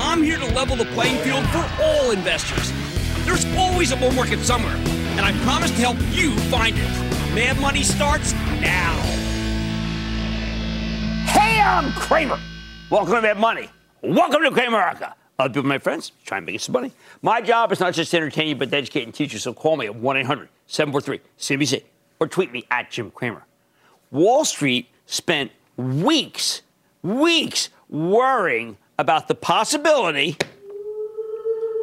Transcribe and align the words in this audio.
I'm 0.00 0.22
here 0.22 0.38
to 0.38 0.46
level 0.54 0.76
the 0.76 0.84
playing 0.86 1.18
field 1.24 1.44
for 1.48 1.68
all 1.82 2.12
investors. 2.12 2.72
There's 3.24 3.44
always 3.56 3.90
a 3.90 3.96
bull 3.96 4.12
market 4.12 4.38
somewhere, 4.44 4.76
and 4.76 5.20
I 5.20 5.32
promise 5.42 5.72
to 5.72 5.76
help 5.78 5.96
you 6.12 6.38
find 6.50 6.76
it. 6.78 6.88
Mad 7.34 7.58
Money 7.60 7.82
starts 7.82 8.32
now. 8.32 8.94
Hey, 11.26 11.60
I'm 11.60 11.92
Cramer. 11.94 12.38
Welcome 12.90 13.14
to 13.14 13.22
Mad 13.22 13.38
Money. 13.38 13.68
Welcome 14.00 14.42
to 14.42 14.50
Cramerica. 14.50 15.14
Other 15.36 15.52
people, 15.52 15.68
my 15.68 15.78
friends, 15.78 16.12
try 16.24 16.36
and 16.38 16.46
make 16.46 16.60
some 16.60 16.74
money. 16.74 16.92
My 17.20 17.40
job 17.40 17.72
is 17.72 17.80
not 17.80 17.92
just 17.92 18.12
to 18.12 18.18
entertain 18.18 18.48
you, 18.50 18.54
but 18.54 18.70
to 18.70 18.76
educate 18.76 19.02
and 19.02 19.12
teach 19.12 19.32
you. 19.32 19.40
So 19.40 19.52
call 19.52 19.76
me 19.76 19.86
at 19.86 19.96
1 19.96 20.16
800 20.16 20.48
743 20.68 21.20
CNBC 21.38 21.82
or 22.20 22.28
tweet 22.28 22.52
me 22.52 22.64
at 22.70 22.88
Jim 22.92 23.10
Cramer. 23.10 23.44
Wall 24.12 24.44
Street 24.44 24.88
spent 25.06 25.50
weeks, 25.76 26.62
weeks 27.02 27.70
worrying 27.88 28.76
about 28.98 29.28
the 29.28 29.34
possibility 29.34 30.36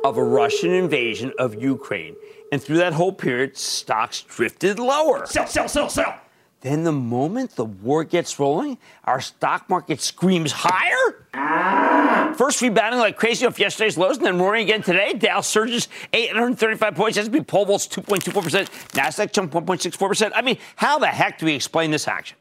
of 0.03 0.17
a 0.17 0.23
Russian 0.23 0.71
invasion 0.71 1.33
of 1.39 1.61
Ukraine. 1.61 2.15
And 2.51 2.61
through 2.61 2.77
that 2.77 2.93
whole 2.93 3.13
period, 3.13 3.57
stocks 3.57 4.21
drifted 4.21 4.77
lower. 4.77 5.25
Sell, 5.25 5.47
sell, 5.47 5.67
sell, 5.67 5.89
sell. 5.89 6.19
Then 6.61 6.83
the 6.83 6.91
moment 6.91 7.55
the 7.55 7.65
war 7.65 8.03
gets 8.03 8.39
rolling, 8.39 8.77
our 9.03 9.21
stock 9.21 9.69
market 9.69 10.01
screams 10.01 10.51
higher. 10.51 11.27
Ah. 11.33 12.33
First 12.37 12.61
rebounding 12.61 12.99
like 12.99 13.17
crazy 13.17 13.45
off 13.45 13.59
yesterday's 13.59 13.97
lows, 13.97 14.17
and 14.17 14.25
then 14.25 14.39
roaring 14.39 14.63
again 14.63 14.81
today. 14.81 15.13
Dow 15.13 15.41
surges 15.41 15.87
835 16.11 16.95
points. 16.95 17.17
S&P 17.17 17.41
pole 17.41 17.65
vaults 17.65 17.87
2.24%. 17.87 18.67
Nasdaq 18.93 19.31
jumped 19.31 19.53
1.64%. 19.53 20.31
I 20.33 20.41
mean, 20.41 20.57
how 20.75 20.97
the 20.97 21.07
heck 21.07 21.37
do 21.37 21.45
we 21.45 21.53
explain 21.53 21.91
this 21.91 22.07
action? 22.07 22.37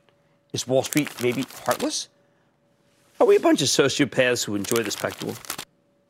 Is 0.53 0.67
Wall 0.67 0.83
Street 0.83 1.11
maybe 1.23 1.45
heartless? 1.67 2.09
Are 3.25 3.27
we 3.27 3.37
a 3.37 3.41
bunch 3.41 3.63
of 3.63 3.69
sociopaths 3.69 4.45
who 4.45 4.55
enjoy 4.55 4.83
the 4.83 4.91
spectacle? 4.91 5.35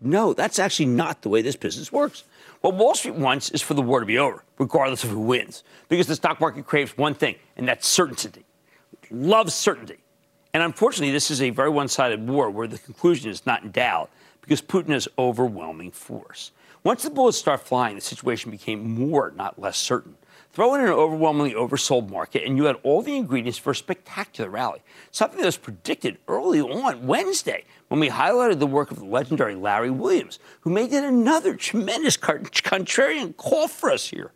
No, 0.00 0.32
that's 0.32 0.58
actually 0.58 0.86
not 0.86 1.22
the 1.22 1.28
way 1.28 1.42
this 1.42 1.54
business 1.54 1.92
works. 1.92 2.24
What 2.60 2.74
Wall 2.74 2.96
Street 2.96 3.14
wants 3.14 3.50
is 3.50 3.62
for 3.62 3.74
the 3.74 3.82
war 3.82 4.00
to 4.00 4.04
be 4.04 4.18
over, 4.18 4.42
regardless 4.58 5.04
of 5.04 5.10
who 5.10 5.20
wins, 5.20 5.62
because 5.88 6.08
the 6.08 6.16
stock 6.16 6.40
market 6.40 6.66
craves 6.66 6.98
one 6.98 7.14
thing, 7.14 7.36
and 7.56 7.68
that's 7.68 7.86
certainty. 7.86 8.44
Loves 9.12 9.54
certainty. 9.54 9.98
And 10.52 10.60
unfortunately, 10.64 11.12
this 11.12 11.30
is 11.30 11.40
a 11.40 11.50
very 11.50 11.70
one 11.70 11.86
sided 11.86 12.28
war 12.28 12.50
where 12.50 12.66
the 12.66 12.78
conclusion 12.78 13.30
is 13.30 13.46
not 13.46 13.62
in 13.62 13.70
doubt 13.70 14.10
because 14.40 14.60
Putin 14.60 14.88
has 14.88 15.06
overwhelming 15.16 15.92
force. 15.92 16.50
Once 16.82 17.04
the 17.04 17.10
bullets 17.10 17.38
start 17.38 17.60
flying, 17.60 17.94
the 17.94 18.00
situation 18.00 18.50
became 18.50 18.92
more, 18.92 19.32
not 19.36 19.56
less 19.56 19.78
certain. 19.78 20.16
Throw 20.54 20.76
in 20.76 20.82
an 20.82 20.86
overwhelmingly 20.86 21.52
oversold 21.54 22.10
market, 22.10 22.44
and 22.44 22.56
you 22.56 22.66
had 22.66 22.76
all 22.84 23.02
the 23.02 23.16
ingredients 23.16 23.58
for 23.58 23.72
a 23.72 23.74
spectacular 23.74 24.48
rally. 24.48 24.84
Something 25.10 25.40
that 25.40 25.46
was 25.46 25.56
predicted 25.56 26.16
early 26.28 26.60
on 26.60 27.08
Wednesday 27.08 27.64
when 27.88 27.98
we 27.98 28.08
highlighted 28.08 28.60
the 28.60 28.66
work 28.68 28.92
of 28.92 29.00
the 29.00 29.04
legendary 29.04 29.56
Larry 29.56 29.90
Williams, 29.90 30.38
who 30.60 30.70
made 30.70 30.92
yet 30.92 31.02
another 31.02 31.56
tremendous 31.56 32.16
contrarian 32.16 33.36
call 33.36 33.66
for 33.66 33.90
us 33.90 34.06
here. 34.06 34.30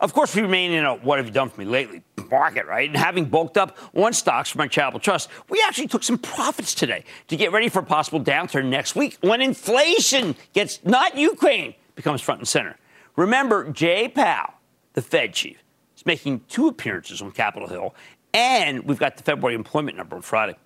Of 0.00 0.14
course, 0.14 0.34
we 0.34 0.40
remain 0.40 0.72
in 0.72 0.86
a 0.86 0.94
what 0.94 1.18
have 1.18 1.26
you 1.26 1.32
done 1.32 1.50
for 1.50 1.60
me 1.60 1.66
lately 1.66 2.02
market, 2.30 2.64
right? 2.64 2.88
And 2.88 2.96
having 2.96 3.26
bulked 3.26 3.58
up 3.58 3.76
on 3.94 4.14
stocks 4.14 4.48
from 4.48 4.60
my 4.60 4.66
charitable 4.66 5.00
trust, 5.00 5.28
we 5.50 5.62
actually 5.66 5.88
took 5.88 6.04
some 6.04 6.16
profits 6.16 6.74
today 6.74 7.04
to 7.28 7.36
get 7.36 7.52
ready 7.52 7.68
for 7.68 7.80
a 7.80 7.84
possible 7.84 8.18
downturn 8.18 8.70
next 8.70 8.96
week 8.96 9.18
when 9.20 9.42
inflation 9.42 10.36
gets, 10.54 10.82
not 10.86 11.18
Ukraine, 11.18 11.74
becomes 11.96 12.22
front 12.22 12.40
and 12.40 12.48
center. 12.48 12.78
Remember, 13.14 13.70
Jay 13.70 14.08
Powell 14.08 14.54
the 14.94 15.02
Fed 15.02 15.34
chief. 15.34 15.62
He's 15.94 16.06
making 16.06 16.40
two 16.48 16.66
appearances 16.66 17.22
on 17.22 17.30
Capitol 17.30 17.68
Hill, 17.68 17.94
and 18.32 18.82
we've 18.84 18.98
got 18.98 19.16
the 19.16 19.22
February 19.22 19.54
employment 19.54 19.96
number 19.96 20.16
on 20.16 20.22
Friday. 20.22 20.56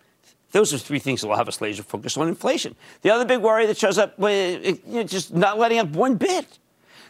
Those 0.52 0.72
are 0.72 0.78
three 0.78 0.98
things 0.98 1.20
that 1.20 1.28
will 1.28 1.36
have 1.36 1.48
us 1.48 1.60
laser 1.60 1.82
focused 1.82 2.16
on 2.16 2.28
inflation. 2.28 2.74
The 3.02 3.10
other 3.10 3.26
big 3.26 3.40
worry 3.40 3.66
that 3.66 3.76
shows 3.76 3.98
up, 3.98 4.14
you 4.18 4.78
know, 4.86 5.02
just 5.02 5.34
not 5.34 5.58
letting 5.58 5.78
up 5.78 5.88
one 5.88 6.14
bit. 6.14 6.58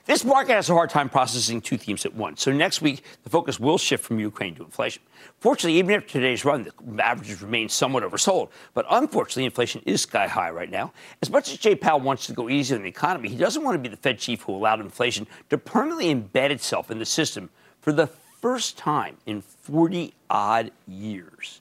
This 0.09 0.25
market 0.25 0.55
has 0.55 0.71
a 0.71 0.73
hard 0.73 0.89
time 0.89 1.11
processing 1.11 1.61
two 1.61 1.77
themes 1.77 2.07
at 2.07 2.15
once. 2.15 2.41
So 2.41 2.51
next 2.51 2.81
week, 2.81 3.05
the 3.25 3.29
focus 3.29 3.61
will 3.61 3.77
shift 3.77 4.03
from 4.03 4.19
Ukraine 4.19 4.55
to 4.55 4.65
inflation. 4.65 5.03
Fortunately, 5.39 5.79
even 5.79 5.95
after 5.95 6.09
today's 6.09 6.47
run, 6.47 6.63
the 6.63 7.05
averages 7.05 7.43
remain 7.43 7.69
somewhat 7.69 8.03
oversold. 8.03 8.49
But 8.73 8.87
unfortunately, 8.89 9.45
inflation 9.45 9.83
is 9.85 10.01
sky 10.01 10.27
high 10.27 10.49
right 10.49 10.71
now. 10.71 10.95
As 11.21 11.29
much 11.29 11.53
as 11.53 11.59
Jay 11.59 11.75
Powell 11.75 12.01
wants 12.01 12.27
to 12.27 12.33
go 12.33 12.49
easy 12.49 12.75
on 12.75 12.85
the 12.85 12.89
economy, 12.89 13.29
he 13.29 13.37
doesn't 13.37 13.63
want 13.63 13.75
to 13.75 13.79
be 13.79 13.91
the 13.91 13.99
Fed 13.99 14.19
chief 14.19 14.41
who 14.41 14.55
allowed 14.55 14.81
inflation 14.81 15.27
to 15.51 15.59
permanently 15.59 16.07
embed 16.15 16.53
itself 16.53 16.91
in 16.91 16.99
the 16.99 17.05
system 17.05 17.51
for 17.83 17.93
the 17.93 18.07
first 18.07 18.79
time 18.79 19.19
in 19.27 19.43
40 19.43 20.15
odd 20.31 20.71
years. 20.87 21.61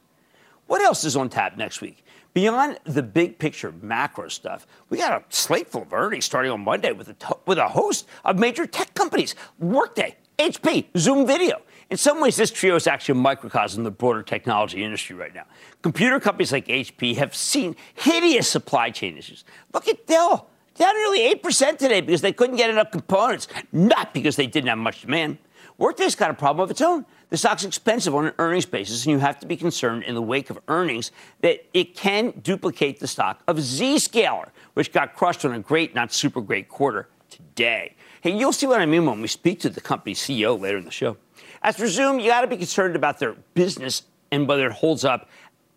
What 0.67 0.81
else 0.81 1.03
is 1.03 1.17
on 1.17 1.27
tap 1.27 1.57
next 1.57 1.81
week? 1.81 2.01
Beyond 2.37 2.77
the 2.83 3.01
big 3.01 3.39
picture 3.39 3.73
macro 3.81 4.27
stuff, 4.27 4.67
we 4.91 4.99
got 4.99 5.11
a 5.11 5.25
slate 5.35 5.69
full 5.69 5.81
of 5.81 5.91
earnings 5.91 6.25
starting 6.25 6.51
on 6.51 6.63
Monday 6.63 6.91
with 6.91 7.09
a, 7.09 7.15
with 7.47 7.57
a 7.57 7.67
host 7.67 8.07
of 8.23 8.37
major 8.37 8.67
tech 8.67 8.93
companies 8.93 9.33
Workday, 9.57 10.17
HP, 10.37 10.85
Zoom 10.95 11.25
Video. 11.25 11.63
In 11.89 11.97
some 11.97 12.21
ways, 12.21 12.35
this 12.35 12.51
trio 12.51 12.75
is 12.75 12.85
actually 12.85 13.13
a 13.13 13.23
microcosm 13.23 13.79
of 13.79 13.85
the 13.85 13.89
broader 13.89 14.21
technology 14.21 14.83
industry 14.83 15.15
right 15.15 15.33
now. 15.33 15.45
Computer 15.81 16.19
companies 16.19 16.51
like 16.51 16.67
HP 16.67 17.15
have 17.15 17.33
seen 17.33 17.75
hideous 17.95 18.47
supply 18.47 18.91
chain 18.91 19.17
issues. 19.17 19.43
Look 19.73 19.87
at 19.87 20.05
Dell, 20.05 20.47
down 20.75 20.93
nearly 20.93 21.33
8% 21.41 21.79
today 21.79 22.01
because 22.01 22.21
they 22.21 22.33
couldn't 22.33 22.57
get 22.57 22.69
enough 22.69 22.91
components, 22.91 23.47
not 23.71 24.13
because 24.13 24.35
they 24.35 24.45
didn't 24.45 24.69
have 24.69 24.77
much 24.77 25.01
demand. 25.01 25.39
Workday's 25.79 26.13
got 26.13 26.29
a 26.29 26.35
problem 26.35 26.63
of 26.63 26.69
its 26.69 26.81
own. 26.81 27.03
The 27.29 27.37
stock's 27.37 27.65
expensive 27.65 28.15
on 28.15 28.27
an 28.27 28.33
earnings 28.39 28.65
basis, 28.65 29.05
and 29.05 29.11
you 29.11 29.19
have 29.19 29.39
to 29.39 29.45
be 29.45 29.57
concerned 29.57 30.03
in 30.03 30.15
the 30.15 30.21
wake 30.21 30.49
of 30.49 30.59
earnings 30.69 31.11
that 31.41 31.65
it 31.73 31.93
can 31.93 32.31
duplicate 32.41 33.01
the 33.01 33.07
stock 33.07 33.41
of 33.47 33.57
Zscaler, 33.57 34.49
which 34.75 34.93
got 34.93 35.13
crushed 35.13 35.43
on 35.43 35.53
a 35.53 35.59
great, 35.59 35.93
not 35.93 36.13
super 36.13 36.39
great 36.39 36.69
quarter 36.69 37.09
today. 37.29 37.95
Hey, 38.21 38.37
you'll 38.37 38.53
see 38.53 38.65
what 38.65 38.79
I 38.79 38.85
mean 38.85 39.05
when 39.05 39.21
we 39.21 39.27
speak 39.27 39.59
to 39.61 39.69
the 39.69 39.81
company's 39.81 40.19
CEO 40.19 40.59
later 40.59 40.77
in 40.77 40.85
the 40.85 40.91
show. 40.91 41.17
As 41.61 41.75
for 41.75 41.87
Zoom, 41.87 42.19
you 42.19 42.27
got 42.27 42.41
to 42.41 42.47
be 42.47 42.55
concerned 42.55 42.95
about 42.95 43.19
their 43.19 43.33
business 43.53 44.03
and 44.31 44.47
whether 44.47 44.67
it 44.67 44.73
holds 44.73 45.03
up 45.03 45.29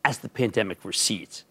as 0.04 0.18
the 0.18 0.28
pandemic 0.28 0.84
recedes. 0.84 1.44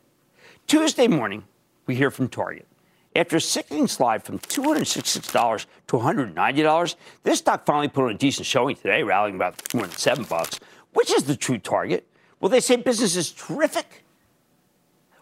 Tuesday 0.65 1.07
morning, 1.07 1.43
we 1.87 1.95
hear 1.95 2.09
from 2.09 2.29
Target. 2.29 2.65
After 3.15 3.37
a 3.37 3.41
sickening 3.41 3.87
slide 3.87 4.23
from 4.23 4.39
$266 4.39 5.65
to 5.87 5.97
$190, 5.97 6.95
this 7.23 7.39
stock 7.39 7.65
finally 7.65 7.87
put 7.87 8.05
on 8.05 8.11
a 8.11 8.17
decent 8.17 8.45
showing 8.45 8.75
today, 8.75 9.03
rallying 9.03 9.35
about 9.35 9.61
more 9.73 9.87
than 9.87 9.97
seven 9.97 10.25
bucks. 10.25 10.59
Which 10.93 11.11
is 11.11 11.23
the 11.23 11.35
true 11.35 11.57
target? 11.57 12.07
Will 12.39 12.49
they 12.49 12.59
say 12.59 12.75
business 12.75 13.15
is 13.15 13.31
terrific? 13.31 14.03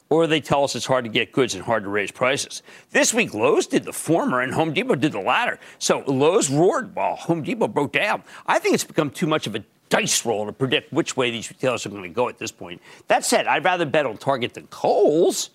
or 0.10 0.28
they 0.28 0.40
tell 0.40 0.64
us 0.64 0.76
it's 0.76 0.86
hard 0.86 1.06
to 1.06 1.12
get 1.12 1.32
goods 1.32 1.56
and 1.56 1.64
hard 1.64 1.84
to 1.84 1.90
raise 1.90 2.12
prices. 2.12 2.64
This 2.92 3.14
week, 3.14 3.34
Lowe's 3.34 3.68
did 3.68 3.84
the 3.84 3.94
former 3.94 4.42
and 4.42 4.54
Home 4.54 4.74
Depot 4.74 4.96
did 4.96 5.12
the 5.12 5.20
latter. 5.20 5.60
So 5.80 6.04
Lowe's 6.08 6.50
roared 6.50 6.96
while 6.96 7.16
Home 7.16 7.44
Depot 7.44 7.68
broke 7.68 7.92
down. 7.92 8.24
I 8.46 8.60
think 8.60 8.76
it's 8.76 8.84
become 8.84 9.10
too 9.10 9.28
much 9.28 9.48
of 9.48 9.56
a 9.56 9.64
dice 9.90 10.26
roll 10.26 10.46
to 10.46 10.54
predict 10.54 10.94
which 10.94 11.18
way 11.18 11.32
these 11.32 11.50
retailers 11.50 11.86
are 11.86 11.90
going 11.90 12.04
to 12.04 12.10
go 12.10 12.30
at 12.30 12.38
this 12.38 12.52
point. 12.52 12.82
That 13.08 13.26
said, 13.26 13.48
I'd 13.48 13.64
rather 13.64 13.86
bet 13.86 14.06
on 14.06 14.18
Target 14.18 14.54
than 14.54 14.68
Kohl's, 14.68 15.50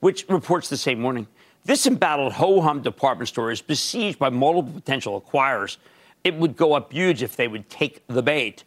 which 0.00 0.24
reports 0.28 0.68
the 0.68 0.76
same 0.76 1.00
morning. 1.00 1.26
This 1.66 1.84
embattled 1.84 2.34
ho 2.34 2.60
hum 2.60 2.80
department 2.80 3.28
store 3.28 3.50
is 3.50 3.60
besieged 3.60 4.20
by 4.20 4.28
multiple 4.28 4.72
potential 4.72 5.20
acquirers. 5.20 5.78
It 6.22 6.36
would 6.36 6.56
go 6.56 6.74
up 6.74 6.92
huge 6.92 7.24
if 7.24 7.34
they 7.34 7.48
would 7.48 7.68
take 7.68 8.06
the 8.06 8.22
bait. 8.22 8.62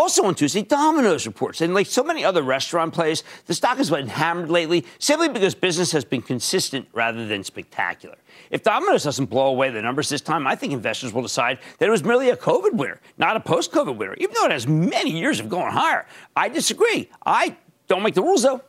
Also 0.00 0.24
on 0.24 0.34
Tuesday, 0.34 0.62
Domino's 0.62 1.26
reports, 1.26 1.60
and 1.60 1.74
like 1.74 1.86
so 1.86 2.02
many 2.02 2.24
other 2.24 2.42
restaurant 2.42 2.92
plays, 2.92 3.22
the 3.46 3.54
stock 3.54 3.76
has 3.76 3.88
been 3.88 4.08
hammered 4.08 4.50
lately 4.50 4.84
simply 4.98 5.28
because 5.28 5.54
business 5.54 5.92
has 5.92 6.04
been 6.04 6.22
consistent 6.22 6.88
rather 6.92 7.24
than 7.24 7.44
spectacular. 7.44 8.16
If 8.50 8.64
Domino's 8.64 9.04
doesn't 9.04 9.26
blow 9.26 9.46
away 9.46 9.70
the 9.70 9.80
numbers 9.80 10.08
this 10.08 10.20
time, 10.20 10.44
I 10.44 10.56
think 10.56 10.72
investors 10.72 11.12
will 11.12 11.22
decide 11.22 11.60
that 11.78 11.86
it 11.86 11.90
was 11.92 12.02
merely 12.02 12.30
a 12.30 12.36
COVID 12.36 12.72
winner, 12.72 13.00
not 13.16 13.36
a 13.36 13.40
post-COVID 13.40 13.96
winner, 13.96 14.14
even 14.14 14.34
though 14.34 14.46
it 14.46 14.50
has 14.50 14.66
many 14.66 15.10
years 15.10 15.38
of 15.38 15.48
going 15.48 15.70
higher. 15.70 16.04
I 16.34 16.48
disagree. 16.48 17.08
I 17.24 17.56
don't 17.86 18.02
make 18.02 18.14
the 18.14 18.22
rules 18.22 18.42
though. 18.42 18.60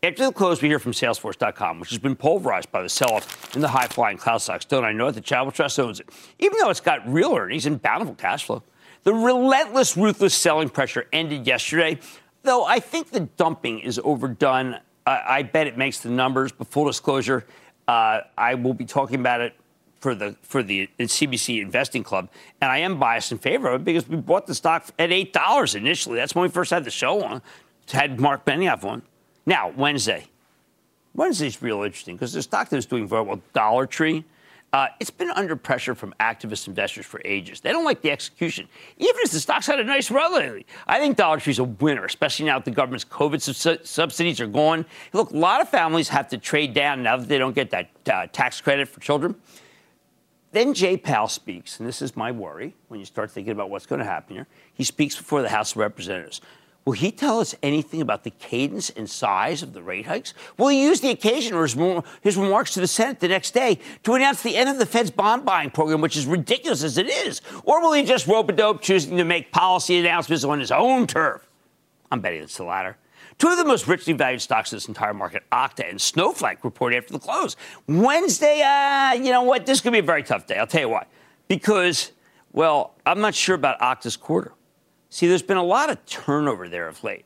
After 0.00 0.26
the 0.26 0.32
close, 0.32 0.62
we 0.62 0.68
hear 0.68 0.78
from 0.78 0.92
Salesforce.com, 0.92 1.80
which 1.80 1.90
has 1.90 1.98
been 1.98 2.14
pulverized 2.14 2.70
by 2.70 2.82
the 2.82 2.88
sell-off 2.88 3.56
in 3.56 3.60
the 3.60 3.68
high-flying 3.68 4.16
cloud 4.16 4.38
stocks. 4.38 4.64
Don't 4.64 4.84
I 4.84 4.92
know 4.92 5.06
that 5.06 5.14
the 5.16 5.20
Travel 5.20 5.50
Trust 5.50 5.80
owns 5.80 5.98
it, 5.98 6.08
even 6.38 6.56
though 6.60 6.70
it's 6.70 6.80
got 6.80 7.06
real 7.12 7.34
earnings 7.34 7.66
and 7.66 7.82
bountiful 7.82 8.14
cash 8.14 8.44
flow. 8.44 8.62
The 9.02 9.12
relentless, 9.12 9.96
ruthless 9.96 10.34
selling 10.34 10.68
pressure 10.68 11.08
ended 11.12 11.48
yesterday, 11.48 11.98
though 12.44 12.64
I 12.64 12.78
think 12.78 13.10
the 13.10 13.20
dumping 13.20 13.80
is 13.80 13.98
overdone. 14.04 14.78
I 15.04 15.42
bet 15.42 15.66
it 15.66 15.76
makes 15.76 15.98
the 16.00 16.10
numbers, 16.10 16.52
but 16.52 16.68
full 16.68 16.84
disclosure, 16.84 17.44
uh, 17.88 18.20
I 18.36 18.54
will 18.54 18.74
be 18.74 18.84
talking 18.84 19.18
about 19.18 19.40
it 19.40 19.54
for 19.98 20.14
the 20.14 20.36
for 20.42 20.62
the 20.62 20.88
CNBC 20.98 21.60
Investing 21.60 22.04
Club, 22.04 22.28
and 22.60 22.70
I 22.70 22.78
am 22.78 23.00
biased 23.00 23.32
in 23.32 23.38
favor 23.38 23.68
of 23.70 23.80
it 23.80 23.84
because 23.84 24.08
we 24.08 24.16
bought 24.16 24.46
the 24.46 24.54
stock 24.54 24.86
at 24.98 25.10
eight 25.10 25.32
dollars 25.32 25.74
initially. 25.74 26.16
That's 26.16 26.34
when 26.36 26.42
we 26.42 26.50
first 26.50 26.70
had 26.70 26.84
the 26.84 26.90
show 26.90 27.24
on. 27.24 27.42
Had 27.90 28.20
Marc 28.20 28.44
Benioff 28.44 28.84
on. 28.84 29.02
Now 29.48 29.70
Wednesday, 29.70 30.26
Wednesday's 31.14 31.62
real 31.62 31.82
interesting 31.82 32.16
because 32.16 32.34
the 32.34 32.42
stock 32.42 32.68
that 32.68 32.76
was 32.76 32.86
doing 32.86 33.08
very 33.08 33.22
well, 33.22 33.40
Dollar 33.54 33.86
Tree 33.86 34.24
uh, 34.72 34.88
it's 35.00 35.08
been 35.08 35.30
under 35.30 35.56
pressure 35.56 35.94
from 35.94 36.14
activist 36.20 36.68
investors 36.68 37.06
for 37.06 37.22
ages. 37.24 37.60
They 37.60 37.72
don't 37.72 37.86
like 37.86 38.02
the 38.02 38.10
execution, 38.10 38.68
even 38.98 39.16
as 39.24 39.30
the 39.30 39.40
stock's 39.40 39.66
had 39.66 39.80
a 39.80 39.84
nice 39.84 40.10
run 40.10 40.34
lately. 40.34 40.66
I 40.86 40.98
think 40.98 41.16
Dollar 41.16 41.40
Tree's 41.40 41.58
a 41.58 41.64
winner, 41.64 42.04
especially 42.04 42.44
now 42.44 42.58
that 42.58 42.66
the 42.66 42.70
government's 42.70 43.06
COVID 43.06 43.40
su- 43.40 43.78
subsidies 43.82 44.40
are 44.42 44.46
gone. 44.46 44.84
Look, 45.14 45.30
a 45.30 45.36
lot 45.38 45.62
of 45.62 45.70
families 45.70 46.10
have 46.10 46.28
to 46.28 46.38
trade 46.38 46.74
down 46.74 47.02
now 47.02 47.16
that 47.16 47.28
they 47.28 47.38
don't 47.38 47.54
get 47.54 47.70
that 47.70 47.88
uh, 48.12 48.26
tax 48.30 48.60
credit 48.60 48.88
for 48.88 49.00
children. 49.00 49.36
Then 50.52 50.74
Jay 50.74 50.98
Powell 50.98 51.28
speaks, 51.28 51.80
and 51.80 51.88
this 51.88 52.02
is 52.02 52.14
my 52.14 52.30
worry 52.30 52.74
when 52.88 53.00
you 53.00 53.06
start 53.06 53.30
thinking 53.30 53.52
about 53.52 53.70
what's 53.70 53.86
going 53.86 54.00
to 54.00 54.04
happen 54.04 54.36
here. 54.36 54.46
He 54.74 54.84
speaks 54.84 55.16
before 55.16 55.40
the 55.40 55.48
House 55.48 55.72
of 55.72 55.78
Representatives. 55.78 56.42
Will 56.88 56.92
he 56.92 57.12
tell 57.12 57.38
us 57.38 57.54
anything 57.62 58.00
about 58.00 58.24
the 58.24 58.30
cadence 58.30 58.88
and 58.88 59.10
size 59.10 59.62
of 59.62 59.74
the 59.74 59.82
rate 59.82 60.06
hikes? 60.06 60.32
Will 60.56 60.68
he 60.68 60.82
use 60.82 61.02
the 61.02 61.10
occasion 61.10 61.54
or 61.54 61.66
his, 61.66 61.76
his 62.22 62.38
remarks 62.38 62.72
to 62.72 62.80
the 62.80 62.86
Senate 62.86 63.20
the 63.20 63.28
next 63.28 63.50
day 63.50 63.78
to 64.04 64.14
announce 64.14 64.42
the 64.42 64.56
end 64.56 64.70
of 64.70 64.78
the 64.78 64.86
Fed's 64.86 65.10
bond 65.10 65.44
buying 65.44 65.68
program, 65.70 66.00
which 66.00 66.16
is 66.16 66.24
ridiculous 66.24 66.82
as 66.82 66.96
it 66.96 67.06
is? 67.06 67.42
Or 67.64 67.82
will 67.82 67.92
he 67.92 68.04
just 68.04 68.26
rope 68.26 68.48
a 68.48 68.52
dope, 68.52 68.80
choosing 68.80 69.18
to 69.18 69.24
make 69.24 69.52
policy 69.52 69.98
announcements 69.98 70.44
on 70.44 70.60
his 70.60 70.72
own 70.72 71.06
turf? 71.06 71.46
I'm 72.10 72.22
betting 72.22 72.40
it's 72.40 72.56
the 72.56 72.64
latter. 72.64 72.96
Two 73.36 73.48
of 73.48 73.58
the 73.58 73.66
most 73.66 73.86
richly 73.86 74.14
valued 74.14 74.40
stocks 74.40 74.72
in 74.72 74.76
this 74.76 74.88
entire 74.88 75.12
market, 75.12 75.42
Okta 75.52 75.90
and 75.90 76.00
Snowflake, 76.00 76.64
report 76.64 76.94
after 76.94 77.12
the 77.12 77.18
close. 77.18 77.54
Wednesday, 77.86 78.62
uh, 78.62 79.12
you 79.12 79.30
know 79.30 79.42
what? 79.42 79.66
This 79.66 79.82
could 79.82 79.92
be 79.92 79.98
a 79.98 80.02
very 80.02 80.22
tough 80.22 80.46
day. 80.46 80.56
I'll 80.56 80.66
tell 80.66 80.80
you 80.80 80.88
why. 80.88 81.04
Because, 81.48 82.12
well, 82.54 82.94
I'm 83.04 83.20
not 83.20 83.34
sure 83.34 83.56
about 83.56 83.78
Okta's 83.78 84.16
quarter. 84.16 84.54
See, 85.10 85.26
there's 85.26 85.42
been 85.42 85.56
a 85.56 85.62
lot 85.62 85.90
of 85.90 86.04
turnover 86.06 86.68
there 86.68 86.88
of 86.88 87.02
late. 87.02 87.24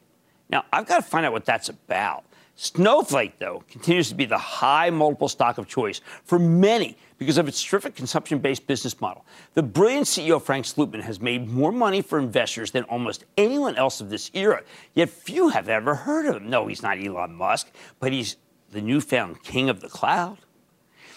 Now, 0.49 0.65
I've 0.73 0.87
got 0.87 0.97
to 0.97 1.03
find 1.03 1.27
out 1.27 1.33
what 1.33 1.45
that's 1.45 1.69
about. 1.69 2.25
Snowflake, 2.55 3.39
though, 3.39 3.65
continues 3.69 4.11
to 4.11 4.15
be 4.15 4.27
the 4.27 4.39
high 4.39 4.91
multiple 4.91 5.29
stock 5.29 5.57
of 5.57 5.67
choice 5.67 6.01
for 6.23 6.39
many 6.39 6.97
because 7.19 7.39
of 7.39 7.49
its 7.49 7.63
terrific 7.63 7.95
consumption 7.95 8.39
based 8.39 8.67
business 8.67 9.01
model. 9.01 9.25
The 9.55 9.63
brilliant 9.63 10.07
CEO 10.07 10.41
Frank 10.41 10.67
Slootman 10.67 11.03
has 11.03 11.19
made 11.19 11.49
more 11.49 11.73
money 11.73 12.03
for 12.03 12.19
investors 12.19 12.71
than 12.71 12.85
almost 12.85 13.25
anyone 13.39 13.77
else 13.77 14.01
of 14.01 14.11
this 14.11 14.31
era, 14.35 14.63
yet 14.95 15.09
few 15.09 15.49
have 15.49 15.69
ever 15.69 15.95
heard 15.95 16.27
of 16.27 16.37
him. 16.37 16.51
No, 16.51 16.67
he's 16.67 16.83
not 16.83 17.03
Elon 17.03 17.35
Musk, 17.35 17.73
but 17.99 18.13
he's 18.13 18.37
the 18.71 18.83
newfound 18.83 19.43
king 19.43 19.71
of 19.71 19.81
the 19.81 19.89
cloud. 19.89 20.39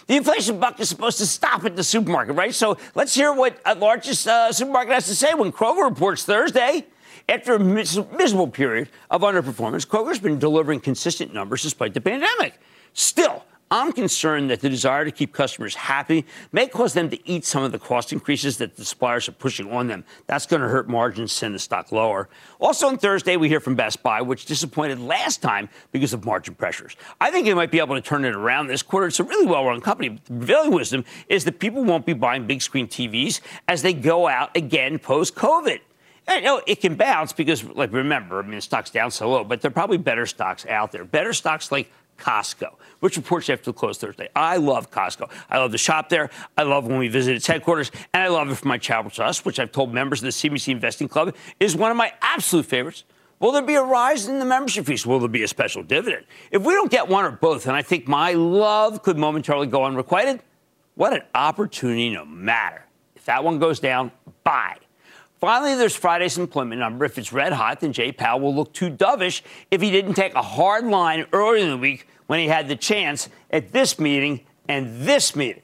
The 0.07 0.17
inflation 0.17 0.59
buck 0.59 0.79
is 0.79 0.89
supposed 0.89 1.17
to 1.17 1.25
stop 1.25 1.65
at 1.65 1.75
the 1.75 1.83
supermarket, 1.83 2.35
right? 2.35 2.53
So 2.53 2.77
let's 2.93 3.15
hear 3.15 3.33
what 3.33 3.59
a 3.65 3.73
largest 3.73 4.27
uh, 4.27 4.51
supermarket 4.51 4.93
has 4.93 5.07
to 5.07 5.15
say 5.15 5.33
when 5.33 5.51
Kroger 5.51 5.89
reports 5.89 6.23
Thursday. 6.23 6.85
After 7.27 7.55
a 7.55 7.59
mis- 7.59 7.99
miserable 8.15 8.47
period 8.47 8.89
of 9.09 9.21
underperformance, 9.21 9.87
Kroger's 9.87 10.19
been 10.19 10.37
delivering 10.37 10.79
consistent 10.79 11.33
numbers 11.33 11.63
despite 11.63 11.95
the 11.95 12.01
pandemic. 12.01 12.59
Still, 12.93 13.43
I'm 13.71 13.91
concerned 13.93 14.51
that 14.51 14.61
the 14.61 14.69
desire 14.69 15.05
to 15.05 15.11
keep 15.11 15.33
customers 15.33 15.73
happy 15.73 16.25
may 16.51 16.67
cause 16.67 16.93
them 16.93 17.09
to 17.09 17.29
eat 17.29 17.45
some 17.45 17.63
of 17.63 17.71
the 17.71 17.79
cost 17.79 18.13
increases 18.13 18.57
that 18.59 18.75
the 18.75 18.85
suppliers 18.85 19.27
are 19.27 19.31
pushing 19.31 19.71
on 19.71 19.87
them. 19.87 20.03
That's 20.27 20.45
going 20.45 20.61
to 20.61 20.67
hurt 20.67 20.87
margins, 20.87 21.19
and 21.19 21.31
send 21.31 21.55
the 21.55 21.59
stock 21.59 21.91
lower. 21.91 22.29
Also 22.59 22.87
on 22.87 22.99
Thursday, 22.99 23.37
we 23.37 23.49
hear 23.49 23.59
from 23.59 23.73
Best 23.73 24.03
Buy, 24.03 24.21
which 24.21 24.45
disappointed 24.45 24.99
last 24.99 25.41
time 25.41 25.67
because 25.91 26.13
of 26.13 26.25
margin 26.25 26.53
pressures. 26.53 26.95
I 27.19 27.31
think 27.31 27.47
they 27.47 27.55
might 27.55 27.71
be 27.71 27.79
able 27.79 27.95
to 27.95 28.01
turn 28.01 28.23
it 28.23 28.35
around 28.35 28.67
this 28.67 28.83
quarter. 28.83 29.07
It's 29.07 29.19
a 29.19 29.23
really 29.23 29.47
well-run 29.47 29.81
company. 29.81 30.09
The 30.09 30.33
prevailing 30.33 30.71
wisdom 30.71 31.03
is 31.27 31.43
that 31.45 31.59
people 31.59 31.83
won't 31.83 32.05
be 32.05 32.13
buying 32.13 32.45
big 32.45 32.61
screen 32.61 32.87
TVs 32.87 33.41
as 33.67 33.81
they 33.81 33.93
go 33.93 34.27
out 34.27 34.55
again 34.55 34.99
post-COVID. 34.99 35.79
I 36.27 36.39
know 36.39 36.61
it 36.65 36.81
can 36.81 36.95
bounce 36.95 37.33
because, 37.33 37.63
like, 37.63 37.91
remember, 37.91 38.39
I 38.39 38.41
mean, 38.43 38.55
the 38.55 38.61
stock's 38.61 38.89
down 38.89 39.11
so 39.11 39.29
low, 39.29 39.43
but 39.43 39.61
there 39.61 39.69
are 39.69 39.73
probably 39.73 39.97
better 39.97 40.25
stocks 40.25 40.65
out 40.65 40.91
there. 40.91 41.03
Better 41.03 41.33
stocks 41.33 41.71
like 41.71 41.91
Costco, 42.17 42.75
which 42.99 43.17
reports 43.17 43.49
after 43.49 43.65
the 43.65 43.73
close 43.73 43.97
Thursday. 43.97 44.29
I 44.35 44.57
love 44.57 44.91
Costco. 44.91 45.29
I 45.49 45.57
love 45.57 45.71
the 45.71 45.77
shop 45.77 46.09
there. 46.09 46.29
I 46.57 46.63
love 46.63 46.87
when 46.87 46.97
we 46.97 47.07
visit 47.07 47.35
its 47.35 47.47
headquarters, 47.47 47.91
and 48.13 48.23
I 48.23 48.27
love 48.27 48.49
it 48.49 48.55
for 48.55 48.67
my 48.67 48.77
travel 48.77 49.11
trust, 49.11 49.45
which 49.45 49.59
I've 49.59 49.71
told 49.71 49.93
members 49.93 50.19
of 50.19 50.25
the 50.25 50.29
CNBC 50.29 50.69
Investing 50.69 51.07
Club 51.07 51.35
is 51.59 51.75
one 51.75 51.91
of 51.91 51.97
my 51.97 52.13
absolute 52.21 52.65
favorites. 52.65 53.03
Will 53.39 53.51
there 53.51 53.61
be 53.61 53.75
a 53.75 53.83
rise 53.83 54.27
in 54.27 54.39
the 54.39 54.45
membership 54.45 54.85
fees? 54.85 55.05
Will 55.05 55.19
there 55.19 55.27
be 55.27 55.43
a 55.43 55.47
special 55.47 55.83
dividend? 55.83 56.25
If 56.51 56.63
we 56.63 56.73
don't 56.73 56.89
get 56.89 57.07
one 57.07 57.25
or 57.25 57.31
both, 57.31 57.67
and 57.67 57.75
I 57.75 57.81
think 57.81 58.07
my 58.07 58.31
love 58.31 59.03
could 59.03 59.17
momentarily 59.17 59.67
go 59.67 59.83
unrequited, 59.83 60.41
what 60.95 61.13
an 61.13 61.23
opportunity 61.35 62.09
no 62.11 62.23
matter. 62.23 62.85
If 63.15 63.25
that 63.25 63.43
one 63.43 63.59
goes 63.59 63.79
down, 63.79 64.11
buy. 64.43 64.77
Finally, 65.45 65.75
there's 65.75 65.95
Friday's 65.95 66.39
employment 66.39 66.79
number. 66.79 67.05
If 67.05 67.19
it's 67.19 67.31
red 67.31 67.53
hot, 67.53 67.79
then 67.79 67.93
Jay 67.93 68.11
Powell 68.11 68.39
will 68.39 68.55
look 68.55 68.73
too 68.73 68.89
dovish 68.89 69.43
if 69.69 69.79
he 69.79 69.91
didn't 69.91 70.15
take 70.15 70.33
a 70.33 70.41
hard 70.41 70.85
line 70.85 71.27
earlier 71.33 71.63
in 71.63 71.69
the 71.69 71.77
week 71.77 72.07
when 72.25 72.39
he 72.39 72.47
had 72.47 72.67
the 72.67 72.75
chance 72.75 73.29
at 73.51 73.71
this 73.71 73.99
meeting 73.99 74.39
and 74.67 75.01
this 75.01 75.35
meeting. 75.35 75.61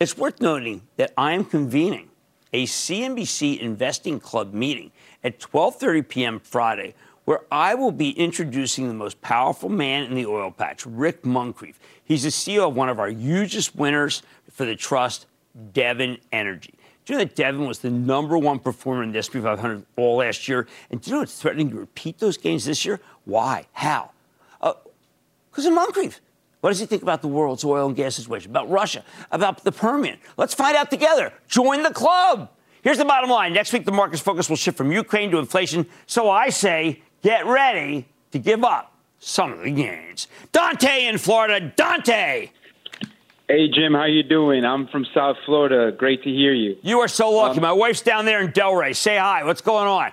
It's 0.00 0.18
worth 0.18 0.40
noting 0.40 0.82
that 0.96 1.12
I 1.16 1.32
am 1.32 1.44
convening 1.44 2.08
a 2.52 2.66
CNBC 2.66 3.60
Investing 3.60 4.18
Club 4.18 4.52
meeting 4.52 4.90
at 5.22 5.38
12:30 5.38 6.08
p.m. 6.08 6.40
Friday 6.40 6.94
where 7.24 7.42
I 7.52 7.76
will 7.76 7.92
be 7.92 8.10
introducing 8.18 8.88
the 8.88 8.94
most 8.94 9.22
powerful 9.22 9.68
man 9.68 10.06
in 10.06 10.16
the 10.16 10.26
oil 10.26 10.50
patch, 10.50 10.84
Rick 10.86 11.22
Muncrief. 11.22 11.78
He's 12.02 12.24
the 12.24 12.30
CEO 12.30 12.66
of 12.66 12.74
one 12.74 12.88
of 12.88 12.98
our 12.98 13.10
hugest 13.10 13.76
winners 13.76 14.24
for 14.50 14.64
the 14.64 14.74
trust, 14.74 15.26
Devon 15.72 16.18
Energy. 16.32 16.74
Do 17.10 17.14
you 17.14 17.18
know 17.18 17.24
that 17.24 17.34
Devon 17.34 17.66
was 17.66 17.80
the 17.80 17.90
number 17.90 18.38
one 18.38 18.60
performer 18.60 19.02
in 19.02 19.10
the 19.10 19.18
S&P 19.18 19.40
500 19.40 19.84
all 19.96 20.18
last 20.18 20.46
year? 20.46 20.68
And 20.92 21.00
do 21.00 21.10
you 21.10 21.16
know 21.16 21.22
it's 21.24 21.42
threatening 21.42 21.68
to 21.70 21.76
repeat 21.76 22.20
those 22.20 22.36
gains 22.36 22.66
this 22.66 22.84
year? 22.84 23.00
Why? 23.24 23.66
How? 23.72 24.12
Because 24.60 25.66
uh, 25.66 25.70
of 25.70 25.74
Muncrief. 25.74 26.20
What 26.60 26.70
does 26.70 26.78
he 26.78 26.86
think 26.86 27.02
about 27.02 27.20
the 27.20 27.26
world's 27.26 27.64
oil 27.64 27.88
and 27.88 27.96
gas 27.96 28.14
situation, 28.14 28.52
about 28.52 28.70
Russia, 28.70 29.04
about 29.32 29.64
the 29.64 29.72
Permian? 29.72 30.18
Let's 30.36 30.54
find 30.54 30.76
out 30.76 30.88
together. 30.88 31.32
Join 31.48 31.82
the 31.82 31.90
club. 31.90 32.48
Here's 32.82 32.98
the 32.98 33.04
bottom 33.04 33.28
line. 33.28 33.54
Next 33.54 33.72
week, 33.72 33.86
the 33.86 33.90
market's 33.90 34.22
focus 34.22 34.48
will 34.48 34.54
shift 34.54 34.78
from 34.78 34.92
Ukraine 34.92 35.32
to 35.32 35.38
inflation. 35.38 35.86
So 36.06 36.30
I 36.30 36.50
say, 36.50 37.02
get 37.24 37.44
ready 37.44 38.06
to 38.30 38.38
give 38.38 38.62
up 38.62 38.94
some 39.18 39.52
of 39.52 39.62
the 39.62 39.72
gains. 39.72 40.28
Dante 40.52 41.06
in 41.06 41.18
Florida. 41.18 41.72
Dante. 41.74 42.50
Hey 43.50 43.68
Jim, 43.68 43.94
how 43.94 44.04
you 44.04 44.22
doing? 44.22 44.64
I'm 44.64 44.86
from 44.86 45.04
South 45.12 45.36
Florida. 45.44 45.90
Great 45.90 46.22
to 46.22 46.30
hear 46.30 46.52
you. 46.52 46.76
You 46.82 47.00
are 47.00 47.08
so 47.08 47.32
lucky. 47.32 47.58
Um, 47.58 47.62
My 47.62 47.72
wife's 47.72 48.00
down 48.00 48.24
there 48.24 48.40
in 48.40 48.52
Delray. 48.52 48.94
Say 48.94 49.16
hi. 49.16 49.42
What's 49.42 49.60
going 49.60 49.88
on? 49.88 50.12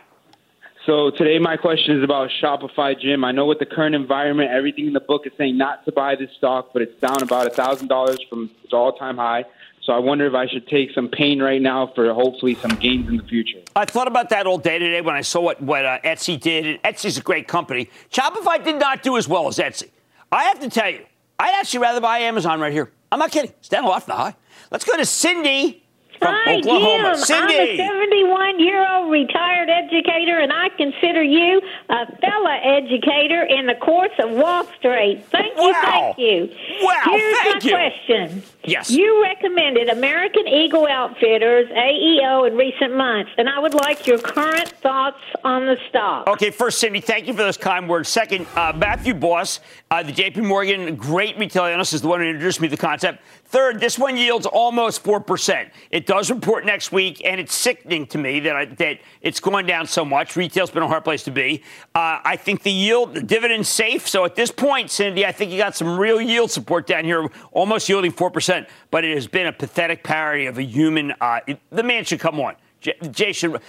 So 0.87 1.11
today 1.11 1.37
my 1.37 1.55
question 1.55 1.95
is 1.99 2.03
about 2.03 2.31
Shopify, 2.41 2.99
Jim. 2.99 3.23
I 3.23 3.31
know 3.31 3.45
with 3.45 3.59
the 3.59 3.67
current 3.67 3.93
environment, 3.93 4.49
everything 4.49 4.87
in 4.87 4.93
the 4.93 4.99
book 4.99 5.27
is 5.27 5.33
saying 5.37 5.55
not 5.55 5.85
to 5.85 5.91
buy 5.91 6.15
this 6.15 6.31
stock, 6.35 6.71
but 6.73 6.81
it's 6.81 6.99
down 6.99 7.21
about 7.21 7.45
a 7.45 7.51
thousand 7.51 7.89
dollars 7.89 8.17
from 8.27 8.49
its 8.63 8.73
all-time 8.73 9.17
high. 9.17 9.45
So 9.83 9.93
I 9.93 9.99
wonder 9.99 10.25
if 10.25 10.33
I 10.33 10.47
should 10.47 10.67
take 10.67 10.93
some 10.93 11.07
pain 11.07 11.39
right 11.39 11.61
now 11.61 11.91
for 11.93 12.11
hopefully 12.15 12.55
some 12.55 12.71
gains 12.71 13.07
in 13.07 13.17
the 13.17 13.23
future. 13.23 13.59
I 13.75 13.85
thought 13.85 14.07
about 14.07 14.29
that 14.29 14.47
all 14.47 14.57
day 14.57 14.79
today 14.79 15.01
when 15.01 15.13
I 15.13 15.21
saw 15.21 15.41
what, 15.41 15.61
what 15.61 15.85
uh, 15.85 15.99
Etsy 16.03 16.39
did. 16.39 16.65
And 16.65 16.81
Etsy's 16.81 17.19
a 17.19 17.21
great 17.21 17.47
company. 17.47 17.91
Shopify 18.11 18.63
did 18.65 18.79
not 18.79 19.03
do 19.03 19.15
as 19.15 19.27
well 19.27 19.47
as 19.47 19.59
Etsy. 19.59 19.91
I 20.31 20.45
have 20.45 20.59
to 20.61 20.71
tell 20.71 20.89
you, 20.89 21.05
I'd 21.37 21.53
actually 21.53 21.81
rather 21.81 22.01
buy 22.01 22.17
Amazon 22.21 22.59
right 22.59 22.73
here. 22.73 22.91
I'm 23.11 23.19
not 23.19 23.31
kidding. 23.31 23.51
It's 23.59 23.69
down 23.69 23.85
off 23.85 24.05
the 24.05 24.13
high. 24.13 24.35
Let's 24.71 24.83
go 24.85 24.97
to 24.97 25.05
Cindy 25.05 25.83
from 26.19 26.33
Hi, 26.33 26.55
Oklahoma. 26.57 27.13
Jim. 27.15 27.25
Cindy. 27.25 27.55
I'm 27.55 27.69
a 27.69 27.77
71 27.77 28.59
year 28.59 28.85
old 28.91 29.11
retired 29.11 29.69
educator, 29.69 30.39
and 30.39 30.51
I 30.51 30.69
consider 30.69 31.23
you 31.23 31.61
a 31.89 32.05
fellow 32.17 32.49
educator 32.49 33.43
in 33.43 33.67
the 33.67 33.75
course 33.75 34.11
of 34.19 34.31
Wall 34.31 34.65
Street. 34.79 35.23
Thank 35.31 35.55
you, 35.55 35.61
Wow. 35.71 35.81
thank 35.83 36.17
you. 36.17 36.49
Wow, 36.81 37.01
Here's 37.05 37.37
thank 37.37 37.63
my 37.63 37.69
you. 37.69 37.75
question. 37.75 38.43
Yes. 38.67 38.91
You 38.91 39.23
recommended 39.23 39.87
American 39.87 40.45
Eagle 40.45 40.87
Outfitters, 40.87 41.69
AEO, 41.69 42.47
in 42.47 42.57
recent 42.57 42.97
months, 42.97 43.31
and 43.37 43.47
I 43.47 43.59
would 43.59 43.73
like 43.73 44.05
your 44.05 44.19
current 44.19 44.67
thoughts 44.67 45.21
on 45.45 45.65
the 45.65 45.77
stock. 45.87 46.27
Okay, 46.27 46.51
first, 46.51 46.79
Cindy, 46.79 46.99
thank 46.99 47.27
you 47.27 47.33
for 47.33 47.43
those 47.43 47.55
kind 47.55 47.87
words. 47.87 48.09
Second, 48.09 48.45
uh, 48.55 48.73
Matthew 48.75 49.13
Boss, 49.13 49.61
uh, 49.89 50.03
the 50.03 50.11
JP 50.11 50.45
Morgan 50.45 50.97
great 50.97 51.37
retail 51.37 51.63
analyst, 51.63 51.93
is 51.93 52.01
the 52.01 52.09
one 52.09 52.19
who 52.19 52.25
introduced 52.25 52.59
me 52.59 52.67
to 52.67 52.75
the 52.75 52.81
concept. 52.81 53.21
Third, 53.45 53.79
this 53.79 53.97
one 53.97 54.17
yields 54.17 54.45
almost 54.45 55.05
4%. 55.05 55.69
It 55.89 56.05
does 56.05 56.29
report 56.29 56.65
next 56.65 56.91
week, 56.91 57.21
and 57.23 57.39
it's 57.39 57.55
sickening 57.55 58.05
to 58.07 58.17
me 58.17 58.41
that, 58.41 58.55
I, 58.57 58.65
that 58.65 58.99
it's 59.21 59.39
going 59.39 59.65
down 59.65 59.87
so 59.87 60.03
much. 60.03 60.35
Retail's 60.35 60.69
been 60.69 60.83
a 60.83 60.87
hard 60.87 61.05
place 61.05 61.23
to 61.23 61.31
be. 61.31 61.63
Uh, 61.95 62.19
I 62.25 62.35
think 62.35 62.63
the 62.63 62.71
yield, 62.71 63.13
the 63.13 63.21
dividend's 63.21 63.69
safe. 63.69 64.05
So 64.05 64.25
at 64.25 64.35
this 64.35 64.51
point, 64.51 64.91
Cindy, 64.91 65.25
I 65.25 65.31
think 65.31 65.51
you 65.53 65.57
got 65.57 65.77
some 65.77 65.97
real 65.97 66.19
yield 66.19 66.51
support 66.51 66.87
down 66.87 67.05
here, 67.05 67.29
almost 67.53 67.87
yielding 67.87 68.11
4%. 68.11 68.56
But 68.91 69.03
it 69.05 69.13
has 69.15 69.27
been 69.27 69.45
a 69.47 69.51
pathetic 69.53 70.03
parody 70.03 70.45
of 70.47 70.57
a 70.57 70.63
human. 70.63 71.13
Uh, 71.21 71.41
it- 71.45 71.59
the 71.69 71.83
man 71.83 72.03
should 72.05 72.19
come 72.19 72.39
on. 72.39 72.55
J- 72.81 72.95
Jay 73.11 73.33
should, 73.33 73.59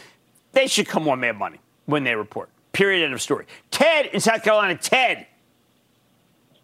they 0.53 0.67
should 0.67 0.87
come 0.87 1.09
on 1.09 1.21
Mad 1.21 1.37
Money 1.37 1.59
when 1.87 2.05
they 2.05 2.15
report. 2.15 2.49
Period. 2.73 3.05
End 3.05 3.13
of 3.15 3.21
story. 3.23 3.47
Ted 3.71 4.07
in 4.07 4.21
South 4.21 4.43
Carolina. 4.43 4.77
Ted, 4.77 5.27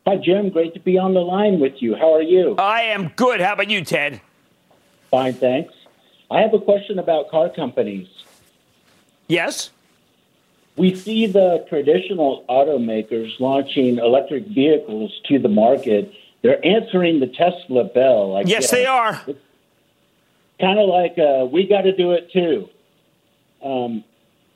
Hi, 0.06 0.16
Jim. 0.16 0.50
Great 0.50 0.74
to 0.74 0.80
be 0.80 0.98
on 0.98 1.14
the 1.14 1.20
line 1.20 1.60
with 1.60 1.80
you. 1.80 1.94
How 1.94 2.12
are 2.14 2.20
you? 2.22 2.56
I 2.58 2.82
am 2.82 3.08
good. 3.16 3.40
How 3.40 3.54
about 3.54 3.70
you, 3.70 3.82
Ted? 3.82 4.20
Fine, 5.10 5.32
thanks. 5.34 5.72
I 6.30 6.40
have 6.42 6.52
a 6.52 6.58
question 6.58 6.98
about 6.98 7.30
car 7.30 7.48
companies. 7.48 8.06
Yes. 9.28 9.70
We 10.76 10.94
see 10.94 11.26
the 11.26 11.64
traditional 11.70 12.44
automakers 12.50 13.38
launching 13.40 13.96
electric 13.98 14.46
vehicles 14.48 15.10
to 15.28 15.38
the 15.38 15.48
market. 15.48 16.12
They're 16.44 16.64
answering 16.64 17.20
the 17.20 17.26
Tesla 17.26 17.84
bell. 17.84 18.36
I 18.36 18.42
Yes, 18.42 18.64
guess. 18.64 18.70
they 18.70 18.84
are. 18.84 19.14
Kind 20.60 20.78
of 20.78 20.88
like 20.90 21.16
uh, 21.18 21.46
we 21.46 21.66
got 21.66 21.82
to 21.82 21.96
do 21.96 22.12
it 22.12 22.30
too. 22.32 22.68
Um, 23.64 24.04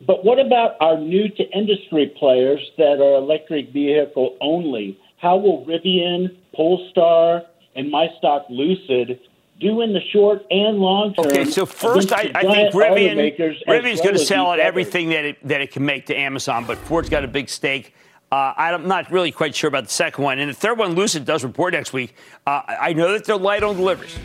but 0.06 0.22
what 0.22 0.38
about 0.38 0.76
our 0.80 0.98
new 0.98 1.30
to 1.30 1.42
industry 1.50 2.14
players 2.18 2.60
that 2.76 3.00
are 3.00 3.14
electric 3.14 3.72
vehicle 3.72 4.36
only? 4.42 5.00
How 5.16 5.38
will 5.38 5.64
Rivian, 5.64 6.36
Polestar, 6.54 7.44
and 7.74 7.90
my 7.90 8.08
stock 8.18 8.44
Lucid 8.50 9.18
do 9.58 9.80
in 9.80 9.94
the 9.94 10.02
short 10.12 10.44
and 10.50 10.78
long 10.78 11.14
term? 11.14 11.26
Okay, 11.28 11.46
so 11.46 11.64
first, 11.64 12.12
I, 12.12 12.30
I 12.34 12.42
think 12.42 12.74
Rivian, 12.74 13.16
automakers 13.16 13.56
as 13.62 13.82
Rivian's 13.82 14.00
well 14.00 14.04
going 14.04 14.18
to 14.18 14.26
sell 14.26 14.52
everything 14.52 15.08
that 15.08 15.24
it, 15.24 15.48
that 15.48 15.62
it 15.62 15.72
can 15.72 15.86
make 15.86 16.04
to 16.06 16.14
Amazon, 16.14 16.66
but 16.66 16.76
Ford's 16.76 17.08
got 17.08 17.24
a 17.24 17.28
big 17.28 17.48
stake. 17.48 17.94
Uh, 18.30 18.52
I'm 18.56 18.86
not 18.86 19.10
really 19.10 19.32
quite 19.32 19.54
sure 19.54 19.68
about 19.68 19.84
the 19.84 19.90
second 19.90 20.22
one. 20.22 20.38
And 20.38 20.50
the 20.50 20.54
third 20.54 20.78
one, 20.78 20.94
Lucid, 20.94 21.24
does 21.24 21.44
report 21.44 21.72
next 21.72 21.92
week. 21.92 22.14
Uh, 22.46 22.60
I 22.66 22.92
know 22.92 23.12
that 23.12 23.24
they're 23.24 23.36
light 23.36 23.62
on 23.62 23.76
deliveries, 23.76 24.18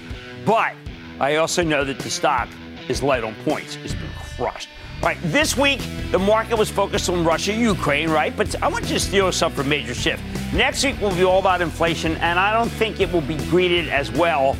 but 0.45 0.73
I 1.19 1.37
also 1.37 1.63
know 1.63 1.85
that 1.85 1.99
the 1.99 2.09
stock 2.09 2.49
is 2.89 3.01
light 3.01 3.23
on 3.23 3.33
points. 3.45 3.77
It's 3.77 3.93
been 3.93 4.09
crushed. 4.35 4.67
All 5.01 5.09
right, 5.09 5.17
this 5.23 5.57
week, 5.57 5.81
the 6.11 6.19
market 6.19 6.57
was 6.57 6.69
focused 6.69 7.09
on 7.09 7.23
Russia, 7.23 7.53
Ukraine, 7.53 8.09
right? 8.09 8.35
But 8.35 8.61
I 8.61 8.67
want 8.67 8.85
you 8.85 8.95
to 8.95 8.99
steal 8.99 9.31
something 9.31 9.61
from 9.61 9.69
Major 9.69 9.93
Shift. 9.93 10.21
Next 10.53 10.83
week 10.83 10.99
will 11.01 11.15
be 11.15 11.23
all 11.23 11.39
about 11.39 11.61
inflation, 11.61 12.15
and 12.17 12.39
I 12.39 12.53
don't 12.53 12.69
think 12.69 12.99
it 12.99 13.11
will 13.11 13.21
be 13.21 13.35
greeted 13.49 13.89
as 13.89 14.11
well 14.11 14.55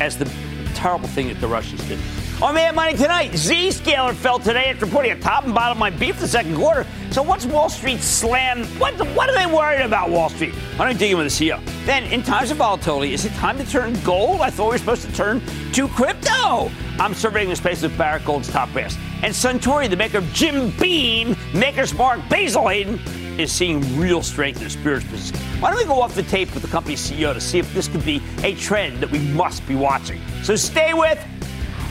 as 0.00 0.18
the 0.18 0.30
terrible 0.74 1.08
thing 1.08 1.28
that 1.28 1.40
the 1.40 1.48
Russians 1.48 1.86
did. 1.86 1.98
Oh, 2.44 2.48
On 2.48 2.54
Mad 2.56 2.74
Money 2.74 2.94
tonight, 2.94 3.30
Zscaler 3.30 4.12
fell 4.12 4.38
today 4.38 4.66
after 4.66 4.86
putting 4.86 5.12
a 5.12 5.18
top 5.18 5.44
and 5.44 5.54
bottom 5.54 5.78
line 5.78 5.96
for 5.96 6.20
the 6.20 6.28
second 6.28 6.54
quarter. 6.54 6.86
So 7.10 7.22
what's 7.22 7.46
Wall 7.46 7.70
Street 7.70 8.00
slam? 8.00 8.64
What, 8.78 8.94
what 9.16 9.30
are 9.30 9.34
they 9.34 9.46
worried 9.46 9.80
about, 9.80 10.10
Wall 10.10 10.28
Street? 10.28 10.52
I'm 10.72 10.76
going 10.76 10.92
to 10.92 10.98
dig 10.98 11.12
in 11.12 11.16
with 11.16 11.38
the 11.38 11.48
CEO. 11.48 11.58
Then, 11.86 12.04
in 12.12 12.22
times 12.22 12.50
of 12.50 12.58
volatility, 12.58 13.14
is 13.14 13.24
it 13.24 13.32
time 13.32 13.56
to 13.56 13.64
turn 13.64 13.98
gold? 14.02 14.42
I 14.42 14.50
thought 14.50 14.66
we 14.66 14.72
were 14.72 14.78
supposed 14.78 15.08
to 15.08 15.12
turn 15.14 15.40
to 15.72 15.88
crypto. 15.88 16.70
I'm 16.98 17.14
surveying 17.14 17.48
the 17.48 17.56
space 17.56 17.80
with 17.80 17.96
Barrick 17.96 18.26
Gold's 18.26 18.50
top 18.50 18.70
brass. 18.74 18.94
And 19.22 19.32
Suntory, 19.32 19.88
the 19.88 19.96
maker 19.96 20.18
of 20.18 20.30
Jim 20.34 20.70
Beam, 20.78 21.36
Maker's 21.54 21.94
Mark, 21.94 22.20
Basil 22.28 22.68
Hayden, 22.68 23.00
is 23.40 23.52
seeing 23.52 23.80
real 23.98 24.22
strength 24.22 24.58
in 24.58 24.64
the 24.64 24.70
spirits 24.70 25.06
business. 25.06 25.40
Why 25.62 25.70
don't 25.70 25.78
we 25.78 25.86
go 25.86 26.02
off 26.02 26.14
the 26.14 26.22
tape 26.24 26.52
with 26.52 26.62
the 26.62 26.68
company's 26.68 27.10
CEO 27.10 27.32
to 27.32 27.40
see 27.40 27.58
if 27.58 27.72
this 27.72 27.88
could 27.88 28.04
be 28.04 28.22
a 28.42 28.54
trend 28.56 29.00
that 29.00 29.10
we 29.10 29.18
must 29.30 29.66
be 29.66 29.76
watching? 29.76 30.20
So 30.42 30.56
stay 30.56 30.92
with 30.92 31.18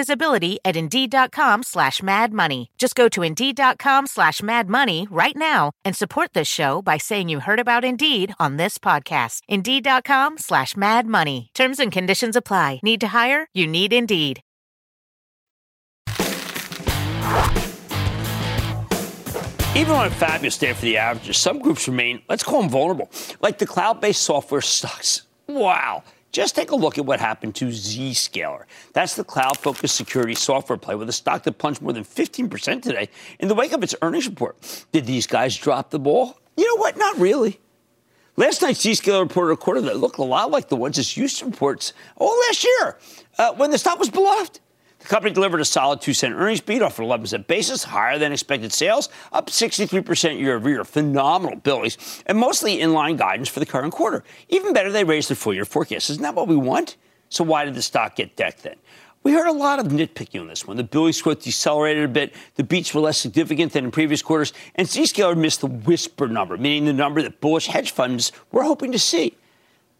visibility 0.00 0.58
at 0.64 0.76
Indeed.com 0.76 1.62
slash 1.62 2.02
Mad 2.02 2.32
Money. 2.32 2.70
Just 2.78 2.94
go 2.94 3.06
to 3.10 3.22
Indeed.com 3.22 4.06
slash 4.06 4.42
Mad 4.42 4.66
Money 4.68 5.06
right 5.10 5.36
now 5.36 5.72
and 5.84 5.94
support 5.94 6.32
this 6.32 6.48
show 6.48 6.80
by 6.80 6.96
saying 6.96 7.28
you 7.28 7.40
heard 7.40 7.60
about 7.60 7.84
Indeed 7.84 8.32
on 8.38 8.56
this 8.56 8.78
podcast. 8.78 9.42
Indeed.com 9.48 10.38
slash 10.38 10.74
Mad 10.76 11.06
Money. 11.06 11.50
Terms 11.54 11.78
and 11.78 11.92
conditions 11.92 12.36
apply. 12.36 12.80
Need 12.82 13.00
to 13.02 13.08
hire? 13.08 13.48
You 13.52 13.66
need 13.66 13.92
Indeed. 13.92 14.40
Even 19.76 19.92
on 19.92 20.06
a 20.06 20.10
fabulous 20.10 20.58
day 20.58 20.72
for 20.72 20.82
the 20.82 20.96
averages, 20.96 21.36
some 21.36 21.58
groups 21.58 21.86
remain, 21.86 22.22
let's 22.28 22.42
call 22.42 22.62
them 22.62 22.70
vulnerable, 22.70 23.10
like 23.40 23.58
the 23.58 23.66
cloud 23.66 24.00
based 24.00 24.22
software 24.22 24.62
stocks. 24.62 25.22
Wow. 25.46 26.04
Just 26.32 26.54
take 26.54 26.70
a 26.70 26.76
look 26.76 26.96
at 26.96 27.04
what 27.04 27.18
happened 27.18 27.56
to 27.56 27.66
Zscaler. 27.66 28.64
That's 28.92 29.16
the 29.16 29.24
cloud 29.24 29.56
focused 29.56 29.96
security 29.96 30.34
software 30.34 30.78
play 30.78 30.94
with 30.94 31.08
a 31.08 31.12
stock 31.12 31.42
that 31.42 31.58
plunged 31.58 31.82
more 31.82 31.92
than 31.92 32.04
15% 32.04 32.82
today 32.82 33.08
in 33.40 33.48
the 33.48 33.54
wake 33.54 33.72
of 33.72 33.82
its 33.82 33.94
earnings 34.00 34.28
report. 34.28 34.56
Did 34.92 35.06
these 35.06 35.26
guys 35.26 35.56
drop 35.56 35.90
the 35.90 35.98
ball? 35.98 36.38
You 36.56 36.66
know 36.68 36.80
what? 36.80 36.96
Not 36.96 37.18
really. 37.18 37.58
Last 38.36 38.62
night, 38.62 38.76
Zscaler 38.76 39.20
reported 39.20 39.52
a 39.52 39.56
quarter 39.56 39.80
that 39.82 39.96
looked 39.96 40.18
a 40.18 40.22
lot 40.22 40.50
like 40.50 40.68
the 40.68 40.76
ones 40.76 40.98
its 40.98 41.16
used 41.16 41.40
to 41.40 41.46
reports 41.46 41.92
all 42.16 42.38
last 42.46 42.64
year 42.64 42.98
uh, 43.38 43.52
when 43.54 43.70
the 43.70 43.78
stock 43.78 43.98
was 43.98 44.08
beloved. 44.08 44.60
The 45.10 45.16
company 45.16 45.34
delivered 45.34 45.60
a 45.60 45.64
solid 45.64 46.00
2 46.00 46.14
cent 46.14 46.36
earnings 46.36 46.60
beat 46.60 46.82
off 46.82 47.00
an 47.00 47.04
11 47.04 47.26
cent 47.26 47.48
basis, 47.48 47.82
higher 47.82 48.16
than 48.16 48.30
expected 48.30 48.72
sales, 48.72 49.08
up 49.32 49.48
63% 49.48 50.38
year 50.38 50.54
over 50.54 50.70
year. 50.70 50.84
Phenomenal 50.84 51.56
billings, 51.56 52.22
and 52.26 52.38
mostly 52.38 52.80
in 52.80 52.92
line 52.92 53.16
guidance 53.16 53.48
for 53.48 53.58
the 53.58 53.66
current 53.66 53.92
quarter. 53.92 54.22
Even 54.50 54.72
better, 54.72 54.92
they 54.92 55.02
raised 55.02 55.28
their 55.28 55.34
full 55.34 55.52
year 55.52 55.64
forecast. 55.64 56.10
Isn't 56.10 56.22
that 56.22 56.36
what 56.36 56.46
we 56.46 56.54
want? 56.54 56.96
So 57.28 57.42
why 57.42 57.64
did 57.64 57.74
the 57.74 57.82
stock 57.82 58.14
get 58.14 58.36
decked 58.36 58.62
then? 58.62 58.76
We 59.24 59.32
heard 59.32 59.48
a 59.48 59.52
lot 59.52 59.80
of 59.80 59.86
nitpicking 59.86 60.42
on 60.42 60.46
this 60.46 60.68
one. 60.68 60.76
The 60.76 60.84
billings 60.84 61.20
growth 61.20 61.42
decelerated 61.42 62.04
a 62.04 62.08
bit. 62.08 62.32
The 62.54 62.62
beats 62.62 62.94
were 62.94 63.00
less 63.00 63.18
significant 63.18 63.72
than 63.72 63.86
in 63.86 63.90
previous 63.90 64.22
quarters. 64.22 64.52
And 64.76 64.86
Zscaler 64.86 65.36
missed 65.36 65.62
the 65.62 65.66
whisper 65.66 66.28
number, 66.28 66.56
meaning 66.56 66.84
the 66.84 66.92
number 66.92 67.20
that 67.20 67.40
bullish 67.40 67.66
hedge 67.66 67.90
funds 67.90 68.30
were 68.52 68.62
hoping 68.62 68.92
to 68.92 68.98
see. 69.00 69.36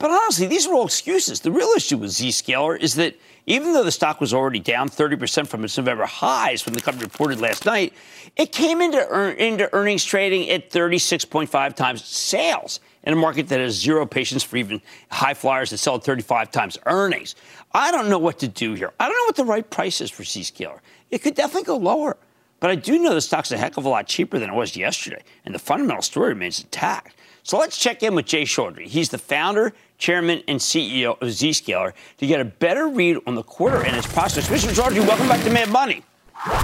But 0.00 0.11
honestly, 0.11 0.47
these 0.47 0.66
are 0.66 0.73
all 0.73 0.87
excuses. 0.87 1.40
The 1.40 1.52
real 1.52 1.69
issue 1.76 1.99
with 1.99 2.11
Zscaler 2.12 2.80
is 2.80 2.95
that 2.95 3.16
even 3.47 3.75
though 3.75 3.85
the 3.85 3.92
stock 3.92 4.19
was 4.19 4.33
already 4.33 4.59
down 4.59 4.88
30% 4.88 5.47
from 5.47 5.62
its 5.62 5.76
November 5.76 6.07
highs 6.07 6.64
when 6.64 6.73
the 6.73 6.80
company 6.80 7.04
reported 7.04 7.38
last 7.38 7.66
night, 7.66 7.92
it 8.35 8.50
came 8.50 8.80
into, 8.80 9.07
earn, 9.11 9.37
into 9.37 9.69
earnings 9.75 10.02
trading 10.02 10.49
at 10.49 10.71
36.5 10.71 11.75
times 11.75 12.02
sales 12.02 12.80
in 13.02 13.12
a 13.12 13.16
market 13.16 13.49
that 13.49 13.61
has 13.61 13.75
zero 13.75 14.07
patience 14.07 14.42
for 14.42 14.57
even 14.57 14.80
high 15.11 15.35
flyers 15.35 15.69
that 15.69 15.76
sell 15.76 15.97
at 15.97 16.04
35 16.04 16.50
times 16.50 16.78
earnings. 16.87 17.35
I 17.75 17.90
don't 17.90 18.09
know 18.09 18.19
what 18.19 18.38
to 18.38 18.49
do 18.49 18.73
here. 18.73 18.95
I 18.99 19.07
don't 19.07 19.19
know 19.19 19.26
what 19.26 19.37
the 19.37 19.45
right 19.45 19.69
price 19.69 20.00
is 20.00 20.11
for 20.11 20.23
Zscaler. 20.23 20.78
It 21.11 21.19
could 21.19 21.35
definitely 21.35 21.66
go 21.66 21.76
lower. 21.76 22.16
But 22.59 22.71
I 22.71 22.75
do 22.75 22.99
know 22.99 23.12
the 23.12 23.21
stock's 23.21 23.52
a 23.52 23.59
heck 23.59 23.76
of 23.76 23.85
a 23.85 23.88
lot 23.88 24.07
cheaper 24.07 24.38
than 24.38 24.50
it 24.50 24.54
was 24.54 24.76
yesterday, 24.76 25.23
and 25.45 25.54
the 25.54 25.59
fundamental 25.59 26.02
story 26.02 26.28
remains 26.30 26.61
intact. 26.61 27.16
So 27.42 27.59
let's 27.59 27.78
check 27.78 28.02
in 28.02 28.14
with 28.14 28.26
Jay 28.26 28.42
Chaudhry. 28.42 28.87
He's 28.87 29.09
the 29.09 29.19
founder, 29.19 29.73
chairman, 30.00 30.42
and 30.49 30.59
CEO 30.59 31.21
of 31.21 31.28
Zscaler 31.28 31.92
to 32.16 32.26
get 32.26 32.40
a 32.40 32.45
better 32.45 32.88
read 32.88 33.19
on 33.26 33.37
the 33.37 33.42
quarter 33.45 33.85
and 33.85 33.97
its 33.97 34.07
prospects. 34.07 34.49
Mr. 34.49 34.75
Chaudhry, 34.75 35.07
welcome 35.07 35.28
back 35.28 35.45
to 35.45 35.50
Mad 35.50 35.71
Money. 35.71 36.02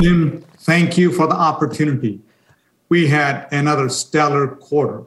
Jim, 0.01 0.43
thank 0.61 0.99
you 0.99 1.13
for 1.13 1.27
the 1.27 1.35
opportunity. 1.35 2.19
We 2.89 3.07
had 3.07 3.47
another 3.53 3.89
stellar 3.89 4.49
quarter 4.49 5.05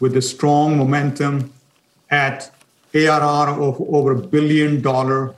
with 0.00 0.16
a 0.16 0.22
strong 0.22 0.78
momentum 0.78 1.52
at 2.10 2.50
ARR 2.94 3.48
of 3.50 3.80
over 3.80 4.12
a 4.12 4.18
billion 4.18 4.80
dollar. 4.80 5.34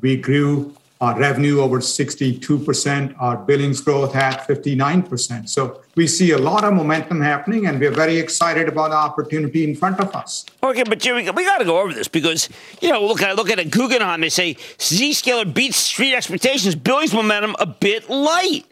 We 0.00 0.16
grew 0.16 0.74
our 1.00 1.18
revenue 1.18 1.60
over 1.60 1.78
62%, 1.78 3.14
our 3.20 3.36
billings 3.36 3.80
growth 3.80 4.16
at 4.16 4.46
59%. 4.48 5.48
So 5.48 5.80
we 5.94 6.06
see 6.06 6.32
a 6.32 6.38
lot 6.38 6.64
of 6.64 6.74
momentum 6.74 7.20
happening, 7.20 7.66
and 7.66 7.78
we're 7.78 7.92
very 7.92 8.18
excited 8.18 8.68
about 8.68 8.90
the 8.90 8.96
opportunity 8.96 9.62
in 9.62 9.76
front 9.76 10.00
of 10.00 10.14
us. 10.14 10.44
Okay, 10.62 10.82
but 10.82 10.98
Jimmy, 10.98 11.30
we 11.30 11.44
got 11.44 11.58
to 11.58 11.64
go 11.64 11.80
over 11.80 11.92
this 11.92 12.08
because, 12.08 12.48
you 12.80 12.90
know, 12.90 13.04
look, 13.04 13.22
I 13.22 13.32
look 13.32 13.48
at 13.48 13.60
a 13.60 13.64
Guggenheim, 13.64 14.20
they 14.20 14.28
say 14.28 14.54
Zscaler 14.54 15.52
beats 15.52 15.76
street 15.76 16.14
expectations, 16.14 16.74
billings 16.74 17.14
momentum 17.14 17.54
a 17.60 17.66
bit 17.66 18.10
light. 18.10 18.64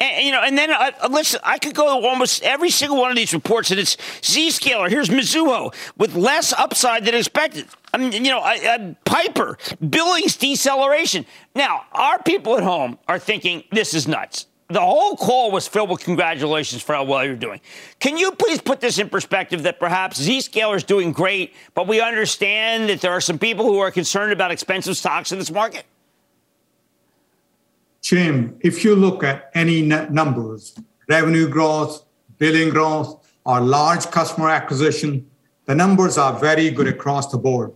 And, 0.00 0.26
you 0.26 0.32
know, 0.32 0.42
and 0.42 0.56
then 0.58 0.70
uh, 0.70 0.90
listen, 1.10 1.40
I 1.42 1.58
could 1.58 1.74
go 1.74 2.00
to 2.00 2.06
almost 2.06 2.42
every 2.42 2.70
single 2.70 2.98
one 2.98 3.10
of 3.10 3.16
these 3.16 3.32
reports, 3.32 3.70
and 3.70 3.80
it's 3.80 3.96
Zscaler. 4.22 4.88
Here's 4.88 5.08
Mizuho 5.08 5.74
with 5.96 6.14
less 6.14 6.52
upside 6.52 7.04
than 7.04 7.14
expected. 7.14 7.66
I 7.94 7.96
mean, 7.96 8.10
you 8.10 8.30
know, 8.32 8.40
I, 8.40 8.54
I, 8.54 8.96
Piper 9.04 9.56
billings 9.88 10.36
deceleration. 10.36 11.24
Now, 11.54 11.82
our 11.92 12.20
people 12.20 12.56
at 12.56 12.64
home 12.64 12.98
are 13.06 13.20
thinking 13.20 13.62
this 13.70 13.94
is 13.94 14.08
nuts. 14.08 14.46
The 14.66 14.80
whole 14.80 15.16
call 15.16 15.52
was 15.52 15.68
filled 15.68 15.90
with 15.90 16.00
congratulations 16.00 16.82
for 16.82 16.94
how 16.94 17.04
well 17.04 17.24
you're 17.24 17.36
doing. 17.36 17.60
Can 18.00 18.16
you 18.16 18.32
please 18.32 18.60
put 18.60 18.80
this 18.80 18.98
in 18.98 19.08
perspective 19.08 19.62
that 19.62 19.78
perhaps 19.78 20.20
Zscaler 20.20 20.74
is 20.74 20.82
doing 20.82 21.12
great, 21.12 21.54
but 21.74 21.86
we 21.86 22.00
understand 22.00 22.88
that 22.88 23.00
there 23.00 23.12
are 23.12 23.20
some 23.20 23.38
people 23.38 23.64
who 23.64 23.78
are 23.78 23.92
concerned 23.92 24.32
about 24.32 24.50
expensive 24.50 24.96
stocks 24.96 25.30
in 25.30 25.38
this 25.38 25.52
market? 25.52 25.84
Jim, 28.02 28.56
if 28.60 28.82
you 28.82 28.96
look 28.96 29.22
at 29.22 29.52
any 29.54 29.82
numbers, 29.82 30.74
revenue 31.08 31.48
growth, 31.48 32.04
billing 32.38 32.70
growth, 32.70 33.24
or 33.46 33.60
large 33.60 34.10
customer 34.10 34.48
acquisition, 34.50 35.30
the 35.66 35.76
numbers 35.76 36.18
are 36.18 36.36
very 36.36 36.70
good 36.70 36.88
across 36.88 37.30
the 37.30 37.38
board. 37.38 37.72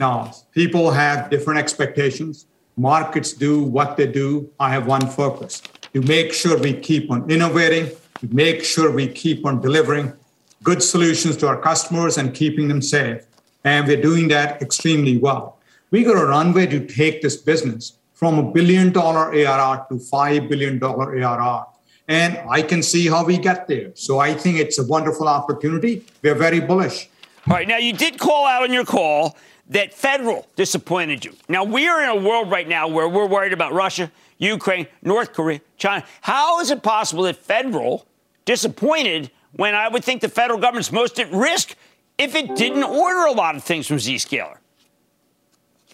Now, 0.00 0.32
people 0.52 0.90
have 0.92 1.28
different 1.28 1.60
expectations. 1.60 2.46
Markets 2.78 3.34
do 3.34 3.62
what 3.62 3.98
they 3.98 4.06
do. 4.06 4.50
I 4.58 4.70
have 4.70 4.86
one 4.86 5.06
focus 5.06 5.60
to 5.92 6.00
make 6.00 6.32
sure 6.32 6.56
we 6.56 6.72
keep 6.72 7.10
on 7.10 7.30
innovating, 7.30 7.90
to 8.20 8.34
make 8.34 8.64
sure 8.64 8.90
we 8.90 9.08
keep 9.08 9.44
on 9.44 9.60
delivering 9.60 10.14
good 10.62 10.82
solutions 10.82 11.36
to 11.38 11.48
our 11.48 11.60
customers 11.60 12.16
and 12.16 12.34
keeping 12.34 12.68
them 12.68 12.80
safe. 12.80 13.26
And 13.62 13.86
we're 13.86 14.00
doing 14.00 14.28
that 14.28 14.62
extremely 14.62 15.18
well. 15.18 15.58
We 15.90 16.02
got 16.02 16.16
a 16.16 16.24
runway 16.24 16.66
to 16.68 16.86
take 16.86 17.20
this 17.20 17.36
business 17.36 17.98
from 18.14 18.38
a 18.38 18.42
billion 18.42 18.92
dollar 18.92 19.34
ARR 19.34 19.84
to 19.90 19.96
$5 19.96 20.48
billion 20.48 20.82
ARR. 20.82 21.66
And 22.08 22.38
I 22.48 22.62
can 22.62 22.82
see 22.82 23.06
how 23.08 23.22
we 23.26 23.36
get 23.36 23.68
there. 23.68 23.90
So 23.94 24.18
I 24.18 24.32
think 24.32 24.58
it's 24.60 24.78
a 24.78 24.86
wonderful 24.86 25.28
opportunity. 25.28 26.06
We're 26.22 26.34
very 26.34 26.60
bullish. 26.60 27.10
All 27.48 27.56
right. 27.56 27.68
Now, 27.68 27.78
you 27.78 27.92
did 27.92 28.18
call 28.18 28.46
out 28.46 28.62
on 28.62 28.72
your 28.72 28.84
call 28.84 29.36
that 29.70 29.94
federal 29.94 30.46
disappointed 30.56 31.24
you. 31.24 31.32
Now, 31.48 31.64
we 31.64 31.88
are 31.88 32.02
in 32.02 32.08
a 32.08 32.16
world 32.16 32.50
right 32.50 32.68
now 32.68 32.88
where 32.88 33.08
we're 33.08 33.26
worried 33.26 33.52
about 33.52 33.72
Russia, 33.72 34.10
Ukraine, 34.38 34.86
North 35.02 35.32
Korea, 35.32 35.60
China. 35.78 36.04
How 36.20 36.60
is 36.60 36.70
it 36.70 36.82
possible 36.82 37.22
that 37.22 37.36
federal 37.36 38.06
disappointed 38.44 39.30
when 39.52 39.74
I 39.74 39.88
would 39.88 40.04
think 40.04 40.20
the 40.20 40.28
federal 40.28 40.58
government's 40.58 40.90
most 40.92 41.18
at 41.20 41.32
risk 41.32 41.76
if 42.18 42.34
it 42.34 42.56
didn't 42.56 42.82
order 42.82 43.26
a 43.26 43.32
lot 43.32 43.54
of 43.54 43.62
things 43.62 43.86
from 43.86 43.98
Zscaler? 43.98 44.56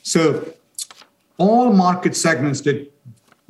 So 0.03 0.55
all 1.37 1.73
market 1.73 2.17
segments 2.17 2.63
did 2.63 2.91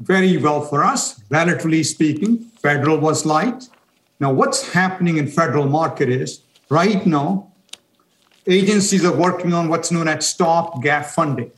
very 0.00 0.36
well 0.38 0.60
for 0.60 0.82
us, 0.82 1.22
relatively 1.30 1.84
speaking. 1.84 2.38
Federal 2.60 2.98
was 2.98 3.24
light. 3.24 3.68
Now, 4.18 4.32
what's 4.32 4.72
happening 4.72 5.18
in 5.18 5.28
federal 5.28 5.66
market 5.66 6.08
is 6.08 6.40
right 6.68 7.06
now, 7.06 7.52
agencies 8.48 9.04
are 9.04 9.16
working 9.16 9.52
on 9.52 9.68
what's 9.68 9.90
known 9.90 10.08
as 10.08 10.28
stop-gap 10.28 11.06
funding. 11.06 11.50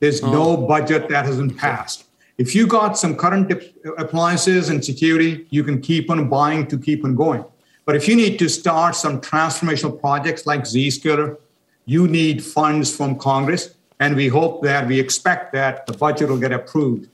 There's 0.00 0.22
oh. 0.22 0.32
no 0.32 0.56
budget 0.56 1.08
that 1.08 1.24
hasn't 1.24 1.56
passed. 1.56 2.04
If 2.38 2.54
you 2.54 2.66
got 2.66 2.98
some 2.98 3.16
current 3.16 3.50
appliances 3.96 4.68
and 4.68 4.84
security, 4.84 5.46
you 5.50 5.64
can 5.64 5.80
keep 5.80 6.10
on 6.10 6.28
buying 6.28 6.66
to 6.66 6.78
keep 6.78 7.04
on 7.04 7.14
going. 7.14 7.44
But 7.86 7.96
if 7.96 8.06
you 8.08 8.16
need 8.16 8.38
to 8.40 8.48
start 8.48 8.94
some 8.94 9.20
transformational 9.20 9.98
projects 9.98 10.44
like 10.44 10.62
Zscaler, 10.62 11.38
you 11.86 12.08
need 12.08 12.44
funds 12.44 12.94
from 12.94 13.16
Congress 13.16 13.74
and 14.00 14.16
we 14.16 14.28
hope 14.28 14.62
that 14.62 14.86
we 14.86 15.00
expect 15.00 15.52
that 15.54 15.86
the 15.86 15.94
budget 15.94 16.28
will 16.28 16.38
get 16.38 16.52
approved 16.52 17.08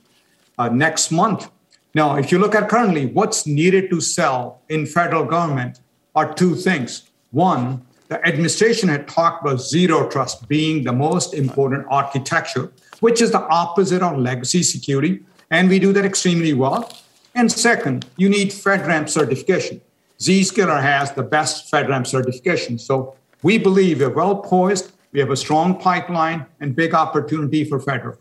uh, 0.57 0.67
next 0.69 1.11
month. 1.11 1.49
Now, 1.95 2.15
if 2.17 2.31
you 2.31 2.39
look 2.39 2.55
at 2.55 2.67
currently, 2.69 3.05
what's 3.05 3.45
needed 3.45 3.89
to 3.91 4.01
sell 4.01 4.61
in 4.67 4.85
federal 4.85 5.25
government 5.25 5.79
are 6.15 6.33
two 6.33 6.55
things. 6.55 7.09
One, 7.31 7.85
the 8.13 8.27
administration 8.27 8.89
had 8.89 9.07
talked 9.07 9.43
about 9.43 9.59
zero 9.59 10.07
trust 10.07 10.47
being 10.47 10.83
the 10.83 10.93
most 10.93 11.33
important 11.33 11.83
architecture, 11.89 12.71
which 12.99 13.23
is 13.23 13.31
the 13.31 13.41
opposite 13.47 14.03
of 14.03 14.19
legacy 14.19 14.61
security, 14.61 15.19
and 15.49 15.67
we 15.67 15.79
do 15.79 15.91
that 15.91 16.05
extremely 16.05 16.53
well. 16.53 16.91
And 17.33 17.51
second, 17.51 18.05
you 18.17 18.29
need 18.29 18.49
FedRAMP 18.49 19.09
certification. 19.09 19.81
Zscaler 20.19 20.79
has 20.79 21.11
the 21.13 21.23
best 21.23 21.71
FedRAMP 21.71 22.05
certification. 22.05 22.77
So 22.77 23.15
we 23.41 23.57
believe 23.57 23.99
we're 23.99 24.09
well 24.09 24.35
poised 24.35 24.91
we 25.11 25.19
have 25.19 25.31
a 25.31 25.35
strong 25.35 25.79
pipeline 25.79 26.45
and 26.59 26.75
big 26.75 26.93
opportunity 26.93 27.63
for 27.63 27.79
federal. 27.79 28.17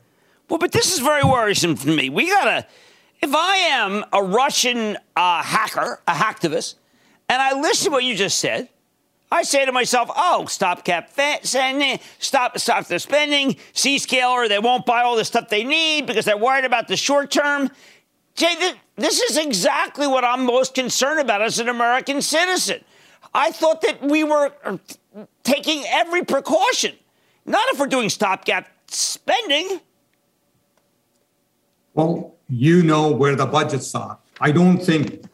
Well, 0.49 0.59
but 0.59 0.73
this 0.73 0.93
is 0.93 1.01
very 1.01 1.25
worrisome 1.25 1.77
for 1.77 1.89
me. 1.89 2.09
We 2.09 2.29
gotta. 2.29 2.67
If 3.21 3.35
I 3.35 3.57
am 3.57 4.05
a 4.13 4.23
Russian 4.23 4.97
uh, 5.17 5.43
hacker, 5.43 6.01
a 6.07 6.13
hacktivist, 6.13 6.75
and 7.29 7.41
I 7.41 7.59
listen 7.59 7.87
to 7.87 7.91
what 7.93 8.05
you 8.05 8.15
just 8.15 8.39
said, 8.39 8.69
I 9.33 9.45
say 9.45 9.65
to 9.65 9.73
myself, 9.73 10.11
"Oh, 10.15 10.45
stopgap 10.47 11.11
spending, 11.43 11.83
eh, 11.83 11.97
stop 12.19 12.59
stop 12.59 12.85
the 12.87 12.99
spending, 12.99 13.57
Zscaler, 13.73 14.47
they 14.47 14.59
won't 14.59 14.85
buy 14.85 15.01
all 15.01 15.17
the 15.17 15.25
stuff 15.25 15.49
they 15.49 15.65
need 15.65 16.07
because 16.07 16.27
they're 16.27 16.37
worried 16.37 16.67
about 16.67 16.87
the 16.87 16.99
short 16.99 17.31
term." 17.31 17.71
Jay, 18.35 18.75
this 18.97 19.21
is 19.21 19.39
exactly 19.39 20.07
what 20.07 20.23
I'm 20.23 20.45
most 20.45 20.75
concerned 20.75 21.21
about 21.21 21.41
as 21.41 21.59
an 21.59 21.71
American 21.71 22.21
citizen. 22.21 22.85
I 23.33 23.51
thought 23.53 23.81
that 23.81 24.03
we 24.03 24.23
were 24.23 24.53
uh, 24.65 24.77
taking 25.43 25.85
every 25.89 26.25
precaution. 26.25 26.95
Not 27.47 27.65
if 27.71 27.79
we're 27.79 27.87
doing 27.87 28.11
stopgap 28.11 28.69
spending. 28.89 29.81
Well, 31.95 32.35
you 32.49 32.83
know 32.83 33.11
where 33.11 33.35
the 33.35 33.47
budgets 33.47 33.95
are. 33.95 34.19
I 34.41 34.53
don't 34.53 34.79
think 34.79 35.25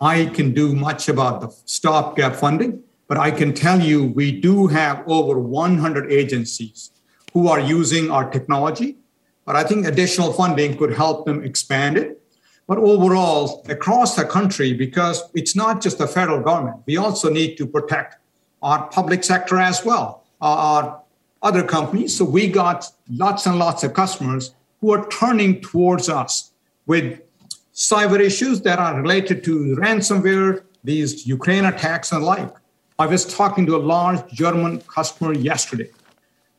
I 0.00 0.26
can 0.26 0.52
do 0.52 0.74
much 0.74 1.08
about 1.08 1.40
the 1.40 1.48
stopgap 1.64 2.36
funding, 2.36 2.82
but 3.08 3.18
I 3.18 3.30
can 3.30 3.52
tell 3.52 3.80
you 3.80 4.04
we 4.04 4.32
do 4.40 4.66
have 4.66 5.02
over 5.06 5.38
100 5.38 6.10
agencies 6.10 6.90
who 7.32 7.48
are 7.48 7.60
using 7.60 8.10
our 8.10 8.28
technology. 8.28 8.96
But 9.44 9.56
I 9.56 9.62
think 9.62 9.86
additional 9.86 10.32
funding 10.32 10.76
could 10.76 10.92
help 10.92 11.24
them 11.26 11.44
expand 11.44 11.96
it. 11.96 12.20
But 12.66 12.78
overall, 12.78 13.64
across 13.68 14.16
the 14.16 14.24
country, 14.24 14.72
because 14.72 15.22
it's 15.34 15.54
not 15.54 15.80
just 15.80 15.98
the 15.98 16.08
federal 16.08 16.40
government, 16.40 16.78
we 16.86 16.96
also 16.96 17.30
need 17.30 17.56
to 17.58 17.66
protect 17.66 18.16
our 18.62 18.88
public 18.88 19.22
sector 19.22 19.58
as 19.58 19.84
well, 19.84 20.24
uh, 20.42 20.46
our 20.46 21.02
other 21.42 21.62
companies. 21.62 22.16
So 22.16 22.24
we 22.24 22.48
got 22.48 22.86
lots 23.08 23.46
and 23.46 23.58
lots 23.58 23.84
of 23.84 23.94
customers 23.94 24.52
who 24.80 24.92
are 24.92 25.06
turning 25.08 25.60
towards 25.60 26.08
us 26.08 26.52
with 26.86 27.20
cyber 27.72 28.18
issues 28.18 28.62
that 28.62 28.78
are 28.80 29.00
related 29.00 29.44
to 29.44 29.76
ransomware, 29.78 30.64
these 30.82 31.26
Ukraine 31.26 31.66
attacks 31.66 32.10
and 32.10 32.24
like. 32.24 32.52
I 32.98 33.04
was 33.04 33.26
talking 33.26 33.66
to 33.66 33.76
a 33.76 33.84
large 33.94 34.26
German 34.32 34.80
customer 34.80 35.34
yesterday. 35.34 35.90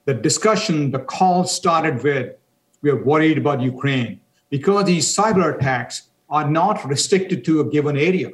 The 0.06 0.14
discussion, 0.14 0.92
the 0.92 1.00
call 1.00 1.46
started 1.46 2.04
with, 2.04 2.36
we 2.84 2.92
are 2.92 3.04
worried 3.04 3.40
about 3.40 3.60
Ukraine 3.60 4.22
because 4.52 4.86
these 4.86 5.16
cyber 5.16 5.56
attacks 5.56 6.10
are 6.30 6.48
not 6.48 6.86
restricted 6.88 7.44
to 7.46 7.62
a 7.62 7.66
given 7.66 7.98
area. 7.98 8.30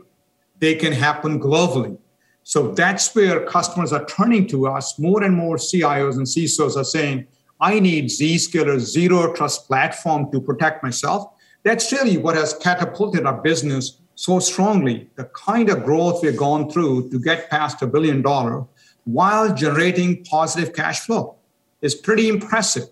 They 0.59 0.75
can 0.75 0.91
happen 0.91 1.39
globally. 1.39 1.97
So 2.43 2.73
that's 2.73 3.15
where 3.15 3.45
customers 3.45 3.93
are 3.93 4.03
turning 4.05 4.47
to 4.47 4.67
us. 4.67 4.99
More 4.99 5.23
and 5.23 5.33
more 5.33 5.55
CIOs 5.55 6.17
and 6.17 6.27
CISOs 6.27 6.75
are 6.75 6.83
saying, 6.83 7.25
I 7.61 7.79
need 7.79 8.09
Zscaler's 8.09 8.91
zero 8.91 9.33
trust 9.33 9.65
platform 9.65 10.29
to 10.33 10.41
protect 10.41 10.83
myself. 10.83 11.31
That's 11.63 11.89
really 11.93 12.17
what 12.17 12.35
has 12.35 12.53
catapulted 12.53 13.25
our 13.25 13.41
business 13.41 14.01
so 14.15 14.39
strongly. 14.39 15.10
The 15.15 15.26
kind 15.26 15.69
of 15.69 15.84
growth 15.84 16.23
we've 16.23 16.38
gone 16.38 16.69
through 16.69 17.10
to 17.10 17.19
get 17.19 17.49
past 17.49 17.82
a 17.82 17.88
billion 17.88 18.21
dollar 18.21 18.65
while 19.06 19.54
generating 19.54 20.23
positive 20.23 20.73
cash 20.73 21.02
flow 21.02 21.36
is 21.82 21.95
pretty 21.95 22.30
impressive. 22.30 22.89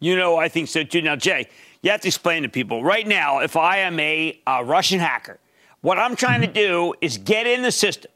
You 0.00 0.16
know, 0.16 0.36
I 0.36 0.48
think 0.48 0.68
so 0.68 0.82
too. 0.82 1.00
Now, 1.02 1.16
Jay, 1.16 1.48
you 1.82 1.90
have 1.90 2.02
to 2.02 2.08
explain 2.08 2.42
to 2.42 2.48
people 2.48 2.84
right 2.84 3.06
now 3.06 3.40
if 3.40 3.56
I 3.56 3.78
am 3.78 3.98
a, 3.98 4.40
a 4.46 4.64
Russian 4.64 5.00
hacker, 5.00 5.38
what 5.80 5.98
I'm 5.98 6.16
trying 6.16 6.42
to 6.42 6.46
do 6.46 6.94
is 7.00 7.18
get 7.18 7.46
in 7.46 7.62
the 7.62 7.72
system. 7.72 8.10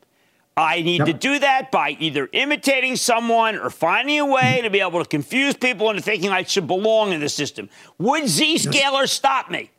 I 0.56 0.82
need 0.82 0.98
yep. 0.98 1.06
to 1.06 1.12
do 1.12 1.38
that 1.38 1.70
by 1.70 1.96
either 2.00 2.28
imitating 2.32 2.96
someone 2.96 3.56
or 3.56 3.70
finding 3.70 4.18
a 4.18 4.26
way 4.26 4.60
to 4.62 4.68
be 4.68 4.80
able 4.80 5.02
to 5.02 5.08
confuse 5.08 5.54
people 5.54 5.88
into 5.88 6.02
thinking 6.02 6.30
I 6.30 6.42
should 6.42 6.66
belong 6.66 7.12
in 7.12 7.20
the 7.20 7.28
system. 7.28 7.70
Would 7.98 8.24
Zscaler 8.24 9.02
yes. 9.02 9.12
stop 9.12 9.50
me? 9.50 9.70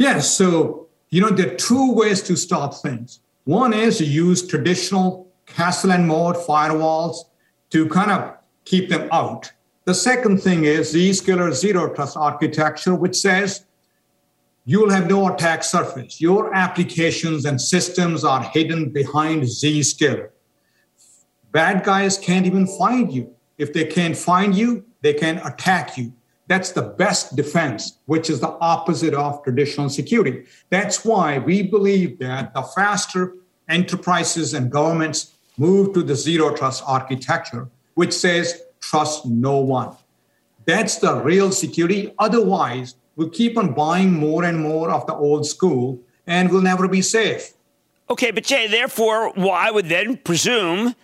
Yes. 0.00 0.34
So, 0.34 0.88
you 1.10 1.20
know, 1.20 1.28
there 1.28 1.52
are 1.52 1.56
two 1.56 1.92
ways 1.92 2.22
to 2.22 2.34
stop 2.34 2.72
things. 2.72 3.20
One 3.44 3.74
is 3.74 3.98
to 3.98 4.04
use 4.06 4.46
traditional 4.46 5.28
castle 5.44 5.92
and 5.92 6.08
moat 6.08 6.36
firewalls 6.36 7.16
to 7.68 7.86
kind 7.90 8.10
of 8.10 8.34
keep 8.64 8.88
them 8.88 9.10
out. 9.12 9.52
The 9.84 9.92
second 9.92 10.42
thing 10.42 10.64
is 10.64 10.94
Zscaler 10.94 11.52
Zero 11.52 11.92
Trust 11.94 12.16
architecture, 12.16 12.94
which 12.94 13.14
says 13.14 13.66
you 14.64 14.80
will 14.80 14.90
have 14.90 15.06
no 15.06 15.34
attack 15.34 15.62
surface. 15.64 16.18
Your 16.18 16.54
applications 16.54 17.44
and 17.44 17.60
systems 17.60 18.24
are 18.24 18.42
hidden 18.42 18.88
behind 18.88 19.42
Zscaler. 19.42 20.30
Bad 21.52 21.84
guys 21.84 22.16
can't 22.16 22.46
even 22.46 22.66
find 22.66 23.12
you. 23.12 23.34
If 23.58 23.74
they 23.74 23.84
can't 23.84 24.16
find 24.16 24.54
you, 24.54 24.82
they 25.02 25.12
can 25.12 25.38
attack 25.46 25.98
you. 25.98 26.14
That's 26.50 26.72
the 26.72 26.82
best 26.82 27.36
defense, 27.36 27.98
which 28.06 28.28
is 28.28 28.40
the 28.40 28.58
opposite 28.60 29.14
of 29.14 29.44
traditional 29.44 29.88
security. 29.88 30.46
That's 30.68 31.04
why 31.04 31.38
we 31.38 31.62
believe 31.62 32.18
that 32.18 32.52
the 32.54 32.62
faster 32.62 33.36
enterprises 33.68 34.52
and 34.52 34.68
governments 34.68 35.36
move 35.58 35.94
to 35.94 36.02
the 36.02 36.16
zero 36.16 36.52
trust 36.52 36.82
architecture, 36.84 37.68
which 37.94 38.12
says 38.12 38.62
trust 38.80 39.26
no 39.26 39.60
one. 39.60 39.94
That's 40.64 40.96
the 40.96 41.22
real 41.22 41.52
security. 41.52 42.12
Otherwise, 42.18 42.96
we'll 43.14 43.30
keep 43.30 43.56
on 43.56 43.72
buying 43.72 44.12
more 44.12 44.42
and 44.42 44.58
more 44.58 44.90
of 44.90 45.06
the 45.06 45.14
old 45.14 45.46
school 45.46 46.00
and 46.26 46.50
we'll 46.50 46.62
never 46.62 46.88
be 46.88 47.00
safe. 47.00 47.52
Okay, 48.10 48.32
but 48.32 48.42
Jay, 48.42 48.66
therefore, 48.66 49.32
well, 49.36 49.52
I 49.52 49.70
would 49.70 49.88
then 49.88 50.16
presume, 50.16 50.96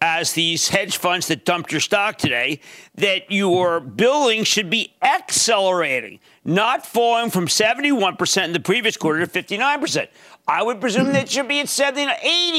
as 0.00 0.32
these 0.32 0.68
hedge 0.68 0.96
funds 0.96 1.28
that 1.28 1.44
dumped 1.44 1.70
your 1.70 1.80
stock 1.80 2.16
today, 2.16 2.60
that 2.94 3.30
your 3.30 3.80
billing 3.80 4.44
should 4.44 4.70
be 4.70 4.94
accelerating, 5.02 6.18
not 6.44 6.86
falling 6.86 7.30
from 7.30 7.46
71% 7.46 8.44
in 8.44 8.52
the 8.52 8.60
previous 8.60 8.96
quarter 8.96 9.26
to 9.26 9.30
59%. 9.30 10.08
I 10.48 10.62
would 10.62 10.80
presume 10.80 11.12
that 11.12 11.30
should 11.30 11.48
be 11.48 11.60
at 11.60 11.68
70, 11.68 12.10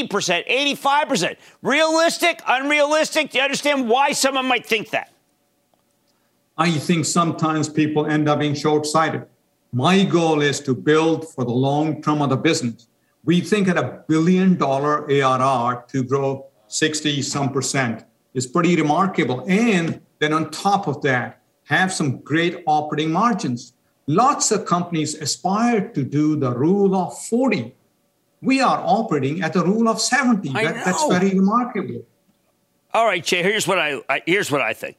80%, 0.07 0.77
85%. 0.77 1.35
Realistic, 1.63 2.41
unrealistic? 2.47 3.31
Do 3.31 3.39
you 3.39 3.43
understand 3.43 3.89
why 3.89 4.11
someone 4.11 4.45
might 4.45 4.65
think 4.65 4.91
that? 4.91 5.11
I 6.57 6.71
think 6.71 7.05
sometimes 7.05 7.67
people 7.67 8.05
end 8.05 8.29
up 8.29 8.39
being 8.39 8.53
short 8.53 8.85
sighted. 8.85 9.25
My 9.73 10.03
goal 10.03 10.41
is 10.41 10.59
to 10.61 10.75
build 10.75 11.33
for 11.33 11.43
the 11.43 11.51
long 11.51 12.03
term 12.03 12.21
of 12.21 12.29
the 12.29 12.37
business. 12.37 12.87
We 13.23 13.41
think 13.41 13.67
at 13.67 13.77
a 13.77 14.03
billion 14.07 14.57
dollar 14.57 15.09
ARR 15.09 15.85
to 15.87 16.03
grow 16.03 16.50
60 16.73 17.21
some 17.21 17.51
percent 17.51 18.05
is 18.33 18.47
pretty 18.47 18.75
remarkable. 18.75 19.45
And 19.47 20.01
then 20.19 20.33
on 20.33 20.51
top 20.51 20.87
of 20.87 21.01
that, 21.01 21.41
have 21.65 21.91
some 21.91 22.19
great 22.19 22.63
operating 22.65 23.11
margins. 23.11 23.73
Lots 24.07 24.51
of 24.51 24.65
companies 24.65 25.15
aspire 25.15 25.89
to 25.89 26.03
do 26.03 26.35
the 26.35 26.53
rule 26.53 26.95
of 26.95 27.17
40 27.17 27.75
we 28.41 28.59
are 28.59 28.81
operating 28.83 29.41
at 29.41 29.55
a 29.55 29.63
rule 29.63 29.87
of 29.87 30.01
70. 30.01 30.51
That, 30.51 30.83
that's 30.83 31.07
very 31.07 31.29
remarkable. 31.29 32.05
All 32.93 33.05
right, 33.05 33.23
Jay, 33.23 33.43
here's 33.43 33.67
what 33.67 33.79
I, 33.79 34.01
I 34.09 34.21
here's 34.25 34.51
what 34.51 34.61
I 34.61 34.73
think. 34.73 34.97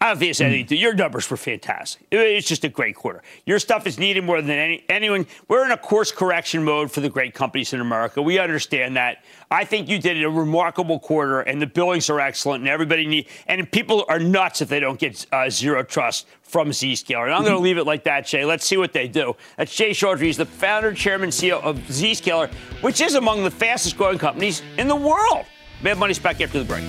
Obviously, 0.00 0.64
mm. 0.64 0.78
your 0.78 0.92
numbers 0.92 1.30
were 1.30 1.36
fantastic. 1.36 2.06
It's 2.10 2.46
just 2.46 2.64
a 2.64 2.68
great 2.68 2.94
quarter. 2.94 3.22
Your 3.46 3.58
stuff 3.58 3.86
is 3.86 3.98
needed 3.98 4.24
more 4.24 4.42
than 4.42 4.50
any, 4.50 4.84
anyone. 4.88 5.26
We're 5.48 5.64
in 5.64 5.70
a 5.70 5.78
course 5.78 6.12
correction 6.12 6.64
mode 6.64 6.90
for 6.90 7.00
the 7.00 7.08
great 7.08 7.32
companies 7.32 7.72
in 7.72 7.80
America. 7.80 8.20
We 8.20 8.38
understand 8.38 8.96
that. 8.96 9.24
I 9.50 9.64
think 9.64 9.88
you 9.88 9.98
did 9.98 10.22
a 10.22 10.28
remarkable 10.28 10.98
quarter, 10.98 11.40
and 11.40 11.62
the 11.62 11.66
billings 11.66 12.10
are 12.10 12.20
excellent, 12.20 12.62
and 12.62 12.68
everybody 12.68 13.06
need. 13.06 13.28
And 13.46 13.70
people 13.70 14.04
are 14.08 14.18
nuts 14.18 14.60
if 14.60 14.68
they 14.68 14.80
don't 14.80 14.98
get 14.98 15.24
uh, 15.32 15.48
zero 15.48 15.82
trust 15.82 16.26
from 16.42 16.70
Zscaler. 16.70 17.24
And 17.24 17.32
I'm 17.32 17.42
going 17.42 17.54
to 17.54 17.60
leave 17.60 17.78
it 17.78 17.84
like 17.84 18.04
that, 18.04 18.26
Jay. 18.26 18.44
Let's 18.44 18.66
see 18.66 18.76
what 18.76 18.92
they 18.92 19.08
do. 19.08 19.36
That's 19.56 19.74
Jay 19.74 19.90
Chaudhry. 19.90 20.22
He's 20.22 20.36
the 20.36 20.44
founder, 20.44 20.92
chairman, 20.92 21.30
CEO 21.30 21.62
of 21.62 21.78
Zscaler, 21.78 22.52
which 22.82 23.00
is 23.00 23.14
among 23.14 23.44
the 23.44 23.50
fastest 23.50 23.96
growing 23.96 24.18
companies 24.18 24.62
in 24.76 24.88
the 24.88 24.96
world. 24.96 25.46
Mad 25.82 25.98
Money's 25.98 26.18
back 26.18 26.40
after 26.40 26.58
the 26.58 26.64
break. 26.64 26.84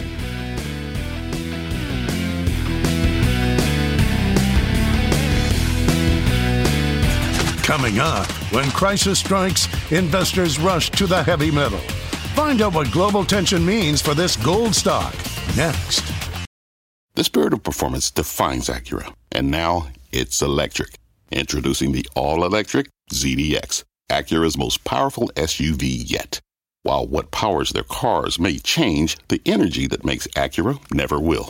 Coming 7.65 7.97
up, 7.97 8.27
when 8.51 8.69
crisis 8.69 9.17
strikes, 9.17 9.67
investors 9.91 10.59
rush 10.59 10.91
to 10.91 11.07
the 11.07 11.23
heavy 11.23 11.49
metal. 11.49 11.79
Find 12.35 12.61
out 12.61 12.75
what 12.75 12.91
global 12.91 13.25
tension 13.25 13.65
means 13.65 14.03
for 14.03 14.13
this 14.13 14.35
gold 14.35 14.75
stock 14.75 15.15
next. 15.57 16.03
The 17.15 17.23
spirit 17.23 17.53
of 17.53 17.63
performance 17.63 18.11
defines 18.11 18.69
Acura, 18.69 19.11
and 19.31 19.49
now 19.49 19.87
it's 20.11 20.43
electric. 20.43 20.99
Introducing 21.31 21.91
the 21.91 22.05
all 22.15 22.45
electric 22.45 22.87
ZDX, 23.11 23.83
Acura's 24.11 24.59
most 24.59 24.83
powerful 24.83 25.31
SUV 25.35 26.03
yet. 26.05 26.39
While 26.83 27.07
what 27.07 27.31
powers 27.31 27.71
their 27.71 27.81
cars 27.81 28.37
may 28.37 28.59
change, 28.59 29.17
the 29.29 29.41
energy 29.43 29.87
that 29.87 30.05
makes 30.05 30.27
Acura 30.35 30.79
never 30.93 31.19
will 31.19 31.49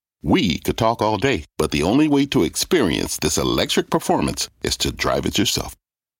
We 0.23 0.59
could 0.59 0.77
talk 0.77 1.01
all 1.01 1.17
day, 1.17 1.45
but 1.57 1.71
the 1.71 1.83
only 1.83 2.07
way 2.07 2.25
to 2.27 2.43
experience 2.43 3.17
this 3.17 3.37
electric 3.37 3.89
performance 3.89 4.49
is 4.63 4.77
to 4.77 4.91
drive 4.91 5.25
it 5.25 5.37
yourself. 5.37 5.75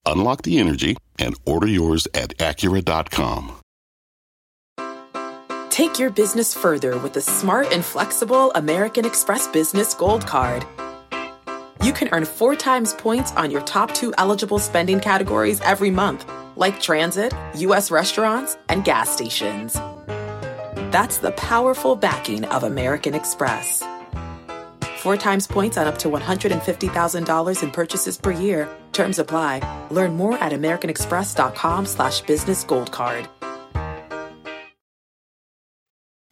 Unlock 0.06 0.42
the 0.42 0.58
energy 0.58 0.98
and 1.20 1.36
order 1.46 1.68
yours 1.68 2.08
at 2.14 2.36
Acura.com. 2.38 3.58
Take 5.70 6.00
your 6.00 6.10
business 6.10 6.54
further 6.54 6.98
with 6.98 7.14
the 7.14 7.22
smart 7.22 7.72
and 7.72 7.86
flexible 7.86 8.52
American 8.54 9.06
Express 9.06 9.48
Business 9.48 9.94
Gold 9.94 10.26
Card. 10.26 10.66
You 11.84 11.94
can 11.94 12.10
earn 12.12 12.26
four 12.26 12.56
times 12.56 12.94
points 12.94 13.32
on 13.34 13.52
your 13.52 13.62
top 13.62 13.94
two 13.94 14.14
eligible 14.18 14.60
spending 14.60 15.00
categories 15.00 15.62
every 15.62 15.92
month 15.92 16.26
like 16.56 16.82
transit, 16.82 17.34
U.S. 17.56 17.90
restaurants, 17.90 18.58
and 18.70 18.84
gas 18.84 19.10
stations. 19.10 19.74
That's 20.92 21.18
the 21.18 21.32
powerful 21.32 21.96
backing 21.96 22.46
of 22.46 22.64
American 22.64 23.16
Express. 23.16 23.82
Four 25.02 25.18
times 25.18 25.48
points 25.48 25.78
on 25.80 25.88
up 25.88 25.98
to 25.98 26.10
$150,000 26.10 27.64
in 27.64 27.72
purchases 27.72 28.20
per 28.20 28.30
year. 28.30 28.70
Terms 28.94 29.18
apply. 29.18 29.88
Learn 29.90 30.16
more 30.16 30.38
at 30.38 30.52
americanexpress.com 30.52 31.88
slash 31.88 32.22
business 32.22 32.64
gold 32.64 32.92
card. 32.92 33.28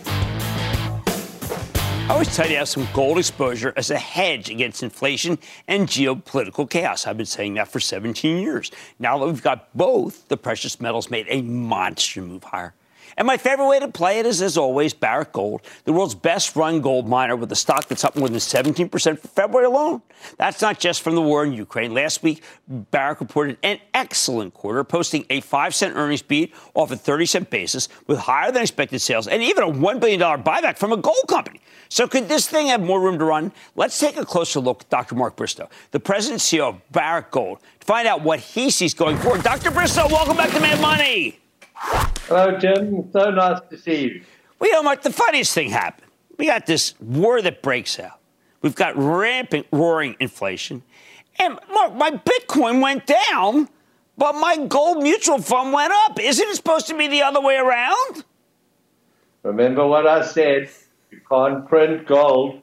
I 0.06 2.10
always 2.10 2.36
tell 2.36 2.46
you 2.46 2.54
to 2.54 2.60
have 2.60 2.70
some 2.70 2.88
gold 2.94 3.18
exposure 3.18 3.74
as 3.76 3.90
a 3.90 3.98
hedge 3.98 4.52
against 4.52 4.84
inflation 4.84 5.40
and 5.68 5.88
geopolitical 5.88 6.70
chaos. 6.70 7.08
I've 7.08 7.18
been 7.18 7.26
saying 7.26 7.56
that 7.56 7.70
for 7.70 7.80
17 7.80 8.38
years. 8.38 8.70
Now 9.00 9.18
that 9.18 9.26
we've 9.26 9.42
got 9.42 9.76
both, 9.76 10.28
the 10.28 10.38
precious 10.38 10.80
metals 10.80 11.10
made 11.10 11.26
a 11.28 11.42
monster 11.42 12.22
move 12.22 12.44
higher. 12.44 12.76
And 13.20 13.26
my 13.26 13.36
favorite 13.36 13.68
way 13.68 13.82
to 13.82 13.90
play 13.90 14.20
it 14.20 14.26
is, 14.26 14.42
as 14.42 14.58
always, 14.58 14.94
Barrick 14.94 15.34
Gold, 15.34 15.60
the 15.84 15.92
world's 15.92 16.16
best 16.16 16.56
run 16.56 16.80
gold 16.80 17.06
miner 17.06 17.36
with 17.36 17.52
a 17.52 17.56
stock 17.56 17.90
that's 17.90 18.06
up 18.06 18.16
more 18.16 18.30
than 18.30 18.38
17% 18.38 19.20
for 19.20 19.28
February 19.28 19.66
alone. 19.66 20.02
That's 20.38 20.62
not 20.62 20.80
just 20.80 21.02
from 21.02 21.16
the 21.16 21.22
war 21.22 21.44
in 21.44 21.52
Ukraine. 21.52 21.94
Last 21.94 22.24
week, 22.24 22.42
Barrick 22.70 23.20
reported 23.20 23.58
an 23.62 23.80
excellent 23.94 24.54
quarter, 24.54 24.86
posting 24.86 25.26
a 25.30 25.42
5 25.42 25.76
cent 25.76 25.98
earnings 25.98 26.22
beat 26.22 26.56
off 26.74 26.92
a 26.92 26.96
30 26.96 27.26
cent 27.26 27.50
basis 27.50 27.90
with 28.08 28.20
higher 28.20 28.54
than 28.54 28.62
expected 28.62 29.00
sales 29.00 29.28
and 29.28 29.44
even 29.44 29.64
a 29.64 29.68
$1 29.68 30.00
billion 30.00 30.22
buyback 30.22 30.78
from 30.78 30.94
a 30.94 30.98
gold 30.98 31.28
company. 31.28 31.60
So, 31.90 32.08
could 32.08 32.30
this 32.30 32.48
thing 32.48 32.68
have 32.68 32.80
more 32.80 33.02
room 33.02 33.20
to 33.20 33.26
run? 33.26 33.52
Let's 33.76 34.00
take 34.00 34.16
a 34.16 34.24
closer 34.24 34.62
look 34.62 34.84
at 34.84 34.90
Dr. 34.90 35.16
Mark 35.16 35.36
Bristow, 35.36 35.70
the 35.92 36.00
president 36.00 36.42
and 36.50 36.62
CEO 36.62 36.70
of 36.70 36.92
Barrick 36.92 37.32
Gold, 37.32 37.60
to 37.82 37.86
find 37.86 38.08
out 38.08 38.22
what 38.22 38.40
he 38.40 38.70
sees 38.70 38.94
going 38.94 39.18
forward. 39.18 39.44
Dr. 39.44 39.72
Bristow, 39.72 40.08
welcome 40.08 40.38
back 40.38 40.52
to 40.52 40.60
Mad 40.62 40.80
Money. 40.80 41.40
Hello, 41.80 42.58
Jim. 42.58 43.10
So 43.12 43.32
nice 43.32 43.62
to 43.70 43.78
see 43.78 44.04
you. 44.04 44.24
Well, 44.60 44.70
you 44.70 44.76
know, 44.76 44.84
Mark, 44.84 45.02
the 45.02 45.14
funniest 45.14 45.54
thing 45.54 45.70
happened. 45.70 46.12
We 46.38 46.46
got 46.46 46.66
this 46.66 46.94
war 47.00 47.42
that 47.42 47.62
breaks 47.62 48.00
out. 48.00 48.20
We've 48.62 48.76
got 48.76 48.98
rampant, 48.98 49.68
roaring 49.72 50.16
inflation. 50.20 50.84
And 51.38 51.58
Mark, 51.74 51.96
my 51.96 52.12
Bitcoin 52.12 52.82
went 52.82 53.06
down, 53.06 53.70
but 54.18 54.34
my 54.34 54.58
gold 54.68 55.02
mutual 55.02 55.42
fund 55.42 55.72
went 55.72 55.94
up. 56.06 56.20
Isn't 56.20 56.48
it 56.50 56.56
supposed 56.56 56.88
to 56.88 56.98
be 56.98 57.08
the 57.08 57.22
other 57.22 57.42
way 57.42 57.56
around? 57.56 58.26
Remember 59.44 59.88
what 59.88 60.06
I 60.06 60.26
said. 60.26 60.70
You 61.12 61.22
can't 61.30 61.68
print 61.68 62.06
gold. 62.06 62.62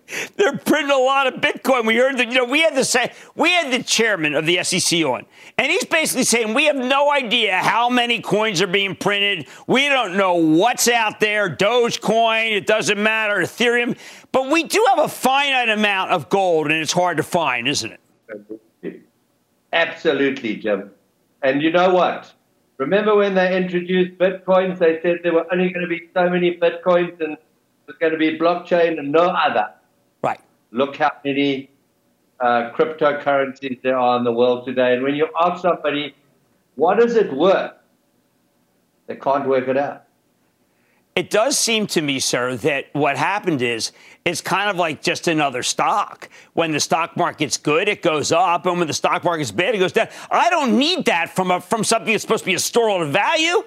They're 0.36 0.56
printing 0.56 0.90
a 0.90 0.98
lot 0.98 1.26
of 1.26 1.40
Bitcoin. 1.40 1.86
We 1.86 1.96
heard 1.96 2.18
that, 2.18 2.28
you 2.28 2.34
know, 2.34 2.44
we 2.44 2.60
had 2.60 2.74
the 2.74 2.84
say, 2.84 3.12
we 3.34 3.50
had 3.50 3.72
the 3.72 3.82
chairman 3.82 4.34
of 4.34 4.46
the 4.46 4.62
SEC 4.62 5.00
on, 5.04 5.26
and 5.58 5.70
he's 5.70 5.84
basically 5.84 6.24
saying 6.24 6.54
we 6.54 6.64
have 6.64 6.76
no 6.76 7.10
idea 7.10 7.58
how 7.58 7.88
many 7.88 8.20
coins 8.20 8.60
are 8.62 8.66
being 8.66 8.94
printed. 8.94 9.46
We 9.66 9.88
don't 9.88 10.16
know 10.16 10.34
what's 10.34 10.88
out 10.88 11.20
there. 11.20 11.54
Dogecoin, 11.54 12.52
it 12.52 12.66
doesn't 12.66 13.02
matter. 13.02 13.36
Ethereum, 13.36 13.96
but 14.30 14.50
we 14.50 14.64
do 14.64 14.84
have 14.90 15.04
a 15.04 15.08
finite 15.08 15.68
amount 15.68 16.10
of 16.10 16.28
gold, 16.28 16.70
and 16.70 16.80
it's 16.80 16.92
hard 16.92 17.16
to 17.18 17.22
find, 17.22 17.68
isn't 17.68 17.92
it? 17.92 19.02
Absolutely, 19.72 20.56
Jim. 20.56 20.90
And 21.42 21.62
you 21.62 21.70
know 21.70 21.92
what? 21.94 22.32
Remember 22.78 23.14
when 23.14 23.34
they 23.34 23.56
introduced 23.56 24.18
Bitcoins? 24.18 24.78
They 24.78 25.00
said 25.02 25.20
there 25.22 25.32
were 25.32 25.46
only 25.52 25.70
going 25.70 25.82
to 25.82 25.88
be 25.88 26.08
so 26.14 26.28
many 26.28 26.56
Bitcoins 26.56 27.20
and 27.20 27.36
there's 27.86 27.98
going 27.98 28.12
to 28.12 28.18
be 28.18 28.38
blockchain 28.38 28.98
and 28.98 29.12
no 29.12 29.28
other. 29.28 29.68
Look 30.72 30.96
how 30.96 31.12
many 31.24 31.70
uh, 32.40 32.72
cryptocurrencies 32.74 33.80
there 33.82 33.96
are 33.96 34.18
in 34.18 34.24
the 34.24 34.32
world 34.32 34.66
today. 34.66 34.94
And 34.94 35.02
when 35.02 35.14
you 35.14 35.28
ask 35.40 35.62
somebody, 35.62 36.14
what 36.74 37.00
is 37.00 37.14
it 37.14 37.32
worth? 37.32 37.72
They 39.06 39.16
can't 39.16 39.46
work 39.46 39.68
it 39.68 39.76
out. 39.76 40.04
It 41.14 41.28
does 41.28 41.58
seem 41.58 41.86
to 41.88 42.00
me, 42.00 42.20
sir, 42.20 42.56
that 42.56 42.86
what 42.94 43.18
happened 43.18 43.60
is 43.60 43.92
it's 44.24 44.40
kind 44.40 44.70
of 44.70 44.76
like 44.76 45.02
just 45.02 45.28
another 45.28 45.62
stock. 45.62 46.30
When 46.54 46.72
the 46.72 46.80
stock 46.80 47.18
market's 47.18 47.58
good, 47.58 47.86
it 47.86 48.00
goes 48.00 48.32
up, 48.32 48.64
and 48.64 48.78
when 48.78 48.88
the 48.88 48.94
stock 48.94 49.22
market's 49.22 49.50
bad, 49.50 49.74
it 49.74 49.78
goes 49.78 49.92
down. 49.92 50.08
I 50.30 50.48
don't 50.48 50.78
need 50.78 51.04
that 51.04 51.28
from 51.28 51.50
a, 51.50 51.60
from 51.60 51.84
something 51.84 52.10
that's 52.10 52.22
supposed 52.22 52.44
to 52.44 52.50
be 52.50 52.54
a 52.54 52.58
store 52.58 53.02
of 53.02 53.10
value. 53.10 53.62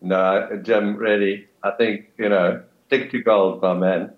No, 0.00 0.60
Jim, 0.62 0.96
really, 0.96 1.46
I 1.62 1.70
think 1.72 2.08
you 2.18 2.28
know, 2.28 2.64
stick 2.88 3.12
to 3.12 3.22
gold, 3.22 3.62
my 3.62 3.74
man. 3.74 4.12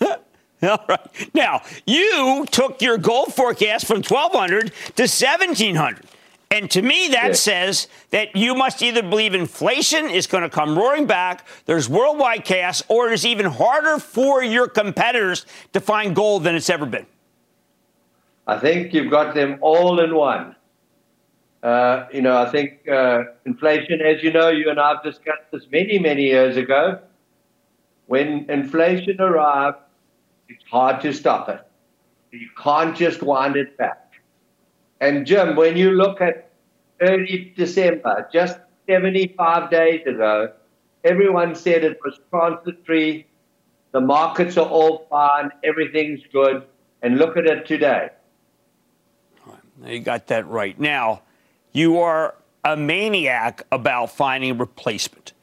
All 0.68 0.84
right. 0.88 1.34
Now 1.34 1.62
you 1.86 2.46
took 2.50 2.80
your 2.80 2.98
gold 2.98 3.34
forecast 3.34 3.86
from 3.86 3.98
1,200 3.98 4.72
to 4.96 5.02
1,700. 5.02 6.06
And 6.50 6.70
to 6.70 6.82
me, 6.82 7.08
that 7.08 7.28
yeah. 7.28 7.32
says 7.32 7.88
that 8.10 8.36
you 8.36 8.54
must 8.54 8.80
either 8.80 9.02
believe 9.02 9.34
inflation 9.34 10.08
is 10.08 10.28
going 10.28 10.44
to 10.44 10.50
come 10.50 10.78
roaring 10.78 11.06
back, 11.06 11.46
there's 11.66 11.88
worldwide 11.88 12.44
chaos, 12.44 12.82
or 12.86 13.08
it 13.08 13.14
is 13.14 13.26
even 13.26 13.46
harder 13.46 13.98
for 13.98 14.42
your 14.42 14.68
competitors 14.68 15.46
to 15.72 15.80
find 15.80 16.14
gold 16.14 16.44
than 16.44 16.54
it's 16.54 16.70
ever 16.70 16.86
been. 16.86 17.06
I 18.46 18.58
think 18.58 18.94
you've 18.94 19.10
got 19.10 19.34
them 19.34 19.58
all 19.62 19.98
in 20.00 20.14
one. 20.14 20.54
Uh, 21.62 22.06
you 22.12 22.20
know, 22.20 22.36
I 22.36 22.50
think 22.50 22.86
uh, 22.88 23.24
inflation, 23.46 24.00
as 24.02 24.22
you 24.22 24.30
know, 24.30 24.50
you 24.50 24.70
and 24.70 24.78
I 24.78 24.90
have 24.90 25.02
discussed 25.02 25.50
this 25.50 25.66
many, 25.72 25.98
many 25.98 26.24
years 26.24 26.56
ago. 26.56 27.00
When 28.06 28.48
inflation 28.50 29.20
arrives, 29.20 29.78
it's 30.54 30.64
hard 30.70 31.00
to 31.02 31.12
stop 31.12 31.48
it. 31.48 31.60
You 32.30 32.48
can't 32.60 32.96
just 32.96 33.22
wind 33.22 33.56
it 33.56 33.76
back. 33.76 34.12
And 35.00 35.26
Jim, 35.26 35.56
when 35.56 35.76
you 35.76 35.90
look 35.90 36.20
at 36.20 36.50
early 37.00 37.52
December, 37.56 38.28
just 38.32 38.58
75 38.88 39.70
days 39.70 40.06
ago, 40.06 40.52
everyone 41.02 41.54
said 41.54 41.84
it 41.84 41.98
was 42.04 42.18
transitory. 42.30 43.26
The 43.92 44.00
markets 44.00 44.56
are 44.56 44.66
all 44.66 45.06
fine. 45.10 45.50
Everything's 45.62 46.20
good. 46.32 46.64
And 47.02 47.18
look 47.18 47.36
at 47.36 47.46
it 47.46 47.66
today. 47.66 48.10
You 49.84 50.00
got 50.00 50.28
that 50.28 50.46
right. 50.48 50.78
Now, 50.78 51.22
you 51.72 51.98
are 51.98 52.34
a 52.64 52.76
maniac 52.76 53.66
about 53.70 54.10
finding 54.10 54.56
replacement. 54.56 55.33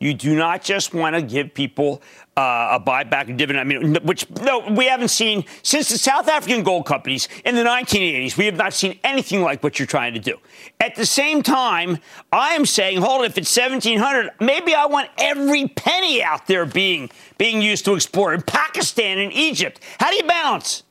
You 0.00 0.14
do 0.14 0.36
not 0.36 0.62
just 0.62 0.94
want 0.94 1.16
to 1.16 1.22
give 1.22 1.52
people 1.54 2.02
uh, 2.36 2.78
a 2.78 2.80
buyback 2.80 3.36
dividend. 3.36 3.58
I 3.58 3.64
mean, 3.64 3.96
which 4.04 4.30
no, 4.30 4.60
we 4.60 4.84
haven't 4.84 5.08
seen 5.08 5.44
since 5.64 5.88
the 5.88 5.98
South 5.98 6.28
African 6.28 6.62
gold 6.62 6.86
companies 6.86 7.28
in 7.44 7.56
the 7.56 7.64
1980s. 7.64 8.36
We 8.36 8.46
have 8.46 8.54
not 8.54 8.72
seen 8.72 9.00
anything 9.02 9.42
like 9.42 9.60
what 9.64 9.80
you're 9.80 9.86
trying 9.86 10.14
to 10.14 10.20
do. 10.20 10.36
At 10.78 10.94
the 10.94 11.04
same 11.04 11.42
time, 11.42 11.98
I 12.32 12.50
am 12.50 12.64
saying, 12.64 13.00
hold 13.00 13.24
it, 13.24 13.32
if 13.32 13.38
it's 13.38 13.56
1700, 13.56 14.30
maybe 14.40 14.72
I 14.72 14.86
want 14.86 15.10
every 15.18 15.66
penny 15.66 16.22
out 16.22 16.46
there 16.46 16.64
being 16.64 17.10
being 17.36 17.60
used 17.60 17.84
to 17.86 17.94
explore 17.94 18.32
in 18.32 18.42
Pakistan 18.42 19.18
and 19.18 19.32
Egypt. 19.32 19.80
How 19.98 20.10
do 20.10 20.16
you 20.16 20.24
balance? 20.24 20.84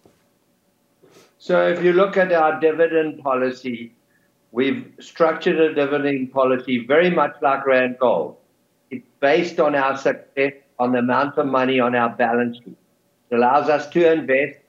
So, 1.38 1.66
if 1.66 1.82
you 1.82 1.94
look 1.94 2.18
at 2.18 2.34
our 2.34 2.60
dividend 2.60 3.24
policy, 3.24 3.94
we've 4.52 4.92
structured 5.00 5.62
a 5.62 5.74
dividend 5.74 6.34
policy 6.34 6.86
very 6.86 7.10
much 7.10 7.38
like 7.42 7.64
Randgold 7.64 8.36
based 9.20 9.60
on 9.60 9.76
our 9.76 9.98
success, 9.98 10.54
on 10.80 10.92
the 10.92 11.00
amount 11.00 11.38
of 11.38 11.48
money 11.48 11.80
on 11.80 11.96
our 11.96 12.10
balance 12.10 12.58
sheet. 12.58 12.78
It 13.30 13.36
allows 13.36 13.70
us 13.70 13.88
to 13.90 14.12
invest. 14.12 14.60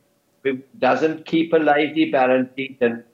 It 0.45 0.79
doesn't 0.81 1.27
keep 1.27 1.53
a 1.53 1.59
lazy 1.59 2.11
balance 2.11 2.51
sheet. 2.57 2.79
And, 2.81 3.05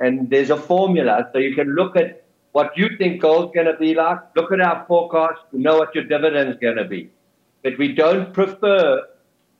and 0.00 0.30
there's 0.30 0.50
a 0.50 0.56
formula. 0.56 1.28
So 1.32 1.38
you 1.38 1.54
can 1.54 1.74
look 1.74 1.96
at 1.96 2.24
what 2.52 2.76
you 2.76 2.88
think 2.96 3.20
gold's 3.20 3.54
going 3.54 3.66
to 3.66 3.76
be 3.76 3.94
like. 3.94 4.18
Look 4.34 4.52
at 4.52 4.60
our 4.60 4.84
forecast. 4.86 5.40
You 5.52 5.60
know 5.60 5.78
what 5.78 5.94
your 5.94 6.04
dividend's 6.04 6.58
going 6.58 6.76
to 6.76 6.84
be. 6.84 7.10
But 7.62 7.78
we 7.78 7.92
don't 7.92 8.32
prefer 8.32 9.02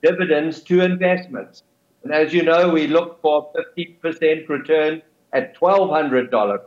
dividends 0.02 0.62
to 0.62 0.80
investments. 0.80 1.62
And 2.04 2.12
as 2.12 2.32
you 2.32 2.42
know, 2.42 2.70
we 2.70 2.86
look 2.86 3.20
for 3.20 3.52
50% 3.76 4.48
return 4.48 5.02
at 5.32 5.58
$1,200 5.58 6.60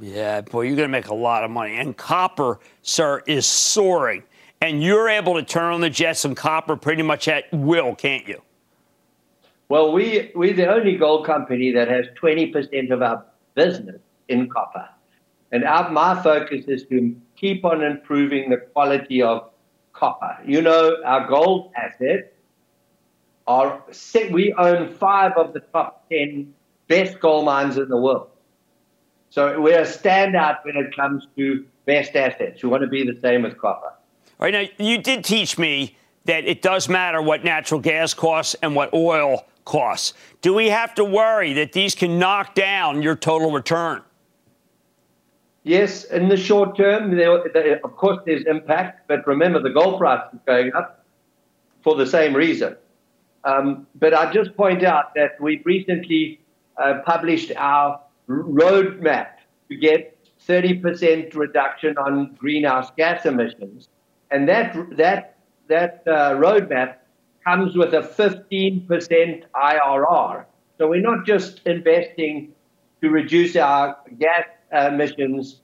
yeah, 0.00 0.40
boy, 0.42 0.62
you're 0.62 0.76
going 0.76 0.88
to 0.88 0.92
make 0.92 1.08
a 1.08 1.14
lot 1.14 1.44
of 1.44 1.50
money. 1.50 1.76
And 1.76 1.96
copper, 1.96 2.60
sir, 2.82 3.22
is 3.26 3.46
soaring. 3.46 4.22
And 4.60 4.82
you're 4.82 5.08
able 5.08 5.34
to 5.34 5.42
turn 5.42 5.72
on 5.72 5.80
the 5.80 5.90
jets 5.90 6.24
and 6.24 6.36
copper 6.36 6.76
pretty 6.76 7.02
much 7.02 7.28
at 7.28 7.44
will, 7.52 7.94
can't 7.94 8.26
you? 8.26 8.42
Well, 9.68 9.92
we, 9.92 10.32
we're 10.34 10.54
the 10.54 10.66
only 10.66 10.96
gold 10.96 11.26
company 11.26 11.72
that 11.72 11.88
has 11.88 12.06
20% 12.20 12.90
of 12.90 13.02
our 13.02 13.24
business 13.54 14.00
in 14.28 14.48
copper. 14.48 14.88
And 15.52 15.64
our, 15.64 15.90
my 15.90 16.20
focus 16.22 16.64
is 16.66 16.84
to 16.86 17.14
keep 17.36 17.64
on 17.64 17.82
improving 17.82 18.50
the 18.50 18.56
quality 18.56 19.22
of 19.22 19.50
copper. 19.92 20.38
You 20.44 20.62
know, 20.62 20.96
our 21.04 21.26
gold 21.28 21.72
assets 21.76 22.28
are, 23.46 23.82
set, 23.90 24.30
we 24.32 24.52
own 24.54 24.94
five 24.94 25.32
of 25.36 25.52
the 25.52 25.60
top 25.60 26.08
10 26.10 26.52
best 26.86 27.20
gold 27.20 27.44
mines 27.44 27.76
in 27.76 27.88
the 27.88 27.96
world. 27.96 28.28
So 29.30 29.60
we're 29.60 29.80
a 29.80 29.86
standout 29.86 30.64
when 30.64 30.76
it 30.76 30.94
comes 30.96 31.26
to 31.36 31.64
best 31.86 32.16
assets. 32.16 32.62
We 32.62 32.68
want 32.68 32.82
to 32.82 32.88
be 32.88 33.04
the 33.04 33.18
same 33.20 33.44
as 33.44 33.54
copper. 33.54 33.92
All 34.40 34.46
right, 34.46 34.52
now 34.78 34.84
you 34.84 34.98
did 34.98 35.24
teach 35.24 35.58
me 35.58 35.96
that 36.24 36.44
it 36.44 36.62
does 36.62 36.88
matter 36.88 37.20
what 37.20 37.44
natural 37.44 37.80
gas 37.80 38.14
costs 38.14 38.54
and 38.62 38.74
what 38.74 38.92
oil 38.94 39.46
costs. 39.64 40.14
Do 40.40 40.54
we 40.54 40.68
have 40.68 40.94
to 40.94 41.04
worry 41.04 41.52
that 41.54 41.72
these 41.72 41.94
can 41.94 42.18
knock 42.18 42.54
down 42.54 43.02
your 43.02 43.16
total 43.16 43.50
return? 43.50 44.02
Yes, 45.64 46.04
in 46.04 46.28
the 46.28 46.36
short 46.36 46.76
term, 46.76 47.14
there, 47.16 47.42
there, 47.52 47.80
of 47.84 47.96
course, 47.96 48.18
there's 48.24 48.44
impact, 48.46 49.06
but 49.08 49.26
remember 49.26 49.60
the 49.60 49.70
gold 49.70 49.98
price 49.98 50.22
is 50.32 50.40
going 50.46 50.72
up 50.72 51.04
for 51.82 51.94
the 51.94 52.06
same 52.06 52.34
reason. 52.34 52.76
Um, 53.44 53.86
but 53.94 54.14
I 54.14 54.32
just 54.32 54.56
point 54.56 54.82
out 54.82 55.14
that 55.14 55.40
we've 55.40 55.64
recently 55.66 56.40
uh, 56.76 57.00
published 57.04 57.52
our 57.56 58.00
roadmap 58.28 59.28
to 59.68 59.76
get 59.76 60.14
30% 60.46 61.34
reduction 61.34 61.98
on 61.98 62.34
greenhouse 62.34 62.90
gas 62.96 63.26
emissions, 63.26 63.88
and 64.30 64.48
that 64.48 64.76
that 64.96 65.38
that 65.68 66.02
uh, 66.06 66.32
roadmap 66.34 66.96
comes 67.44 67.76
with 67.76 67.94
a 67.94 68.00
15% 68.00 69.42
IRR. 69.54 70.44
So 70.78 70.88
we're 70.88 71.00
not 71.00 71.26
just 71.26 71.60
investing 71.66 72.52
to 73.00 73.10
reduce 73.10 73.56
our 73.56 73.96
gas 74.18 74.44
emissions 74.72 75.60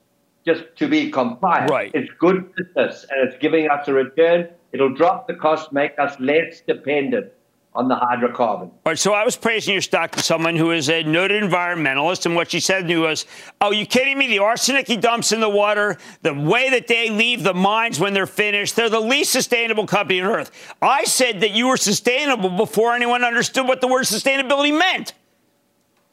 just 0.46 0.64
to 0.76 0.88
be 0.88 1.10
compliant. 1.10 1.70
Right. 1.70 1.90
It's 1.94 2.10
good 2.18 2.54
business 2.54 3.06
and 3.10 3.28
it's 3.28 3.40
giving 3.40 3.68
us 3.70 3.88
a 3.88 3.92
return. 3.92 4.48
It'll 4.72 4.94
drop 4.94 5.26
the 5.26 5.34
cost, 5.34 5.72
make 5.72 5.98
us 5.98 6.18
less 6.20 6.60
dependent 6.66 7.32
on 7.74 7.88
the 7.88 7.96
hydrocarbon. 7.96 8.38
All 8.70 8.80
right, 8.86 8.98
so 8.98 9.12
I 9.14 9.24
was 9.24 9.36
praising 9.36 9.72
your 9.72 9.82
stock 9.82 10.12
to 10.12 10.22
someone 10.22 10.54
who 10.54 10.70
is 10.70 10.88
a 10.88 11.02
noted 11.02 11.42
environmentalist, 11.42 12.24
and 12.24 12.36
what 12.36 12.50
she 12.50 12.60
said 12.60 12.82
to 12.82 12.86
me 12.86 12.96
was, 12.96 13.26
"Oh, 13.60 13.72
you 13.72 13.84
kidding 13.84 14.16
me? 14.16 14.28
The 14.28 14.38
arsenic 14.38 14.86
he 14.86 14.96
dumps 14.96 15.32
in 15.32 15.40
the 15.40 15.48
water, 15.48 15.96
the 16.22 16.34
way 16.34 16.70
that 16.70 16.86
they 16.86 17.10
leave 17.10 17.42
the 17.42 17.54
mines 17.54 17.98
when 17.98 18.14
they're 18.14 18.26
finished, 18.26 18.76
they're 18.76 18.88
the 18.88 19.00
least 19.00 19.32
sustainable 19.32 19.86
company 19.86 20.20
on 20.20 20.30
earth." 20.30 20.74
I 20.80 21.04
said 21.04 21.40
that 21.40 21.50
you 21.50 21.66
were 21.66 21.76
sustainable 21.76 22.50
before 22.50 22.94
anyone 22.94 23.24
understood 23.24 23.66
what 23.66 23.80
the 23.80 23.88
word 23.88 24.04
sustainability 24.04 24.76
meant. 24.76 25.14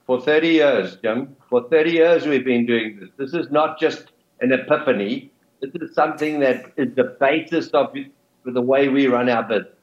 For 0.07 0.19
30 0.19 0.47
years, 0.47 0.97
Jim, 0.97 1.35
for 1.47 1.69
30 1.69 1.91
years 1.91 2.25
we've 2.25 2.43
been 2.43 2.65
doing 2.65 2.99
this. 2.99 3.09
This 3.17 3.33
is 3.33 3.51
not 3.51 3.79
just 3.79 4.07
an 4.41 4.51
epiphany. 4.51 5.31
This 5.61 5.69
is 5.75 5.93
something 5.93 6.39
that 6.39 6.71
is 6.75 6.95
the 6.95 7.15
basis 7.19 7.67
of 7.69 7.93
the 8.43 8.61
way 8.61 8.89
we 8.89 9.05
run 9.05 9.29
our 9.29 9.43
business. 9.43 9.75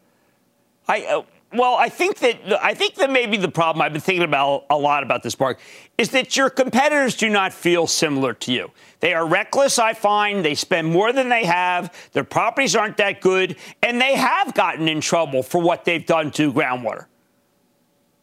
I. 0.89 1.03
Uh, 1.03 1.23
well, 1.53 1.77
I 1.77 1.89
think 1.89 2.19
that 2.19 2.63
I 2.63 2.75
think 2.75 2.97
that 2.97 3.11
maybe 3.11 3.39
the 3.39 3.49
problem 3.49 3.81
I've 3.81 3.93
been 3.93 4.03
thinking 4.03 4.25
about 4.25 4.67
a 4.69 4.77
lot 4.77 5.03
about 5.03 5.23
this, 5.23 5.39
Mark, 5.41 5.59
is 5.97 6.11
that 6.11 6.37
your 6.37 6.51
competitors 6.51 7.17
do 7.17 7.31
not 7.31 7.55
feel 7.55 7.87
similar 7.87 8.35
to 8.35 8.53
you. 8.53 8.71
They 9.01 9.15
are 9.15 9.27
reckless, 9.27 9.79
I 9.79 9.95
find. 9.95 10.45
They 10.45 10.55
spend 10.55 10.89
more 10.89 11.11
than 11.13 11.31
they 11.31 11.47
have. 11.47 11.95
Their 12.13 12.25
properties 12.25 12.77
aren't 12.77 12.99
that 12.99 13.23
good, 13.23 13.57
and 13.83 13.99
they 13.99 14.15
have 14.15 14.53
gotten 14.55 14.89
in 14.89 15.01
trouble 15.01 15.43
for 15.43 15.61
what 15.61 15.87
they've 15.87 16.05
done 16.05 16.31
to 16.33 16.53
groundwater. 16.53 17.07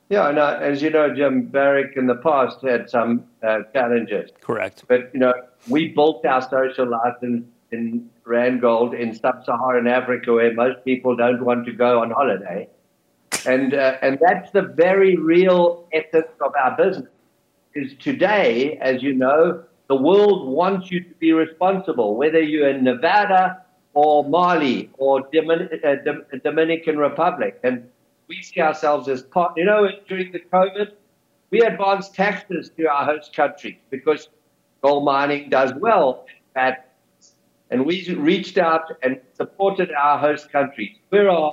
Yeah, 0.09 0.29
and 0.29 0.37
uh, 0.37 0.59
as 0.61 0.83
you 0.83 0.91
know, 0.91 1.11
Jim 1.15 1.47
Barrick 1.47 1.97
in 1.97 2.05
the 2.05 2.15
past 2.15 2.61
had 2.61 2.91
some 2.91 3.25
uh, 3.41 3.61
challenges. 3.73 4.29
Correct. 4.39 4.83
But 4.87 5.09
you 5.15 5.19
know, 5.19 5.33
we 5.67 5.87
built 5.87 6.23
our 6.27 6.47
social 6.47 6.87
life 6.87 7.15
in, 7.23 7.51
in 7.71 8.07
Randgold 8.23 8.93
in 8.93 9.15
sub-Saharan 9.15 9.87
Africa, 9.87 10.33
where 10.33 10.53
most 10.53 10.85
people 10.85 11.15
don't 11.15 11.43
want 11.43 11.65
to 11.65 11.71
go 11.71 12.03
on 12.03 12.11
holiday 12.11 12.69
and 13.45 13.73
uh, 13.73 13.97
and 14.01 14.19
that's 14.21 14.51
the 14.51 14.61
very 14.61 15.15
real 15.17 15.87
essence 15.93 16.31
of 16.41 16.53
our 16.55 16.75
business. 16.77 17.09
Is 17.73 17.93
today, 17.99 18.77
as 18.77 19.03
you 19.03 19.13
know, 19.13 19.63
the 19.87 19.95
world 19.95 20.47
wants 20.47 20.89
you 20.91 21.01
to 21.01 21.13
be 21.19 21.33
responsible, 21.33 22.15
whether 22.15 22.41
you're 22.41 22.69
in 22.69 22.83
Nevada 22.83 23.61
or 23.93 24.23
Mali 24.23 24.89
or 24.97 25.27
Domin- 25.29 25.83
uh, 25.83 26.37
Dominican 26.43 26.97
Republic, 26.97 27.59
and 27.63 27.89
we 28.27 28.41
see 28.41 28.61
ourselves 28.61 29.09
as 29.09 29.23
part. 29.23 29.53
You 29.57 29.65
know, 29.65 29.89
during 30.07 30.31
the 30.31 30.39
COVID, 30.39 30.91
we 31.51 31.61
advanced 31.61 32.15
taxes 32.15 32.71
to 32.77 32.87
our 32.87 33.05
host 33.05 33.35
countries 33.35 33.77
because 33.89 34.29
gold 34.81 35.03
mining 35.03 35.49
does 35.49 35.73
well 35.73 36.25
at 36.55 36.85
and 37.71 37.85
we 37.85 38.07
reached 38.15 38.57
out 38.57 38.91
and 39.01 39.19
supported 39.33 39.91
our 39.91 40.19
host 40.19 40.51
countries. 40.51 40.95
We're 41.11 41.27
a 41.27 41.51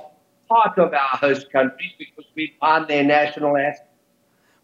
part 0.53 0.77
of 0.77 0.93
our 0.93 1.17
host 1.17 1.51
countries 1.51 1.91
because 1.97 2.25
we 2.35 2.53
fund 2.59 2.87
their 2.87 3.03
national 3.03 3.57
assets. 3.57 3.89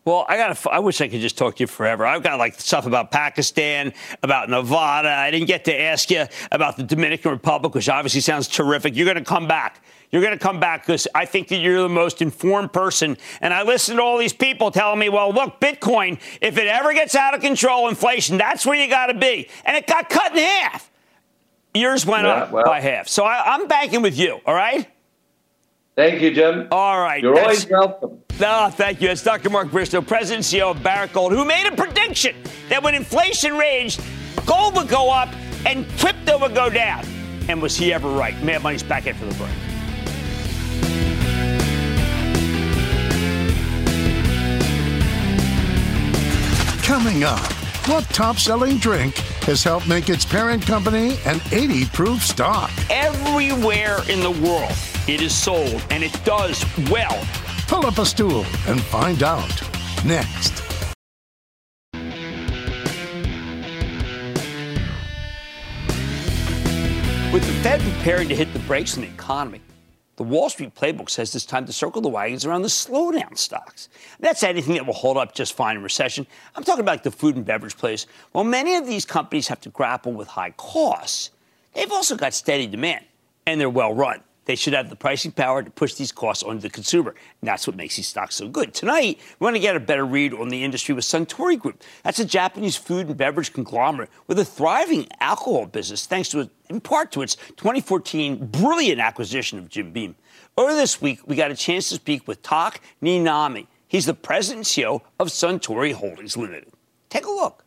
Well, 0.05 0.25
I 0.27 0.37
got. 0.37 0.65
I 0.67 0.79
wish 0.79 1.01
I 1.01 1.07
could 1.07 1.19
just 1.19 1.37
talk 1.37 1.57
to 1.57 1.63
you 1.63 1.67
forever. 1.67 2.05
I've 2.05 2.23
got 2.23 2.39
like 2.39 2.59
stuff 2.59 2.87
about 2.87 3.11
Pakistan, 3.11 3.93
about 4.23 4.49
Nevada. 4.49 5.09
I 5.09 5.29
didn't 5.29 5.47
get 5.47 5.65
to 5.65 5.79
ask 5.79 6.09
you 6.09 6.25
about 6.51 6.77
the 6.77 6.83
Dominican 6.83 7.31
Republic, 7.31 7.75
which 7.75 7.89
obviously 7.89 8.21
sounds 8.21 8.47
terrific. 8.47 8.95
You're 8.95 9.05
going 9.05 9.17
to 9.17 9.23
come 9.23 9.47
back. 9.47 9.83
You're 10.09 10.21
going 10.21 10.33
to 10.33 10.43
come 10.43 10.59
back 10.59 10.83
because 10.87 11.07
I 11.13 11.25
think 11.25 11.49
that 11.49 11.57
you're 11.57 11.81
the 11.81 11.89
most 11.89 12.21
informed 12.21 12.73
person. 12.73 13.17
And 13.41 13.53
I 13.53 13.61
listen 13.63 13.97
to 13.97 14.01
all 14.01 14.17
these 14.17 14.33
people 14.33 14.71
telling 14.71 14.97
me, 14.97 15.09
well, 15.09 15.31
look, 15.31 15.59
Bitcoin, 15.59 16.19
if 16.41 16.57
it 16.57 16.65
ever 16.65 16.93
gets 16.93 17.13
out 17.13 17.35
of 17.35 17.41
control, 17.41 17.89
inflation, 17.89 18.37
that's 18.37 18.65
where 18.65 18.81
you 18.81 18.89
got 18.89 19.07
to 19.07 19.13
be. 19.13 19.47
And 19.65 19.77
it 19.77 19.85
got 19.85 20.09
cut 20.09 20.31
in 20.31 20.39
half. 20.39 20.89
Yours 21.75 22.05
went 22.05 22.25
yeah, 22.25 22.33
up 22.33 22.51
well, 22.51 22.65
by 22.65 22.79
half. 22.79 23.07
So 23.07 23.25
I, 23.25 23.53
I'm 23.53 23.67
banking 23.67 24.01
with 24.01 24.17
you. 24.17 24.39
All 24.45 24.55
right. 24.55 24.87
Thank 25.99 26.21
you, 26.21 26.31
Jim. 26.33 26.65
All 26.71 27.01
right. 27.01 27.21
You're 27.21 27.37
always 27.37 27.67
welcome. 27.67 28.21
No, 28.39 28.69
thank 28.71 29.01
you. 29.01 29.09
It's 29.09 29.21
Dr. 29.21 29.49
Mark 29.49 29.69
Bristow, 29.69 30.01
President 30.01 30.49
and 30.49 30.61
CEO 30.61 30.71
of 30.71 30.81
Barrick 30.81 31.11
Gold, 31.11 31.33
who 31.33 31.43
made 31.43 31.67
a 31.67 31.75
prediction 31.75 32.37
that 32.69 32.81
when 32.81 32.95
inflation 32.95 33.57
raged, 33.57 34.01
gold 34.45 34.77
would 34.77 34.87
go 34.87 35.11
up 35.11 35.27
and 35.65 35.85
crypto 35.97 36.39
would 36.39 36.55
go 36.55 36.69
down. 36.69 37.03
And 37.49 37.61
was 37.61 37.75
he 37.75 37.91
ever 37.91 38.07
right? 38.07 38.41
Mad 38.41 38.63
Money's 38.63 38.81
back 38.81 39.07
after 39.07 39.25
the 39.25 39.35
break. 39.35 39.51
Coming 46.81 47.25
up, 47.25 47.41
what 47.89 48.05
top 48.05 48.37
selling 48.37 48.77
drink 48.77 49.17
has 49.43 49.65
helped 49.65 49.89
make 49.89 50.07
its 50.07 50.23
parent 50.23 50.65
company 50.65 51.17
an 51.25 51.41
80 51.51 51.87
proof 51.87 52.23
stock? 52.23 52.71
Everywhere 52.89 53.99
in 54.07 54.21
the 54.21 54.31
world 54.31 54.71
it 55.09 55.21
is 55.21 55.35
sold, 55.35 55.83
and 55.89 56.03
it 56.03 56.13
does 56.23 56.63
well. 56.91 57.19
Pull 57.67 57.85
up 57.87 57.97
a 57.97 58.05
stool 58.05 58.45
and 58.67 58.79
find 58.79 59.23
out 59.23 59.61
next. 60.05 60.63
With 67.33 67.45
the 67.45 67.53
Fed 67.63 67.81
preparing 67.81 68.29
to 68.29 68.35
hit 68.35 68.53
the 68.53 68.59
brakes 68.59 68.95
on 68.97 69.01
the 69.01 69.09
economy, 69.09 69.61
the 70.15 70.23
Wall 70.23 70.49
Street 70.49 70.75
playbook 70.75 71.09
says 71.09 71.33
it's 71.33 71.45
time 71.45 71.65
to 71.65 71.73
circle 71.73 72.01
the 72.01 72.09
wagons 72.09 72.45
around 72.45 72.61
the 72.61 72.67
slowdown 72.67 73.37
stocks. 73.37 73.89
That's 74.19 74.43
anything 74.43 74.73
that 74.75 74.85
will 74.85 74.93
hold 74.93 75.17
up 75.17 75.33
just 75.33 75.53
fine 75.53 75.77
in 75.77 75.83
recession. 75.83 76.27
I'm 76.55 76.63
talking 76.63 76.81
about 76.81 77.03
the 77.03 77.11
food 77.11 77.35
and 77.35 77.45
beverage 77.45 77.77
place. 77.77 78.05
While 78.31 78.43
many 78.43 78.75
of 78.75 78.85
these 78.85 79.05
companies 79.05 79.47
have 79.47 79.61
to 79.61 79.69
grapple 79.69 80.11
with 80.11 80.27
high 80.27 80.51
costs, 80.51 81.31
they've 81.73 81.91
also 81.91 82.15
got 82.15 82.33
steady 82.33 82.67
demand, 82.67 83.05
and 83.47 83.59
they're 83.59 83.69
well 83.69 83.93
run. 83.93 84.21
They 84.49 84.55
should 84.55 84.73
have 84.73 84.89
the 84.89 84.95
pricing 84.95 85.31
power 85.31 85.61
to 85.61 85.69
push 85.69 85.93
these 85.93 86.11
costs 86.11 86.41
onto 86.41 86.59
the 86.59 86.71
consumer. 86.71 87.11
And 87.11 87.47
that's 87.47 87.67
what 87.67 87.75
makes 87.75 87.97
these 87.97 88.07
stocks 88.07 88.33
so 88.33 88.47
good. 88.47 88.73
Tonight, 88.73 89.19
we 89.39 89.43
want 89.43 89.55
to 89.55 89.59
get 89.59 89.75
a 89.75 89.79
better 89.79 90.03
read 90.03 90.33
on 90.33 90.49
the 90.49 90.63
industry 90.63 90.95
with 90.95 91.03
Suntory 91.03 91.55
Group. 91.55 91.83
That's 92.03 92.17
a 92.17 92.25
Japanese 92.25 92.75
food 92.75 93.09
and 93.09 93.15
beverage 93.15 93.53
conglomerate 93.53 94.09
with 94.25 94.39
a 94.39 94.43
thriving 94.45 95.07
alcohol 95.19 95.67
business, 95.67 96.07
thanks 96.07 96.29
to, 96.29 96.49
in 96.67 96.81
part 96.81 97.11
to 97.11 97.21
its 97.21 97.35
2014 97.35 98.47
brilliant 98.47 98.99
acquisition 98.99 99.59
of 99.59 99.69
Jim 99.69 99.91
Beam. 99.91 100.15
Earlier 100.57 100.77
this 100.77 100.99
week, 100.99 101.19
we 101.27 101.35
got 101.35 101.51
a 101.51 101.55
chance 101.55 101.89
to 101.89 101.95
speak 101.95 102.27
with 102.27 102.41
Tak 102.41 102.81
Niinami. 103.03 103.67
He's 103.87 104.07
the 104.07 104.15
president 104.15 104.75
and 104.75 104.85
CEO 104.85 105.01
of 105.19 105.27
Suntory 105.27 105.93
Holdings 105.93 106.35
Limited. 106.35 106.73
Take 107.11 107.27
a 107.27 107.29
look. 107.29 107.63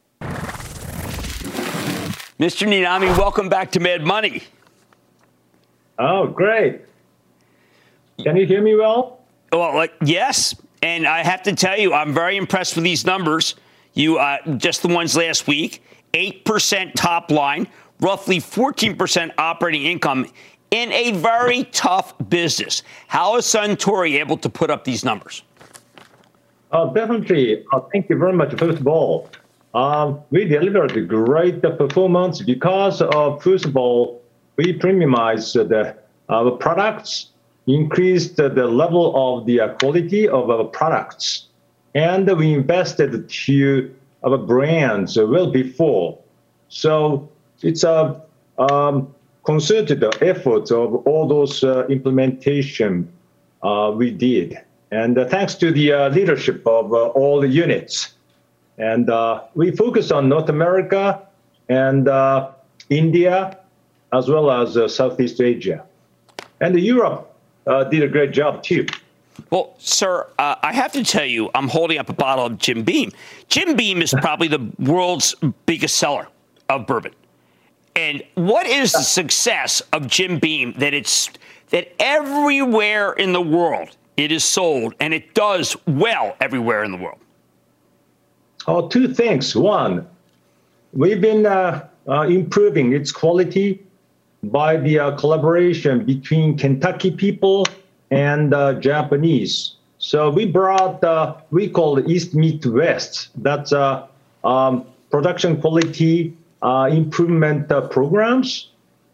Mr. 2.41 2.67
Niinami, 2.67 3.17
welcome 3.17 3.49
back 3.49 3.71
to 3.71 3.79
Mad 3.79 4.03
Money. 4.03 4.43
Oh, 6.03 6.27
great. 6.27 6.81
Can 8.25 8.37
you 8.37 8.45
hear 8.45 8.61
me 8.61 8.75
well? 8.75 9.21
Well, 9.53 9.73
like, 9.75 9.93
yes. 10.05 10.55
And 10.83 11.07
I 11.07 11.23
have 11.23 11.45
to 11.45 11.55
tell 11.55 11.79
you, 11.79 11.95
I'm 11.95 12.13
very 12.13 12.37
impressed 12.37 12.75
with 12.75 12.83
these 12.83 13.07
numbers. 13.07 13.55
You 13.95 14.19
uh, 14.19 14.39
just 14.57 14.83
the 14.83 14.89
ones 14.89 15.17
last 15.17 15.47
week, 15.47 15.85
eight 16.13 16.45
percent 16.45 16.97
top 16.97 17.31
line, 17.31 17.69
roughly 18.01 18.39
14% 18.39 19.31
operating 19.39 19.85
income 19.85 20.27
in 20.73 20.91
a 20.91 21.13
very 21.13 21.65
tough 21.65 22.15
business. 22.29 22.83
How 23.07 23.37
is 23.37 23.45
Suntory 23.45 24.19
able 24.19 24.39
to 24.39 24.49
put 24.49 24.71
up 24.71 24.83
these 24.83 25.05
numbers? 25.05 25.45
Uh, 26.73 26.87
definitely. 26.87 27.65
Uh, 27.73 27.81
thank 27.93 28.09
you 28.09 28.17
very 28.19 28.33
much. 28.33 28.59
First 28.59 28.81
of 28.81 28.89
all, 28.89 29.31
um, 29.75 30.21
we 30.31 30.47
delivered 30.47 31.07
great 31.07 31.63
performance 31.63 32.43
because 32.43 33.03
of, 33.03 33.41
first 33.43 33.67
of 33.67 33.77
all, 33.77 34.22
we 34.57 34.79
premiumize 34.79 35.53
the 35.53 35.97
our 36.29 36.51
products, 36.53 37.31
increased 37.67 38.37
the 38.37 38.67
level 38.67 39.13
of 39.15 39.47
the 39.47 39.61
quality 39.81 40.29
of 40.29 40.51
our 40.51 40.65
products, 40.65 41.49
and 41.95 42.27
we 42.39 42.55
invested 42.55 43.29
to 43.29 43.95
our 44.25 44.39
brands 44.39 45.17
well 45.17 45.51
before. 45.51 46.19
So 46.69 47.29
it's 47.63 47.85
a 47.85 48.23
um, 48.59 49.15
concerted 49.45 50.03
effort 50.23 50.71
of 50.71 50.95
all 51.07 51.27
those 51.27 51.65
uh, 51.65 51.87
implementation 51.89 53.13
uh, 53.63 53.93
we 53.95 54.11
did. 54.11 54.59
and 54.93 55.17
uh, 55.17 55.27
thanks 55.27 55.55
to 55.55 55.73
the 55.73 55.93
uh, 55.93 56.09
leadership 56.11 56.65
of 56.67 56.93
uh, 56.93 57.07
all 57.09 57.41
the 57.41 57.49
units. 57.49 58.13
And 58.79 59.09
uh, 59.09 59.43
we 59.55 59.71
focus 59.71 60.11
on 60.11 60.29
North 60.29 60.51
America 60.51 61.27
and 61.69 62.07
uh, 62.09 62.51
India, 62.91 63.59
as 64.13 64.29
well 64.29 64.51
as 64.51 64.77
uh, 64.77 64.89
Southeast 64.89 65.41
Asia. 65.41 65.85
And 66.61 66.79
Europe 66.79 67.35
did 67.91 68.03
a 68.03 68.09
great 68.09 68.33
job 68.33 68.63
too. 68.63 68.87
Well, 69.51 69.75
sir, 69.79 70.27
uh, 70.39 70.57
I 70.63 70.73
have 70.73 70.93
to 70.93 71.05
tell 71.05 71.25
you, 71.25 71.51
I'm 71.55 71.69
holding 71.69 71.99
up 71.99 72.09
a 72.09 72.13
bottle 72.13 72.47
of 72.47 72.59
Jim 72.59 72.83
Beam. 72.83 73.13
Jim 73.49 73.77
Beam 73.77 74.03
is 74.03 74.15
probably 74.21 74.49
the 74.49 74.71
world's 74.79 75.35
biggest 75.67 75.97
seller 75.97 76.29
of 76.69 76.87
bourbon. 76.87 77.13
And 77.95 78.23
what 78.35 78.67
is 78.67 78.93
the 78.93 79.03
success 79.03 79.83
of 79.93 80.07
Jim 80.07 80.39
Beam 80.39 80.73
that 80.79 80.95
it's 80.95 81.31
that 81.71 81.93
everywhere 81.99 83.13
in 83.13 83.33
the 83.33 83.41
world 83.41 83.97
it 84.17 84.33
is 84.33 84.45
sold 84.45 84.95
and 85.01 85.13
it 85.13 85.35
does 85.35 85.77
well 85.87 86.37
everywhere 86.41 86.85
in 86.85 86.91
the 86.91 86.99
world? 86.99 87.19
Oh, 88.67 88.89
two 88.89 89.13
things. 89.13 89.55
One, 89.57 90.07
we've 90.93 91.21
been 91.21 91.45
uh, 91.45 91.89
uh, 92.09 92.23
improving 92.23 92.93
its 92.93 93.11
quality 93.13 93.85
by 94.45 94.77
the 94.77 94.99
uh, 94.99 95.17
collaboration 95.17 96.05
between 96.05 96.59
Kentucky 96.59 97.11
people 97.11 97.65
and 98.11 98.53
uh, 98.53 98.75
Japanese. 98.75 99.77
So 99.99 100.31
we 100.31 100.47
brought 100.47 101.03
uh, 101.05 101.37
we 101.51 101.69
call 101.69 102.11
East 102.11 102.35
Meet 102.35 102.67
West. 102.67 103.29
That's 103.37 103.73
uh, 103.73 104.07
um, 104.43 104.85
production 105.11 105.61
quality 105.61 106.37
uh, 106.61 106.89
improvement 106.91 107.71
uh, 107.71 107.87
programs. 107.89 108.69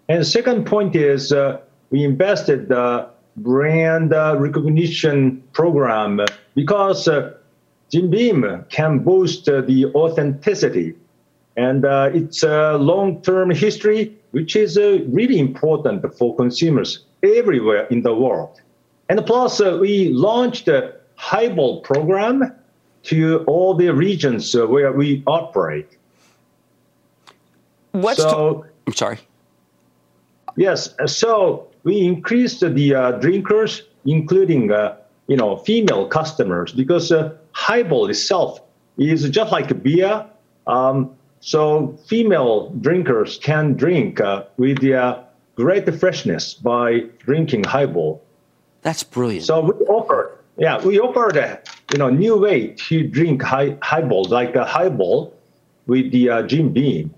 And 0.08 0.26
second 0.26 0.64
point 0.64 0.96
is 0.96 1.32
uh, 1.32 1.60
we 1.90 2.04
invested 2.04 2.68
the 2.68 3.08
brand 3.36 4.10
recognition 4.10 5.42
program 5.52 6.20
because 6.54 7.08
Jim 7.90 8.10
Beam 8.10 8.64
can 8.70 8.98
boast 9.00 9.44
the 9.44 9.92
authenticity 9.94 10.94
and 11.59 11.84
it's 12.14 12.42
a 12.42 12.78
long-term 12.78 13.50
history, 13.50 14.16
which 14.30 14.56
is 14.56 14.76
really 14.76 15.38
important 15.38 16.00
for 16.16 16.34
consumers 16.36 17.04
everywhere 17.22 17.86
in 17.88 18.02
the 18.02 18.14
world. 18.14 18.61
And 19.09 19.24
plus, 19.24 19.61
uh, 19.61 19.78
we 19.80 20.11
launched 20.11 20.68
a 20.68 20.94
highball 21.16 21.80
program 21.80 22.52
to 23.04 23.44
all 23.46 23.74
the 23.74 23.92
regions 23.92 24.54
uh, 24.54 24.66
where 24.66 24.92
we 24.92 25.22
operate. 25.26 25.96
What's 27.92 28.20
so, 28.20 28.62
to- 28.62 28.68
I'm 28.86 28.94
sorry. 28.94 29.18
Yes, 30.56 30.94
so 31.06 31.68
we 31.84 32.04
increased 32.04 32.61
the 32.61 32.94
uh, 32.94 33.12
drinkers, 33.12 33.82
including 34.04 34.72
uh, 34.72 34.96
you 35.28 35.36
know 35.36 35.56
female 35.56 36.09
customers, 36.09 36.72
because 36.72 37.12
uh, 37.12 37.32
highball 37.52 38.11
itself 38.11 38.61
is 38.98 39.28
just 39.30 39.52
like 39.52 39.70
a 39.70 39.74
beer. 39.74 40.26
Um, 40.66 41.16
so 41.41 41.99
female 42.07 42.70
drinkers 42.80 43.39
can 43.39 43.74
drink 43.74 44.20
uh, 44.20 44.45
with 44.57 44.80
the 44.80 45.24
great 45.55 45.93
freshness 45.99 46.55
by 46.55 47.01
drinking 47.18 47.64
highball. 47.64 48.22
That's 48.82 49.03
brilliant. 49.03 49.45
So 49.45 49.61
we 49.61 49.84
offer, 49.86 50.39
yeah, 50.57 50.84
we 50.84 51.01
offered 51.01 51.36
a 51.36 51.61
you 51.93 51.99
know 51.99 52.11
new 52.11 52.36
way 52.36 52.68
to 52.89 53.07
drink 53.07 53.43
high 53.43 53.76
highball, 53.82 54.24
like 54.24 54.55
a 54.55 54.64
highball 54.64 55.34
with 55.86 56.12
the 56.12 56.30
uh, 56.30 56.43
Jim 56.43 56.72
Beam. 56.72 57.14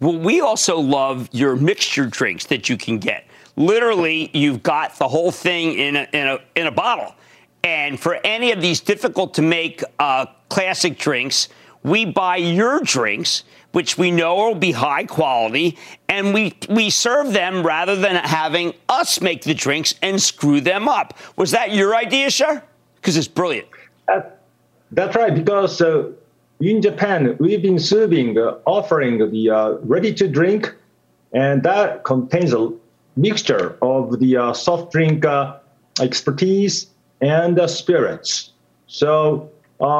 Well, 0.00 0.18
we 0.18 0.40
also 0.40 0.78
love 0.78 1.28
your 1.32 1.56
mixture 1.56 2.06
drinks 2.06 2.46
that 2.46 2.68
you 2.68 2.76
can 2.76 2.98
get. 2.98 3.26
Literally, 3.56 4.30
you've 4.34 4.62
got 4.62 4.98
the 4.98 5.08
whole 5.08 5.30
thing 5.30 5.72
in 5.72 5.96
a, 5.96 6.08
in 6.12 6.26
a, 6.28 6.38
in 6.54 6.66
a 6.66 6.70
bottle. 6.70 7.14
And 7.64 7.98
for 7.98 8.14
any 8.22 8.52
of 8.52 8.60
these 8.60 8.80
difficult 8.80 9.32
to 9.34 9.42
make 9.42 9.82
uh, 9.98 10.26
classic 10.50 10.98
drinks, 10.98 11.48
we 11.86 12.04
buy 12.04 12.36
your 12.36 12.80
drinks, 12.80 13.44
which 13.70 13.96
we 13.96 14.10
know 14.10 14.34
will 14.34 14.54
be 14.56 14.72
high 14.72 15.04
quality, 15.04 15.78
and 16.08 16.34
we, 16.34 16.52
we 16.68 16.90
serve 16.90 17.32
them 17.32 17.64
rather 17.64 17.94
than 17.94 18.16
having 18.16 18.74
us 18.88 19.20
make 19.20 19.42
the 19.44 19.54
drinks 19.54 19.94
and 20.02 20.20
screw 20.20 20.60
them 20.60 20.88
up. 20.88 21.16
Was 21.36 21.52
that 21.52 21.72
your 21.72 21.94
idea, 21.94 22.30
sir? 22.32 22.60
Because 22.96 23.16
it's 23.16 23.28
brilliant. 23.28 23.68
Uh, 24.08 24.22
that's 24.90 25.14
right, 25.14 25.32
because 25.32 25.80
uh, 25.80 26.10
in 26.60 26.82
Japan, 26.82 27.36
we've 27.38 27.62
been 27.62 27.78
serving, 27.78 28.36
uh, 28.36 28.58
offering 28.66 29.30
the 29.30 29.50
uh, 29.50 29.72
ready 29.82 30.12
to 30.14 30.26
drink, 30.26 30.74
and 31.32 31.62
that 31.62 32.02
contains 32.02 32.52
a 32.52 32.72
mixture 33.14 33.78
of 33.80 34.18
the 34.18 34.36
uh, 34.36 34.52
soft 34.52 34.90
drink 34.90 35.24
uh, 35.24 35.56
expertise 36.00 36.88
and 37.20 37.58
spirits. 37.70 38.50
So 38.88 39.50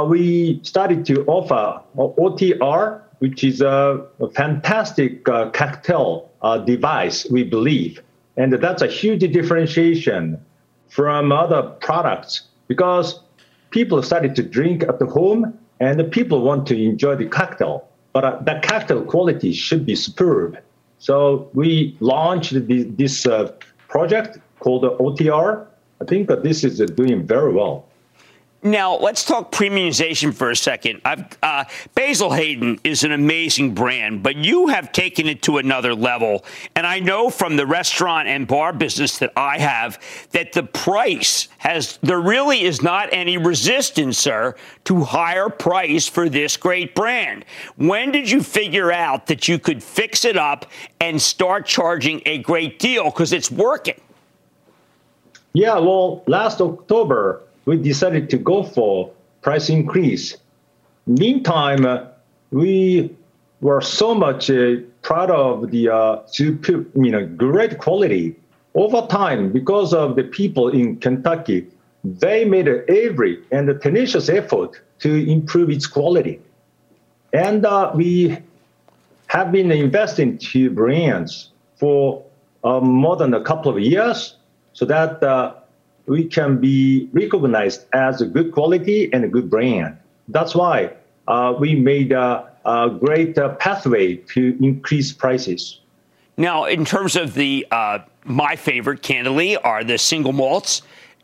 we 0.09 0.61
started 0.63 1.05
to 1.07 1.25
offer 1.27 1.81
OTR, 1.97 3.03
which 3.19 3.45
is 3.45 3.61
a, 3.61 4.05
a 4.21 4.31
fantastic 4.31 5.25
cocktail 5.25 6.31
device, 6.65 7.27
we 7.31 7.45
believe. 7.45 8.03
And 8.37 8.53
that's 8.53 8.83
a 8.83 8.87
huge 8.87 9.21
differentiation 9.33 10.41
from 10.89 11.33
other 11.33 11.63
products 11.81 12.43
because 12.69 13.21
people 13.71 14.03
started 14.03 14.35
to 14.37 14.43
drink 14.43 14.83
at 14.83 14.99
the 14.99 15.07
home 15.07 15.59
and 15.81 16.11
people 16.11 16.43
want 16.43 16.67
to 16.69 16.83
enjoy 16.83 17.17
the 17.17 17.27
cocktail, 17.27 17.87
but 18.13 18.25
uh, 18.25 18.39
the 18.43 18.61
cocktail 18.63 19.05
quality 19.05 19.53
should 19.53 19.85
be 19.85 19.95
superb. 19.95 20.59
So 20.99 21.51
we 21.53 21.97
launched 22.01 22.55
this, 22.67 22.87
this 22.89 23.27
uh, 23.27 23.53
project 23.89 24.39
called 24.61 24.85
OTR. 24.85 25.67
I 26.01 26.05
think 26.05 26.29
that 26.29 26.43
this 26.43 26.65
is 26.65 26.81
uh, 26.81 26.87
doing 26.87 27.27
very 27.27 27.53
well. 27.53 27.87
Now, 28.67 28.97
let's 28.97 29.25
talk 29.25 29.53
premiumization 29.53 30.35
for 30.35 30.51
a 30.51 30.57
second. 30.57 31.01
Uh, 31.05 31.65
Basil 31.95 32.33
Hayden 32.33 32.81
is 32.83 33.05
an 33.05 33.13
amazing 33.13 33.75
brand, 33.75 34.25
but 34.25 34.35
you 34.35 34.67
have 34.67 34.91
taken 34.91 35.29
it 35.29 35.41
to 35.43 35.59
another 35.59 35.95
level. 35.95 36.45
And 36.75 36.85
I 36.85 36.99
know 36.99 37.31
from 37.31 37.55
the 37.55 37.65
restaurant 37.65 38.27
and 38.27 38.45
bar 38.45 38.73
business 38.73 39.19
that 39.19 39.33
I 39.37 39.59
have 39.59 40.01
that 40.33 40.53
the 40.53 40.65
price 40.65 41.47
has, 41.59 42.01
there 42.03 42.21
really 42.21 42.63
is 42.63 42.83
not 42.83 43.09
any 43.13 43.39
resistance, 43.39 44.19
sir, 44.19 44.57
to 44.85 45.05
higher 45.05 45.49
price 45.49 46.09
for 46.09 46.29
this 46.29 46.57
great 46.57 46.93
brand. 46.97 47.45
When 47.77 48.11
did 48.11 48.29
you 48.29 48.43
figure 48.43 48.91
out 48.91 49.27
that 49.29 49.47
you 49.47 49.61
could 49.61 49.81
fix 49.81 50.25
it 50.25 50.37
up 50.37 50.67
and 51.01 51.23
start 51.23 51.67
charging 51.67 52.21
a 52.27 52.39
great 52.39 52.81
deal? 52.81 53.05
Because 53.05 53.33
it's 53.33 53.51
working. 53.51 54.01
Yeah, 55.53 55.79
well, 55.79 56.25
last 56.27 56.61
October, 56.61 57.46
we 57.67 57.77
decided 57.77 58.31
to 58.31 58.39
go 58.39 58.63
for 58.63 59.13
price 59.43 59.69
increase. 59.69 60.37
Meantime, 61.07 61.85
uh, 61.85 62.05
we 62.51 63.15
were 63.61 63.81
so 63.81 64.15
much 64.15 64.51
uh, 64.51 64.77
proud 65.03 65.31
of 65.31 65.71
the 65.71 65.89
uh, 65.89 66.27
super, 66.27 66.85
you 66.95 67.11
know, 67.11 67.27
great 67.27 67.79
quality. 67.79 68.35
Over 68.75 69.07
time, 69.07 69.53
because 69.53 69.93
of 69.93 70.17
the 70.17 70.25
people 70.25 70.69
in 70.69 70.97
Kentucky, 70.99 71.67
they 72.05 72.45
made 72.45 72.69
every 72.69 73.43
and 73.51 73.69
a 73.69 73.79
tenacious 73.79 74.29
effort 74.29 74.81
to 75.01 75.31
improve 75.31 75.71
its 75.71 75.87
quality. 75.87 76.41
And 77.33 77.67
uh, 77.67 77.93
we 77.95 78.39
have 79.29 79.51
been 79.51 79.73
investing 79.73 80.39
to 80.39 80.71
brands 80.71 81.51
for 81.77 82.25
uh, 82.65 82.81
more 82.81 83.17
than 83.17 83.35
a 83.35 83.43
couple 83.43 83.71
of 83.71 83.81
years 83.81 84.37
so 84.73 84.85
that 84.85 85.23
uh, 85.23 85.55
we 86.07 86.25
can 86.25 86.59
be 86.59 87.09
recognized 87.13 87.87
as 87.93 88.21
a 88.21 88.27
good 88.27 88.53
quality 88.53 89.13
and 89.13 89.25
a 89.25 89.29
good 89.29 89.51
brand. 89.51 89.97
That's 90.29 90.55
why 90.55 90.93
uh, 91.29 91.55
we 91.59 91.75
made 91.75 92.13
a, 92.13 92.51
a 92.65 92.91
great 92.91 93.37
uh, 93.39 93.55
pathway 93.57 94.17
to 94.17 94.57
increase 94.61 95.13
prices. 95.13 95.81
Now, 96.37 96.65
in 96.65 96.85
terms 96.85 97.17
of 97.17 97.35
the 97.35 97.67
uh, 97.71 98.01
my 98.25 98.57
favorite, 98.57 99.03
candidly, 99.03 99.57
are 99.57 99.85
the 99.85 99.99
single 99.99 100.33
malts, 100.33 100.83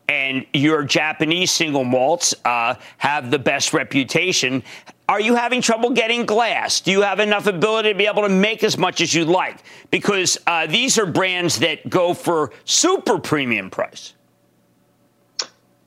and 0.09 0.47
your 0.53 0.85
Japanese 0.85 1.51
single 1.51 1.85
malts 1.85 2.35
uh, 2.45 2.75
have 2.99 3.31
the 3.31 3.39
best 3.39 3.73
reputation. 3.73 4.63
Are 5.09 5.21
you 5.21 5.35
having 5.35 5.61
trouble 5.61 5.91
getting 5.91 6.25
glass? 6.25 6.81
Do 6.81 6.91
you 6.91 7.03
have 7.03 7.21
enough 7.21 7.47
ability 7.47 7.93
to 7.93 7.99
be 7.99 8.07
able 8.07 8.23
to 8.23 8.29
make 8.29 8.65
as 8.65 8.79
much 8.79 9.01
as 9.01 9.13
you 9.13 9.25
like? 9.25 9.59
Because 9.91 10.39
uh, 10.47 10.67
these 10.67 10.99
are 10.99 11.07
brands 11.07 11.59
that 11.59 11.89
go 11.91 12.15
for 12.15 12.53
super 12.65 13.19
premium 13.19 13.69
price. 13.69 14.15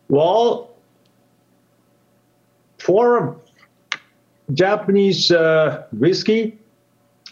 Well, 0.07 0.69
for 2.77 3.35
Japanese 4.53 5.31
uh, 5.31 5.85
whiskey, 5.91 6.57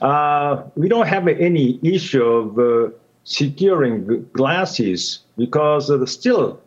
uh, 0.02 0.64
we 0.76 0.90
don't 0.90 1.08
have 1.08 1.28
any 1.28 1.80
issue 1.84 2.24
of 2.24 2.60
uh, 2.60 2.92
securing 3.24 4.28
glasses 4.34 5.20
because 5.38 5.92
still 6.12 6.60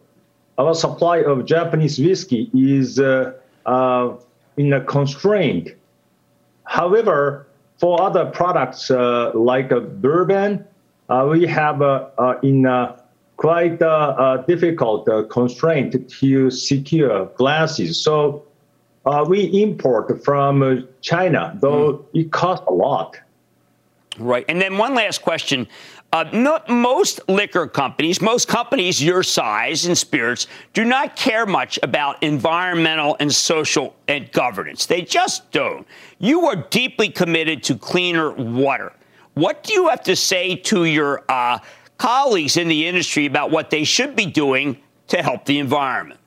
our 0.59 0.75
supply 0.75 1.19
of 1.19 1.45
Japanese 1.45 1.99
whiskey 1.99 2.51
is 2.55 2.99
uh, 2.99 3.33
uh, 3.67 4.15
in 4.57 4.73
a 4.73 4.81
constraint. 4.81 5.71
However, 6.65 7.47
for 7.79 8.01
other 8.01 8.27
products 8.27 8.91
uh, 8.91 9.33
like 9.35 9.69
bourbon, 10.01 10.65
we 11.29 11.47
have 11.47 11.83
in 12.43 12.63
quite 13.37 13.79
difficult 14.47 15.09
uh, 15.09 15.25
constraint 15.25 16.09
to 16.09 16.51
secure 16.51 17.27
glasses. 17.37 18.03
So 18.03 18.45
uh, 19.05 19.25
we 19.29 19.63
import 19.63 20.25
from 20.25 20.89
China, 21.01 21.57
though 21.61 21.93
mm. 21.93 22.07
it 22.15 22.33
costs 22.33 22.67
a 22.67 22.73
lot. 22.73 23.17
Right. 24.19 24.45
And 24.49 24.61
then 24.61 24.79
one 24.79 24.95
last 24.95 25.23
question. 25.23 25.69
Uh, 26.13 26.25
not, 26.33 26.69
most 26.69 27.21
liquor 27.29 27.67
companies, 27.67 28.23
most 28.23 28.49
companies 28.49 29.03
your 29.03 29.23
size 29.23 29.87
in 29.87 29.95
spirits, 29.95 30.47
do 30.73 30.85
not 30.85 31.17
care 31.17 31.45
much 31.45 31.79
about 31.83 32.23
environmental 32.23 33.17
and 33.21 33.33
social 33.35 33.95
and 34.09 34.31
governance. 34.33 34.87
They 34.87 35.03
just 35.03 35.51
don't. 35.51 35.87
You 36.19 36.47
are 36.47 36.57
deeply 36.71 37.11
committed 37.11 37.63
to 37.65 37.77
cleaner 37.77 38.31
water. 38.33 38.93
What 39.35 39.65
do 39.65 39.75
you 39.75 39.89
have 39.89 40.03
to 40.05 40.17
say 40.17 40.57
to 40.57 40.85
your 40.85 41.25
uh, 41.29 41.59
colleagues 41.99 42.57
in 42.57 42.69
the 42.69 42.87
industry 42.87 43.27
about 43.27 43.51
what 43.51 43.71
they 43.71 43.85
should 43.85 44.17
be 44.17 44.27
doing 44.27 44.79
to 45.09 45.23
help 45.23 45.45
the 45.45 45.59
environment? 45.59 46.21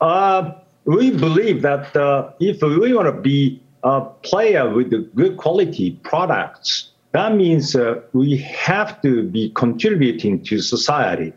Uh, 0.00 0.52
we 0.84 1.10
believe 1.10 1.62
that 1.62 1.94
uh, 1.96 2.30
if 2.40 2.60
we 2.62 2.92
want 2.92 3.06
to 3.06 3.20
be 3.20 3.62
a 3.84 4.00
player 4.00 4.72
with 4.72 4.90
good 5.14 5.36
quality 5.36 5.92
products, 6.02 6.90
that 7.12 7.34
means 7.34 7.76
uh, 7.76 8.00
we 8.12 8.36
have 8.38 9.00
to 9.02 9.22
be 9.22 9.50
contributing 9.50 10.42
to 10.44 10.60
society. 10.60 11.32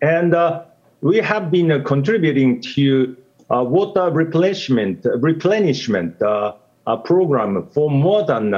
And 0.00 0.34
uh, 0.34 0.64
we 1.00 1.18
have 1.18 1.50
been 1.50 1.72
uh, 1.72 1.80
contributing 1.84 2.62
to 2.74 3.16
uh, 3.50 3.64
water 3.64 4.10
replenishment, 4.10 5.04
replenishment 5.16 6.18
program 7.04 7.68
for 7.72 7.90
more 7.90 8.24
than 8.24 8.54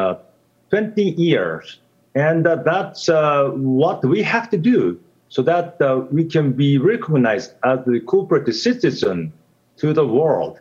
20 0.70 1.02
years. 1.02 1.78
And 2.14 2.44
that's 2.44 3.08
what 3.08 4.04
we 4.04 4.22
have 4.22 4.50
to 4.50 4.58
do 4.58 4.98
so 5.28 5.42
that 5.42 5.78
we 6.10 6.24
can 6.24 6.52
be 6.52 6.76
recognized 6.78 7.52
as 7.64 7.78
the 7.86 8.00
corporate 8.00 8.52
citizen 8.52 9.32
to 9.76 9.92
the 9.92 10.06
world. 10.06 10.58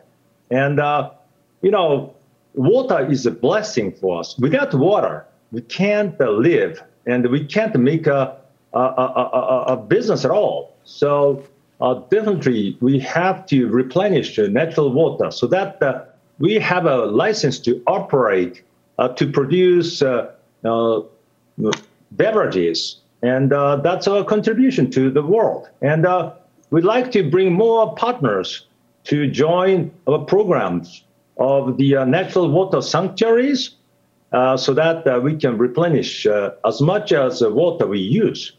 And, 0.50 0.78
you 1.62 1.70
know, 1.70 2.14
water 2.54 3.04
is 3.10 3.26
a 3.26 3.30
blessing 3.30 3.92
for 3.92 4.20
us. 4.20 4.38
Without 4.38 4.74
water, 4.74 5.26
we 5.52 5.62
can't 5.62 6.18
live 6.20 6.82
and 7.06 7.26
we 7.28 7.44
can't 7.44 7.74
make 7.78 8.06
a, 8.06 8.36
a, 8.72 8.78
a, 8.78 9.64
a 9.68 9.76
business 9.76 10.24
at 10.24 10.30
all. 10.30 10.76
So 10.84 11.44
uh, 11.80 11.94
definitely 12.10 12.76
we 12.80 12.98
have 13.00 13.46
to 13.46 13.68
replenish 13.68 14.38
natural 14.38 14.92
water 14.92 15.30
so 15.30 15.46
that 15.48 15.82
uh, 15.82 16.04
we 16.38 16.54
have 16.54 16.86
a 16.86 17.06
license 17.06 17.58
to 17.60 17.82
operate 17.86 18.62
uh, 18.98 19.08
to 19.08 19.30
produce 19.30 20.02
uh, 20.02 20.32
uh, 20.64 21.00
beverages. 22.12 22.96
And 23.22 23.52
uh, 23.52 23.76
that's 23.76 24.08
our 24.08 24.24
contribution 24.24 24.90
to 24.92 25.10
the 25.10 25.22
world. 25.22 25.68
And 25.82 26.06
we'd 26.70 26.84
like 26.84 27.12
to 27.12 27.28
bring 27.28 27.52
more 27.52 27.94
partners 27.94 28.66
to 29.04 29.30
join 29.30 29.90
our 30.06 30.18
programs 30.18 31.04
of 31.38 31.78
the 31.78 32.04
natural 32.04 32.50
water 32.50 32.82
sanctuaries 32.82 33.76
uh, 34.32 34.56
so 34.56 34.72
that 34.74 35.06
uh, 35.06 35.18
we 35.20 35.36
can 35.36 35.58
replenish 35.58 36.26
uh, 36.26 36.52
as 36.64 36.80
much 36.80 37.12
as 37.12 37.42
water 37.42 37.86
we 37.86 37.98
use. 37.98 38.52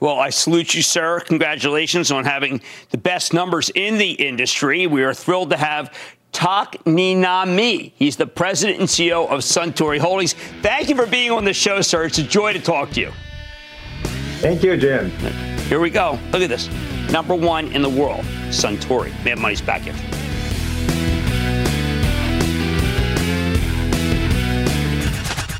Well, 0.00 0.18
I 0.18 0.30
salute 0.30 0.74
you, 0.74 0.82
sir. 0.82 1.20
Congratulations 1.20 2.10
on 2.10 2.24
having 2.24 2.60
the 2.90 2.98
best 2.98 3.32
numbers 3.32 3.70
in 3.76 3.98
the 3.98 4.10
industry. 4.12 4.88
We 4.88 5.04
are 5.04 5.14
thrilled 5.14 5.50
to 5.50 5.56
have 5.56 5.96
Tak 6.32 6.72
Niinami. 6.84 7.92
He's 7.94 8.16
the 8.16 8.26
president 8.26 8.80
and 8.80 8.88
CEO 8.88 9.28
of 9.28 9.40
Suntory 9.40 9.98
Holdings. 9.98 10.32
Thank 10.62 10.88
you 10.88 10.96
for 10.96 11.06
being 11.06 11.30
on 11.30 11.44
the 11.44 11.52
show, 11.52 11.80
sir. 11.82 12.04
It's 12.04 12.18
a 12.18 12.22
joy 12.22 12.54
to 12.54 12.60
talk 12.60 12.90
to 12.92 13.00
you. 13.00 13.12
Thank 14.40 14.62
you, 14.62 14.76
Jim. 14.76 15.10
Here 15.68 15.78
we 15.78 15.90
go. 15.90 16.18
Look 16.32 16.42
at 16.42 16.48
this. 16.48 16.68
Number 17.12 17.34
one 17.34 17.70
in 17.72 17.82
the 17.82 17.88
world, 17.88 18.24
Suntory. 18.48 19.12
Mad 19.24 19.38
Money's 19.38 19.60
back 19.60 19.86
in. 19.86 19.94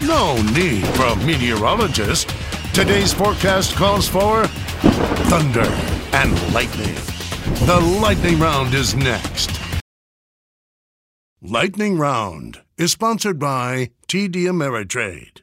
No 0.06 0.34
need 0.52 0.86
for 0.96 1.04
a 1.04 1.16
meteorologist. 1.24 2.34
Today's 2.74 3.12
forecast 3.12 3.76
calls 3.76 4.08
for 4.08 4.46
thunder 5.28 5.66
and 6.12 6.54
lightning. 6.54 6.94
The 7.66 7.78
lightning 8.00 8.38
round 8.40 8.74
is 8.74 8.96
next. 8.96 9.61
Lightning 11.44 11.98
Round 11.98 12.62
is 12.78 12.92
sponsored 12.92 13.40
by 13.40 13.90
TD 14.06 14.44
Ameritrade. 14.44 15.40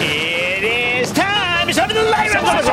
It 0.00 0.64
is 0.64 1.12
time. 1.12 1.68
It's 1.68 1.78
time 1.78 1.88
for 1.90 1.94
the 1.94 2.02
lightning 2.02 2.42
round. 2.42 2.66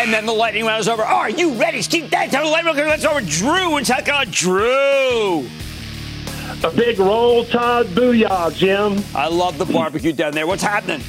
And 0.00 0.12
then 0.12 0.26
the 0.26 0.32
lightning 0.32 0.64
round 0.64 0.80
is 0.80 0.88
over. 0.88 1.04
Are 1.04 1.30
you 1.30 1.52
ready? 1.52 1.80
Keep 1.80 2.10
that 2.10 2.32
time. 2.32 2.46
The 2.46 2.50
lightning 2.50 2.74
round 2.74 2.98
is 2.98 3.04
over. 3.04 3.20
Drew 3.20 3.76
and 3.76 3.86
check 3.86 4.08
out 4.08 4.28
Drew. 4.32 5.46
A 6.64 6.70
big 6.74 6.98
roll 6.98 7.44
tide 7.44 7.86
booyah, 7.86 8.52
Jim. 8.52 9.04
I 9.14 9.28
love 9.28 9.58
the 9.58 9.66
barbecue 9.66 10.12
down 10.12 10.32
there. 10.32 10.48
What's 10.48 10.64
happening? 10.64 11.02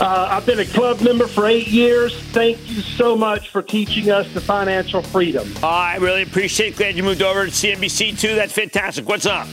Uh, 0.00 0.28
I've 0.30 0.46
been 0.46 0.60
a 0.60 0.64
club 0.64 1.00
member 1.00 1.26
for 1.26 1.46
eight 1.46 1.66
years. 1.66 2.16
Thank 2.30 2.70
you 2.70 2.80
so 2.82 3.16
much 3.16 3.48
for 3.48 3.62
teaching 3.62 4.10
us 4.10 4.32
the 4.32 4.40
financial 4.40 5.02
freedom. 5.02 5.52
I 5.60 5.96
really 5.96 6.22
appreciate 6.22 6.74
it. 6.74 6.76
Glad 6.76 6.96
you 6.96 7.02
moved 7.02 7.20
over 7.20 7.46
to 7.46 7.50
CNBC 7.50 8.18
too. 8.18 8.36
That's 8.36 8.52
fantastic. 8.52 9.08
What's 9.08 9.26
up? 9.26 9.48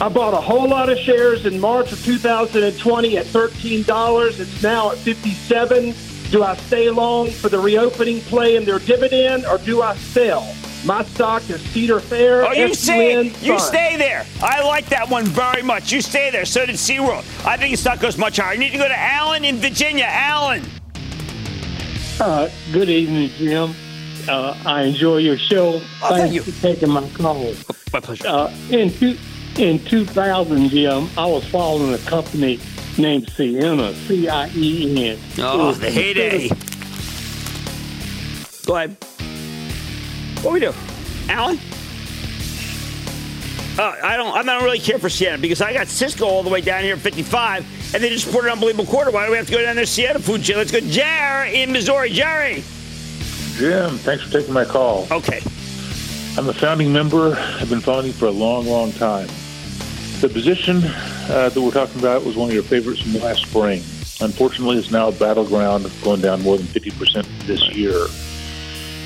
I 0.00 0.08
bought 0.08 0.32
a 0.32 0.40
whole 0.40 0.68
lot 0.68 0.88
of 0.88 0.98
shares 0.98 1.44
in 1.44 1.60
March 1.60 1.92
of 1.92 2.02
2020 2.04 3.18
at 3.18 3.26
$13. 3.26 4.40
It's 4.40 4.62
now 4.62 4.92
at 4.92 4.98
57. 4.98 5.94
Do 6.30 6.42
I 6.42 6.56
stay 6.56 6.90
long 6.90 7.30
for 7.30 7.48
the 7.48 7.58
reopening 7.58 8.20
play 8.22 8.56
and 8.56 8.66
their 8.66 8.78
dividend, 8.78 9.44
or 9.46 9.58
do 9.58 9.82
I 9.82 9.96
sell? 9.96 10.42
My 10.86 11.02
stock 11.02 11.50
is 11.50 11.60
Cedar 11.72 11.98
Fair. 11.98 12.46
Oh, 12.46 12.52
you 12.52 12.72
stay, 12.72 13.24
you 13.42 13.58
stay 13.58 13.96
there. 13.96 14.24
I 14.40 14.62
like 14.62 14.86
that 14.86 15.08
one 15.10 15.24
very 15.24 15.60
much. 15.60 15.90
You 15.90 16.00
stay 16.00 16.30
there. 16.30 16.44
So 16.44 16.64
did 16.64 16.76
SeaWorld. 16.76 17.24
I 17.44 17.56
think 17.56 17.70
your 17.70 17.76
stock 17.76 17.98
goes 17.98 18.16
much 18.16 18.36
higher. 18.36 18.52
You 18.54 18.60
need 18.60 18.70
to 18.70 18.78
go 18.78 18.86
to 18.86 18.96
Allen 18.96 19.44
in 19.44 19.56
Virginia. 19.56 20.06
Allen. 20.08 20.62
Uh, 22.20 22.48
good 22.72 22.88
evening, 22.88 23.30
Jim. 23.30 23.74
Uh, 24.28 24.56
I 24.64 24.82
enjoy 24.84 25.16
your 25.16 25.36
show. 25.36 25.74
Oh, 25.74 26.08
Thanks 26.08 26.20
thank 26.20 26.34
you. 26.34 26.42
for 26.42 26.62
taking 26.62 26.90
my 26.90 27.08
call. 27.10 27.52
My 27.92 27.98
pleasure. 27.98 28.28
Uh, 28.28 28.54
in, 28.70 28.92
two, 28.92 29.18
in 29.58 29.84
2000, 29.84 30.68
Jim, 30.68 31.08
I 31.18 31.26
was 31.26 31.44
following 31.48 31.94
a 31.94 31.98
company 31.98 32.60
named 32.96 33.26
Ciena, 33.26 33.92
C 34.06 34.28
I 34.28 34.48
E 34.54 35.08
N. 35.10 35.18
Oh, 35.38 35.72
the 35.72 35.90
heyday. 35.90 36.48
Go 38.64 38.76
ahead. 38.76 38.96
What 40.46 40.52
we 40.52 40.60
do, 40.60 40.72
Alan? 41.28 41.58
Uh, 43.76 43.96
I 44.00 44.16
don't. 44.16 44.32
I 44.32 44.44
don't 44.44 44.62
really 44.62 44.78
care 44.78 44.96
for 44.96 45.08
Ciena 45.08 45.40
because 45.40 45.60
I 45.60 45.72
got 45.72 45.88
Cisco 45.88 46.24
all 46.24 46.44
the 46.44 46.50
way 46.50 46.60
down 46.60 46.84
here 46.84 46.94
at 46.94 47.00
55, 47.00 47.92
and 47.92 48.00
they 48.00 48.10
just 48.10 48.30
put 48.30 48.44
an 48.44 48.52
unbelievable 48.52 48.86
quarter. 48.86 49.10
Why 49.10 49.24
do 49.24 49.32
we 49.32 49.38
have 49.38 49.46
to 49.46 49.52
go 49.52 49.60
down 49.60 49.74
there 49.74 49.84
Ciena 49.84 50.20
food 50.20 50.44
chain? 50.44 50.56
Let's 50.56 50.70
go, 50.70 50.78
Jerry 50.78 51.62
in 51.62 51.72
Missouri. 51.72 52.10
Jerry. 52.10 52.62
Jim, 53.56 53.98
thanks 53.98 54.22
for 54.22 54.30
taking 54.30 54.54
my 54.54 54.64
call. 54.64 55.08
Okay. 55.10 55.40
I'm 56.38 56.48
a 56.48 56.54
founding 56.54 56.92
member. 56.92 57.34
I've 57.36 57.68
been 57.68 57.80
founding 57.80 58.12
for 58.12 58.26
a 58.26 58.30
long, 58.30 58.66
long 58.66 58.92
time. 58.92 59.26
The 60.20 60.30
position 60.32 60.76
uh, 60.76 61.48
that 61.48 61.60
we're 61.60 61.72
talking 61.72 61.98
about 61.98 62.24
was 62.24 62.36
one 62.36 62.50
of 62.50 62.54
your 62.54 62.62
favorites 62.62 63.00
from 63.02 63.20
last 63.20 63.42
spring. 63.42 63.80
Unfortunately, 64.20 64.78
it's 64.78 64.92
now 64.92 65.08
a 65.08 65.12
battleground, 65.12 65.90
going 66.04 66.20
down 66.20 66.40
more 66.42 66.56
than 66.56 66.66
50% 66.66 67.26
this 67.48 67.68
year. 67.70 68.06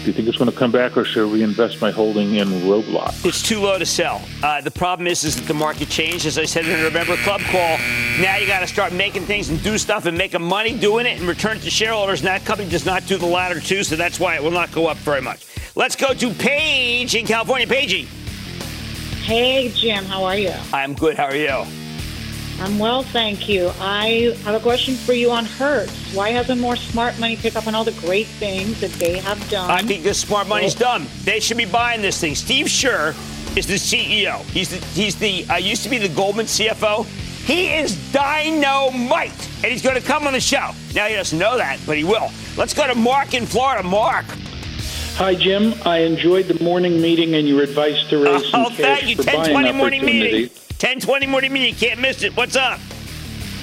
Do 0.01 0.07
you 0.07 0.15
think 0.15 0.29
it's 0.29 0.39
going 0.39 0.51
to 0.51 0.57
come 0.57 0.73
back, 0.73 0.97
or 0.97 1.05
should 1.05 1.29
I 1.29 1.31
reinvest 1.31 1.83
my 1.83 1.91
holding 1.91 2.37
in 2.37 2.49
Roblox? 2.49 3.23
It's 3.27 3.43
too 3.43 3.61
low 3.61 3.79
to 3.79 3.85
sell. 3.85 4.23
Uh, 4.43 4.63
the 4.63 4.71
problem 4.71 5.07
is, 5.07 5.25
is 5.25 5.37
that 5.37 5.47
the 5.47 5.53
market 5.53 5.91
changed. 5.91 6.25
As 6.25 6.39
I 6.39 6.47
said 6.47 6.65
in 6.65 6.71
the 6.71 6.83
November 6.85 7.17
Club 7.19 7.43
call, 7.43 7.77
now 8.19 8.39
you 8.39 8.47
got 8.47 8.61
to 8.61 8.67
start 8.67 8.95
making 8.95 9.27
things 9.27 9.51
and 9.51 9.63
do 9.63 9.77
stuff 9.77 10.07
and 10.07 10.17
making 10.17 10.41
money 10.41 10.75
doing 10.79 11.05
it 11.05 11.19
and 11.19 11.29
return 11.29 11.59
it 11.59 11.63
to 11.65 11.71
shareholders. 11.71 12.21
And 12.21 12.29
that 12.29 12.47
company 12.47 12.71
does 12.71 12.87
not 12.87 13.07
do 13.07 13.19
the 13.19 13.27
latter 13.27 13.61
two, 13.61 13.85
so 13.85 13.95
that's 13.95 14.19
why 14.19 14.37
it 14.37 14.43
will 14.43 14.51
not 14.51 14.73
go 14.73 14.87
up 14.87 14.97
very 14.97 15.21
much. 15.21 15.45
Let's 15.77 15.97
go 15.97 16.15
to 16.15 16.33
Paige 16.33 17.15
in 17.15 17.27
California. 17.27 17.67
Paige. 17.67 18.09
Hey, 19.25 19.69
Jim, 19.69 20.07
how 20.07 20.25
are 20.25 20.39
you? 20.39 20.55
I'm 20.73 20.95
good. 20.95 21.19
How 21.19 21.27
are 21.27 21.37
you? 21.37 21.80
I'm 22.61 22.79
well, 22.79 23.03
thank 23.03 23.49
you. 23.49 23.71
I 23.81 24.37
have 24.45 24.55
a 24.55 24.61
question 24.61 24.95
for 24.95 25.15
you 25.15 25.31
on 25.31 25.47
Hertz. 25.47 26.15
Why 26.15 26.29
hasn't 26.31 26.61
more 26.61 26.77
smart 26.77 27.19
money 27.19 27.37
picked 27.37 27.57
up 27.57 27.67
on 27.67 27.75
all 27.75 27.85
the 27.85 27.93
great 28.07 28.27
things 28.27 28.81
that 28.81 28.91
they 28.93 29.19
have 29.19 29.49
done? 29.49 29.71
I 29.71 29.83
think 29.83 30.03
this 30.03 30.21
smart 30.21 30.47
money's 30.47 30.75
done. 30.75 31.07
They 31.25 31.41
should 31.41 31.57
be 31.57 31.65
buying 31.65 32.03
this 32.03 32.21
thing. 32.21 32.35
Steve 32.35 32.67
Scherr 32.67 33.11
is 33.57 33.67
the 33.67 33.75
CEO. 33.75 34.41
He's 34.51 34.69
the 34.69 34.77
he's 34.89 35.17
the 35.17 35.47
uh, 35.49 35.57
used 35.57 35.85
to 35.85 35.89
be 35.89 35.97
the 35.97 36.09
Goldman 36.11 36.45
CFO. 36.47 37.07
He 37.47 37.73
is 37.73 37.97
dynamite, 38.13 39.33
and 39.65 39.73
he's 39.73 39.81
going 39.83 39.97
to 39.99 40.07
come 40.07 40.27
on 40.27 40.35
the 40.35 40.41
show. 40.41 40.73
Now 40.95 41.07
he 41.09 41.15
doesn't 41.15 41.39
know 41.39 41.57
that, 41.57 41.81
but 41.87 41.97
he 41.97 42.05
will. 42.05 42.31
Let's 42.59 42.75
go 42.75 42.87
to 42.87 42.95
Mark 42.95 43.33
in 43.33 43.47
Florida. 43.47 43.83
Mark. 43.83 44.27
Hi, 45.15 45.35
Jim. 45.35 45.75
I 45.87 45.99
enjoyed 46.01 46.47
the 46.47 46.63
morning 46.63 47.01
meeting 47.01 47.35
and 47.35 47.49
your 47.49 47.63
advice 47.63 48.07
to 48.11 48.23
raise 48.23 48.49
some 48.51 48.67
Oh, 48.67 48.69
cash 48.69 48.77
thank 49.01 49.09
you. 49.09 49.17
for 49.17 49.23
10 49.23 49.35
buying 49.37 49.51
20 49.53 49.73
morning 49.73 50.01
opportunity. 50.03 50.33
meeting. 50.43 50.51
10 50.81 50.99
20 51.01 51.27
morning 51.27 51.53
meeting. 51.53 51.75
You 51.75 51.79
can't 51.79 52.01
miss 52.01 52.23
it. 52.23 52.35
What's 52.35 52.57
up? 52.57 52.81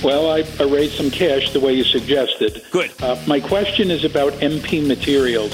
Well, 0.04 0.30
I, 0.30 0.44
I 0.60 0.64
raised 0.64 0.94
some 0.94 1.10
cash 1.10 1.52
the 1.52 1.60
way 1.60 1.74
you 1.74 1.84
suggested. 1.84 2.64
Good. 2.70 2.92
Uh, 3.02 3.20
my 3.26 3.40
question 3.40 3.90
is 3.90 4.06
about 4.06 4.34
MP 4.34 4.86
Materials. 4.88 5.52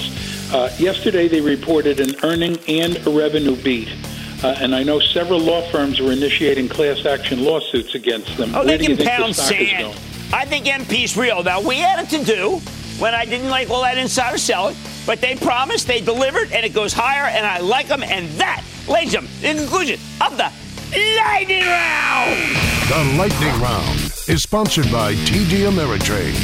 Uh, 0.52 0.70
yesterday, 0.78 1.26
they 1.26 1.40
reported 1.40 2.00
an 2.00 2.16
earning 2.22 2.58
and 2.68 2.98
a 3.06 3.10
revenue 3.10 3.56
beat. 3.56 3.88
Uh, 4.42 4.54
and 4.58 4.74
I 4.74 4.82
know 4.82 5.00
several 5.00 5.40
law 5.40 5.62
firms 5.70 6.00
are 6.00 6.12
initiating 6.12 6.68
class 6.68 7.06
action 7.06 7.42
lawsuits 7.42 7.94
against 7.94 8.36
them. 8.36 8.54
Oh, 8.54 8.58
Where 8.58 8.76
they 8.76 8.86
can 8.86 8.96
the 8.96 9.04
pound 9.06 9.34
sand. 9.34 9.98
I 10.34 10.44
think 10.44 10.66
MP's 10.66 11.16
real. 11.16 11.42
Now, 11.42 11.62
we 11.62 11.76
had 11.76 12.04
it 12.04 12.10
to 12.10 12.22
do 12.22 12.60
when 12.98 13.14
I 13.14 13.24
didn't 13.24 13.48
like 13.48 13.70
all 13.70 13.80
that 13.82 13.96
insider 13.96 14.36
selling, 14.36 14.76
but 15.06 15.22
they 15.22 15.36
promised, 15.36 15.86
they 15.86 16.02
delivered, 16.02 16.52
and 16.52 16.66
it 16.66 16.74
goes 16.74 16.92
higher, 16.92 17.24
and 17.24 17.46
I 17.46 17.60
like 17.60 17.88
them. 17.88 18.02
And 18.02 18.28
that, 18.32 18.62
ladies 18.86 19.14
and 19.14 19.26
gentlemen, 19.26 19.50
in 19.50 19.56
conclusion 19.56 20.00
of 20.20 20.36
the 20.36 20.52
Lightning 20.96 21.64
Round. 21.64 22.56
The 22.88 23.16
Lightning 23.18 23.60
Round 23.60 23.98
is 24.28 24.44
sponsored 24.44 24.92
by 24.92 25.14
TD 25.14 25.66
Ameritrade. 25.68 26.34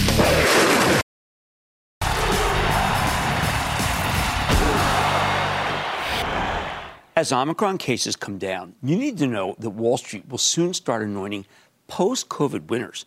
As 7.15 7.33
Omicron 7.33 7.79
cases 7.79 8.17
come 8.17 8.39
down, 8.39 8.75
you 8.83 8.97
need 8.97 9.19
to 9.19 9.29
know 9.29 9.55
that 9.61 9.71
Wall 9.71 9.97
Street 9.97 10.29
will 10.29 10.39
soon 10.39 10.75
start 10.75 11.03
anointing 11.03 11.47
post 11.87 12.29
COVID 12.29 12.71
winners. 12.71 13.07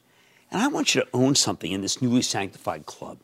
And 0.50 0.62
I 0.62 0.68
want 0.68 0.96
you 0.96 1.02
to 1.02 1.08
own 1.14 1.36
something 1.36 1.74
in 1.74 1.82
this 1.82 2.02
newly 2.02 2.22
sanctified 2.22 2.86
club. 2.86 3.18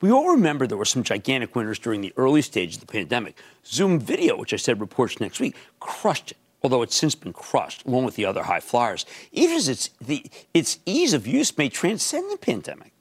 We 0.00 0.12
all 0.12 0.30
remember 0.30 0.68
there 0.68 0.78
were 0.78 0.84
some 0.84 1.02
gigantic 1.02 1.56
winners 1.56 1.80
during 1.80 2.02
the 2.02 2.12
early 2.16 2.42
stage 2.42 2.74
of 2.74 2.80
the 2.80 2.86
pandemic. 2.86 3.36
Zoom 3.66 3.98
Video, 3.98 4.36
which 4.36 4.52
I 4.52 4.58
said 4.58 4.80
reports 4.80 5.18
next 5.18 5.40
week, 5.40 5.56
crushed 5.80 6.32
it, 6.32 6.36
although 6.62 6.82
it's 6.82 6.96
since 6.96 7.14
been 7.14 7.32
crushed, 7.32 7.84
along 7.84 8.04
with 8.04 8.16
the 8.16 8.24
other 8.24 8.44
high 8.44 8.60
flyers, 8.60 9.04
even 9.32 9.56
as 9.56 9.68
its, 9.68 9.90
the, 10.00 10.24
its 10.54 10.78
ease 10.86 11.12
of 11.12 11.26
use 11.26 11.56
may 11.58 11.68
transcend 11.68 12.30
the 12.30 12.36
pandemic. 12.36 12.92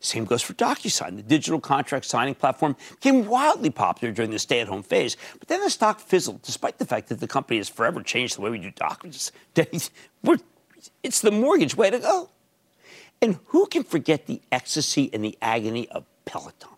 Same 0.00 0.24
goes 0.24 0.42
for 0.42 0.54
DocuSign. 0.54 1.16
The 1.16 1.22
digital 1.22 1.60
contract 1.60 2.06
signing 2.06 2.34
platform 2.34 2.74
became 2.90 3.26
wildly 3.26 3.68
popular 3.68 4.12
during 4.14 4.30
the 4.30 4.38
stay 4.38 4.60
at 4.60 4.68
home 4.68 4.82
phase, 4.82 5.16
but 5.38 5.48
then 5.48 5.60
the 5.60 5.68
stock 5.68 6.00
fizzled, 6.00 6.40
despite 6.40 6.78
the 6.78 6.86
fact 6.86 7.08
that 7.08 7.20
the 7.20 7.28
company 7.28 7.58
has 7.58 7.68
forever 7.68 8.02
changed 8.02 8.36
the 8.36 8.40
way 8.40 8.50
we 8.50 8.58
do 8.58 8.70
documents. 8.70 9.30
It's 11.02 11.20
the 11.20 11.30
mortgage 11.30 11.76
way 11.76 11.90
to 11.90 11.98
go. 11.98 12.30
And 13.20 13.38
who 13.48 13.66
can 13.66 13.84
forget 13.84 14.26
the 14.26 14.40
ecstasy 14.50 15.10
and 15.12 15.22
the 15.22 15.36
agony 15.42 15.86
of 15.90 16.06
Peloton, 16.24 16.70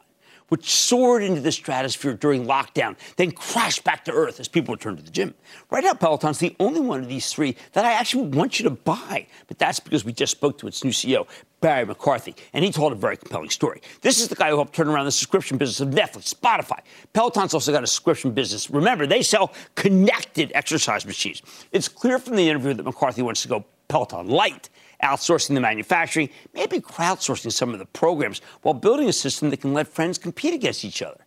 which 0.53 0.71
soared 0.71 1.23
into 1.23 1.41
the 1.41 1.51
stratosphere 1.51 2.13
during 2.13 2.45
lockdown, 2.45 2.95
then 3.17 3.31
crashed 3.31 3.85
back 3.85 4.05
to 4.05 4.13
earth 4.13 4.39
as 4.39 4.49
people 4.49 4.75
returned 4.75 4.99
to 4.99 5.03
the 5.03 5.11
gym? 5.11 5.33
Right 5.71 5.83
now, 5.83 5.95
Peloton's 5.95 6.41
the 6.41 6.55
only 6.61 6.81
one 6.81 7.01
of 7.01 7.09
these 7.09 7.33
three 7.33 7.57
that 7.73 7.87
I 7.87 7.93
actually 7.93 8.29
want 8.29 8.61
you 8.61 8.65
to 8.65 8.71
buy. 8.71 9.27
But 9.49 9.59
that's 9.59 9.81
because 9.81 10.05
we 10.05 10.13
just 10.13 10.33
spoke 10.33 10.59
to 10.59 10.67
its 10.67 10.85
new 10.85 10.91
CEO, 10.91 11.27
Barry 11.63 11.87
McCarthy, 11.87 12.37
and 12.53 12.63
he 12.63 12.71
told 12.71 12.93
a 12.93 12.97
very 12.97 13.17
compelling 13.17 13.49
story. 13.49 13.81
This 14.03 14.21
is 14.21 14.29
the 14.29 14.35
guy 14.35 14.51
who 14.51 14.57
helped 14.57 14.75
turn 14.75 14.89
around 14.89 15.07
the 15.07 15.13
subscription 15.13 15.57
business 15.57 15.81
of 15.81 15.89
Netflix, 15.89 16.35
Spotify. 16.35 16.81
Peloton's 17.15 17.55
also 17.55 17.73
got 17.73 17.83
a 17.83 17.87
subscription 17.87 18.33
business. 18.33 18.69
Remember, 18.69 19.07
they 19.07 19.23
sell 19.23 19.55
connected 19.75 20.53
exercise 20.55 21.07
machines. 21.07 21.41
It's 21.71 21.89
clear 21.89 22.19
from 22.19 22.37
the 22.37 22.47
interview 22.47 22.75
that 22.75 22.83
McCarthy 22.83 23.23
wants 23.23 23.41
to 23.41 23.49
go 23.49 23.65
Peloton 23.89 24.29
light 24.29 24.69
outsourcing 25.03 25.55
the 25.55 25.61
manufacturing, 25.61 26.31
maybe 26.55 26.79
crowdsourcing 26.81 27.53
some 27.53 27.73
of 27.73 27.79
the 27.79 27.87
programs 27.87 28.41
while 28.63 28.75
building 28.75 29.09
a 29.09 29.13
system 29.13 29.51
that 29.51 29.61
can 29.61 29.75
let 29.75 29.89
friends 29.89 30.19
compete 30.19 30.55
against 30.55 30.85
each 30.85 31.03
other. 31.03 31.25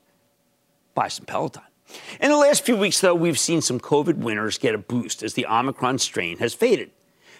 Buy 0.93 1.09
some 1.09 1.25
Peloton. 1.25 1.63
In 2.19 2.31
the 2.31 2.37
last 2.37 2.65
few 2.65 2.77
weeks, 2.77 3.01
though, 3.01 3.13
we've 3.13 3.37
seen 3.37 3.61
some 3.61 3.79
COVID 3.79 4.15
winners 4.15 4.57
get 4.57 4.73
a 4.73 4.79
boost 4.79 5.21
as 5.21 5.33
the 5.33 5.45
Omicron 5.45 5.99
strain 5.99 6.37
has 6.37 6.53
faded. 6.53 6.91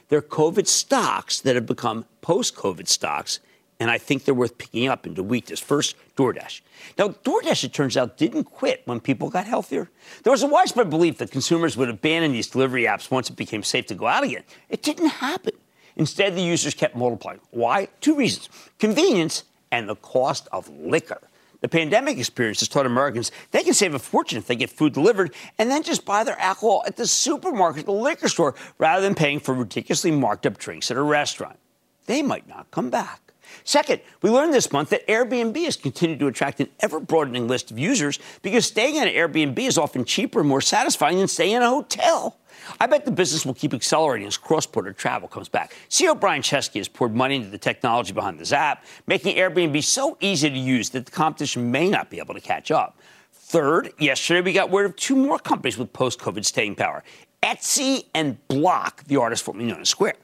They're 0.10 0.22
COVID 0.22 0.68
stocks 0.68 1.40
that 1.40 1.56
have 1.56 1.66
become 1.66 2.06
post 2.22 2.56
COVID 2.56 2.88
stocks, 2.88 3.40
and 3.80 3.92
I 3.92 3.98
think 3.98 4.24
they're 4.24 4.34
worth 4.34 4.58
picking 4.58 4.88
up 4.88 5.06
into 5.06 5.22
weakness. 5.22 5.60
First, 5.60 5.96
DoorDash. 6.16 6.62
Now, 6.98 7.10
DoorDash, 7.10 7.66
it 7.66 7.74
turns 7.74 7.98
out, 7.98 8.18
didn't 8.18 8.46
quit 8.46 8.82
when 8.86 9.00
people 9.00 9.30
got 9.30 9.46
healthier. 9.46 9.90
There 10.24 10.32
was 10.32 10.44
a 10.44 10.48
widespread 10.48 10.90
belief 10.90 11.18
that 11.18 11.32
consumers 11.32 11.76
would 11.76 11.90
abandon 11.90 12.32
these 12.32 12.48
delivery 12.48 12.84
apps 12.84 13.12
once 13.12 13.30
it 13.30 13.36
became 13.36 13.64
safe 13.64 13.86
to 13.88 13.96
go 13.96 14.08
out 14.08 14.24
again. 14.24 14.44
It 14.70 14.82
didn't 14.82 15.10
happen. 15.10 15.54
Instead, 15.98 16.36
the 16.36 16.42
users 16.42 16.74
kept 16.74 16.96
multiplying. 16.96 17.40
Why? 17.52 17.88
Two 18.02 18.16
reasons 18.16 18.50
convenience 18.80 19.44
and 19.72 19.90
the 19.90 19.96
cost 19.96 20.48
of 20.52 20.70
liquor. 20.70 21.22
The 21.62 21.70
pandemic 21.70 22.18
experience 22.18 22.60
has 22.60 22.70
taught 22.70 22.86
Americans 22.86 23.32
they 23.52 23.64
can 23.64 23.74
save 23.74 23.96
a 23.96 24.00
fortune 24.00 24.38
if 24.38 24.46
they 24.46 24.56
get 24.56 24.70
food 24.70 24.94
delivered 24.94 25.34
and 25.58 25.72
then 25.72 25.84
just 25.84 26.06
buy 26.06 26.24
their 26.24 26.40
alcohol 26.40 26.84
at 26.86 26.96
the 26.96 27.08
supermarket 27.08 27.88
or 27.88 28.02
liquor 28.02 28.28
store 28.28 28.56
rather 28.78 29.02
than 29.02 29.16
paying 29.16 29.40
for 29.40 29.54
ridiculously 29.54 30.12
marked 30.12 30.46
up 30.46 30.58
drinks 30.58 30.92
at 30.92 30.98
a 30.98 31.02
restaurant. 31.02 31.58
They 32.06 32.22
might 32.22 32.48
not 32.48 32.70
come 32.72 32.90
back. 32.90 33.25
Second, 33.66 34.00
we 34.22 34.30
learned 34.30 34.54
this 34.54 34.72
month 34.72 34.90
that 34.92 35.06
Airbnb 35.08 35.58
has 35.66 35.76
continued 35.76 36.20
to 36.20 36.28
attract 36.28 36.60
an 36.60 36.70
ever 36.82 37.00
broadening 37.00 37.48
list 37.48 37.72
of 37.72 37.80
users 37.80 38.20
because 38.44 38.68
staying 38.68 39.00
at 39.00 39.08
an 39.08 39.14
Airbnb 39.16 39.58
is 39.58 39.80
often 39.80 40.06
cheaper 40.06 40.42
and 40.42 40.48
more 40.48 40.62
satisfying 40.62 41.18
than 41.18 41.28
staying 41.28 41.56
in 41.56 41.62
a 41.64 41.70
hotel. 41.70 42.38
I 42.80 42.86
bet 42.86 43.06
the 43.06 43.12
business 43.12 43.44
will 43.44 43.56
keep 43.56 43.74
accelerating 43.74 44.28
as 44.28 44.38
cross 44.38 44.68
border 44.68 44.94
travel 44.94 45.28
comes 45.28 45.50
back. 45.50 45.76
CEO 45.90 46.18
Brian 46.18 46.44
Chesky 46.44 46.76
has 46.76 46.88
poured 46.88 47.16
money 47.16 47.38
into 47.38 47.50
the 47.50 47.58
technology 47.58 48.14
behind 48.14 48.40
this 48.40 48.52
app, 48.52 48.86
making 49.08 49.36
Airbnb 49.36 49.84
so 49.84 50.16
easy 50.22 50.48
to 50.48 50.58
use 50.58 50.92
that 50.92 51.08
the 51.08 51.12
competition 51.12 51.72
may 51.72 51.90
not 51.90 52.12
be 52.12 52.20
able 52.20 52.36
to 52.36 52.42
catch 52.42 52.70
up. 52.70 53.00
Third, 53.34 53.94
yesterday 53.98 54.42
we 54.42 54.54
got 54.54 54.70
word 54.70 54.86
of 54.86 54.96
two 54.96 55.16
more 55.16 55.40
companies 55.40 55.78
with 55.78 55.92
post 55.92 56.20
COVID 56.20 56.46
staying 56.46 56.76
power 56.76 57.04
Etsy 57.42 58.06
and 58.14 58.48
Block, 58.48 59.04
the 59.06 59.18
artist 59.18 59.44
formerly 59.44 59.66
known 59.66 59.82
as 59.82 59.90
Square. 59.90 60.16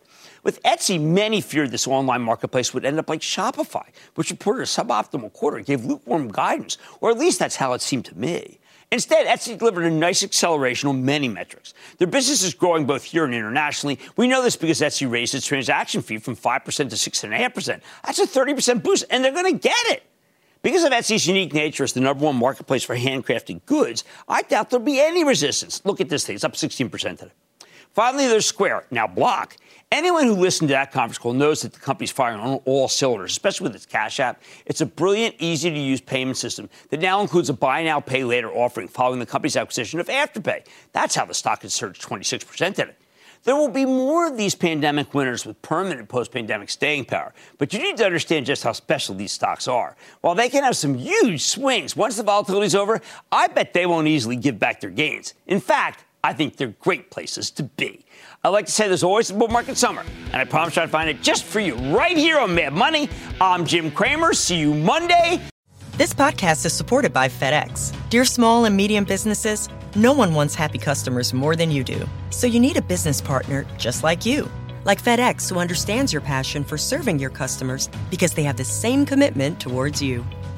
With 0.44 0.62
Etsy, 0.64 1.00
many 1.00 1.40
feared 1.40 1.72
this 1.72 1.88
online 1.88 2.24
marketplace 2.24 2.74
would 2.74 2.86
end 2.86 2.98
up 2.98 3.10
like 3.10 3.22
Shopify, 3.22 3.86
which 4.16 4.32
reported 4.32 4.64
a 4.64 4.66
suboptimal 4.66 5.34
quarter 5.34 5.58
and 5.58 5.66
gave 5.66 5.86
lukewarm 5.86 6.32
guidance, 6.32 6.78
or 7.00 7.12
at 7.12 7.20
least 7.20 7.38
that's 7.38 7.58
how 7.58 7.74
it 7.74 7.82
seemed 7.82 8.06
to 8.06 8.18
me. 8.18 8.60
Instead, 8.92 9.26
Etsy 9.26 9.58
delivered 9.58 9.86
a 9.86 9.90
nice 9.90 10.22
acceleration 10.22 10.90
on 10.90 11.06
many 11.06 11.30
metrics. 11.30 11.74
Their 11.98 12.08
business 12.08 12.44
is 12.44 12.54
growing 12.54 12.86
both 12.86 13.04
here 13.04 13.24
and 13.24 13.34
internationally. 13.34 14.00
We 14.18 14.28
know 14.28 14.42
this 14.42 14.58
because 14.58 14.82
Etsy 14.82 15.10
raised 15.10 15.34
its 15.34 15.46
transaction 15.46 16.02
fee 16.02 16.18
from 16.18 16.36
5% 16.36 16.66
to 16.66 16.96
6.5%. 16.96 17.82
That's 18.04 18.20
a 18.20 18.28
30% 18.28 18.84
boost, 18.84 19.06
and 19.10 19.24
they're 19.24 19.32
going 19.32 19.54
to 19.54 19.60
get 19.60 19.86
it. 19.88 20.04
Because 20.62 20.84
of 20.84 20.92
Etsy's 20.92 21.26
unique 21.26 21.54
nature 21.54 21.84
as 21.84 21.94
the 21.94 22.02
number 22.02 22.26
one 22.26 22.36
marketplace 22.36 22.84
for 22.84 22.96
handcrafted 22.96 23.66
goods, 23.66 24.04
I 24.28 24.42
doubt 24.42 24.70
there'll 24.70 24.86
be 24.86 25.00
any 25.00 25.24
resistance. 25.24 25.82
Look 25.86 26.02
at 26.02 26.10
this 26.10 26.26
thing, 26.26 26.36
it's 26.36 26.44
up 26.44 26.54
16% 26.54 26.92
today. 27.18 27.32
Finally, 27.94 28.28
there's 28.28 28.46
Square, 28.46 28.86
now 28.90 29.06
Block. 29.06 29.58
Anyone 29.92 30.26
who 30.26 30.34
listened 30.34 30.70
to 30.70 30.74
that 30.74 30.94
conference 30.94 31.18
call 31.18 31.34
knows 31.34 31.62
that 31.64 31.74
the 31.74 31.80
company's 31.80 32.12
firing 32.12 32.40
on 32.40 32.62
all 32.64 32.88
cylinders, 32.88 33.32
especially 33.32 33.66
with 33.66 33.76
its 33.76 33.86
Cash 33.86 34.22
App. 34.22 34.42
It's 34.66 34.80
a 34.80 34.86
brilliant, 34.86 35.36
easy 35.40 35.70
to 35.70 35.78
use 35.78 36.00
payment 36.00 36.38
system 36.38 36.70
that 36.90 37.02
now 37.02 37.20
includes 37.22 37.50
a 37.50 37.54
buy 37.54 37.84
now, 37.84 38.00
pay 38.00 38.24
later 38.24 38.50
offering 38.50 38.88
following 38.88 39.20
the 39.20 39.26
company's 39.26 39.58
acquisition 39.58 40.00
of 40.00 40.08
Afterpay. 40.08 40.66
That's 40.94 41.16
how 41.16 41.26
the 41.26 41.34
stock 41.34 41.64
has 41.64 41.74
surged 41.74 42.02
26% 42.02 42.76
today. 42.76 42.94
There 43.44 43.56
will 43.56 43.70
be 43.70 43.86
more 43.86 44.28
of 44.28 44.38
these 44.38 44.56
pandemic 44.56 45.14
winners 45.14 45.46
with 45.46 45.62
permanent 45.62 46.08
post 46.08 46.32
pandemic 46.32 46.70
staying 46.70 47.06
power. 47.06 47.34
But 47.58 47.74
you 47.74 47.80
need 47.80 47.98
to 47.98 48.06
understand 48.06 48.46
just 48.46 48.64
how 48.64 48.72
special 48.72 49.16
these 49.16 49.32
stocks 49.32 49.68
are. 49.68 49.98
While 50.22 50.36
they 50.36 50.48
can 50.48 50.64
have 50.64 50.78
some 50.78 50.96
huge 50.96 51.42
swings, 51.42 51.96
once 51.98 52.16
the 52.16 52.24
volatility 52.24 52.68
is 52.68 52.76
over, 52.76 53.02
I 53.32 53.48
bet 53.48 53.74
they 53.74 53.88
won't 53.88 54.08
easily 54.08 54.36
give 54.38 54.60
back 54.60 54.80
their 54.80 54.92
gains. 54.92 55.34
In 55.48 55.60
fact, 55.60 56.06
I 56.24 56.34
think 56.34 56.58
they're 56.58 56.76
great 56.80 57.10
places 57.10 57.50
to 57.52 57.64
be. 57.64 58.06
I 58.44 58.50
like 58.50 58.68
to 58.68 58.72
say 58.72 58.88
there's 58.88 59.04
always 59.04 59.32
a 59.32 59.34
bull 59.34 59.48
market 59.48 59.78
summer, 59.78 60.04
and 60.32 60.36
I 60.36 60.46
promise 60.46 60.78
I'd 60.78 60.90
find 60.90 61.10
it 61.10 61.22
just 61.22 61.44
for 61.44 61.60
you 61.60 61.76
right 61.96 62.16
here 62.16 62.38
on 62.38 62.54
Mad 62.54 62.74
Money. 62.74 63.10
I'm 63.40 63.66
Jim 63.66 63.90
Cramer. 63.92 64.34
See 64.34 64.58
you 64.58 64.74
Monday. 64.74 65.42
This 65.94 66.14
podcast 66.14 66.66
is 66.66 66.74
supported 66.74 67.12
by 67.12 67.28
FedEx. 67.28 67.96
Dear 68.10 68.26
small 68.26 68.66
and 68.66 68.78
medium 68.78 69.04
businesses, 69.04 69.68
no 69.96 70.14
one 70.14 70.34
wants 70.34 70.54
happy 70.54 70.78
customers 70.78 71.34
more 71.34 71.56
than 71.56 71.72
you 71.72 71.84
do. 71.84 72.08
So 72.30 72.46
you 72.48 72.60
need 72.60 72.78
a 72.78 72.82
business 72.82 73.20
partner 73.20 73.66
just 73.78 74.04
like 74.04 74.26
you. 74.26 74.50
Like 74.84 75.04
FedEx, 75.04 75.50
who 75.50 75.60
understands 75.60 76.14
your 76.14 76.22
passion 76.22 76.64
for 76.64 76.78
serving 76.78 77.20
your 77.20 77.30
customers 77.30 77.90
because 78.10 78.34
they 78.34 78.44
have 78.44 78.58
the 78.58 78.64
same 78.64 79.06
commitment 79.06 79.60
towards 79.60 80.02
you. 80.02 80.26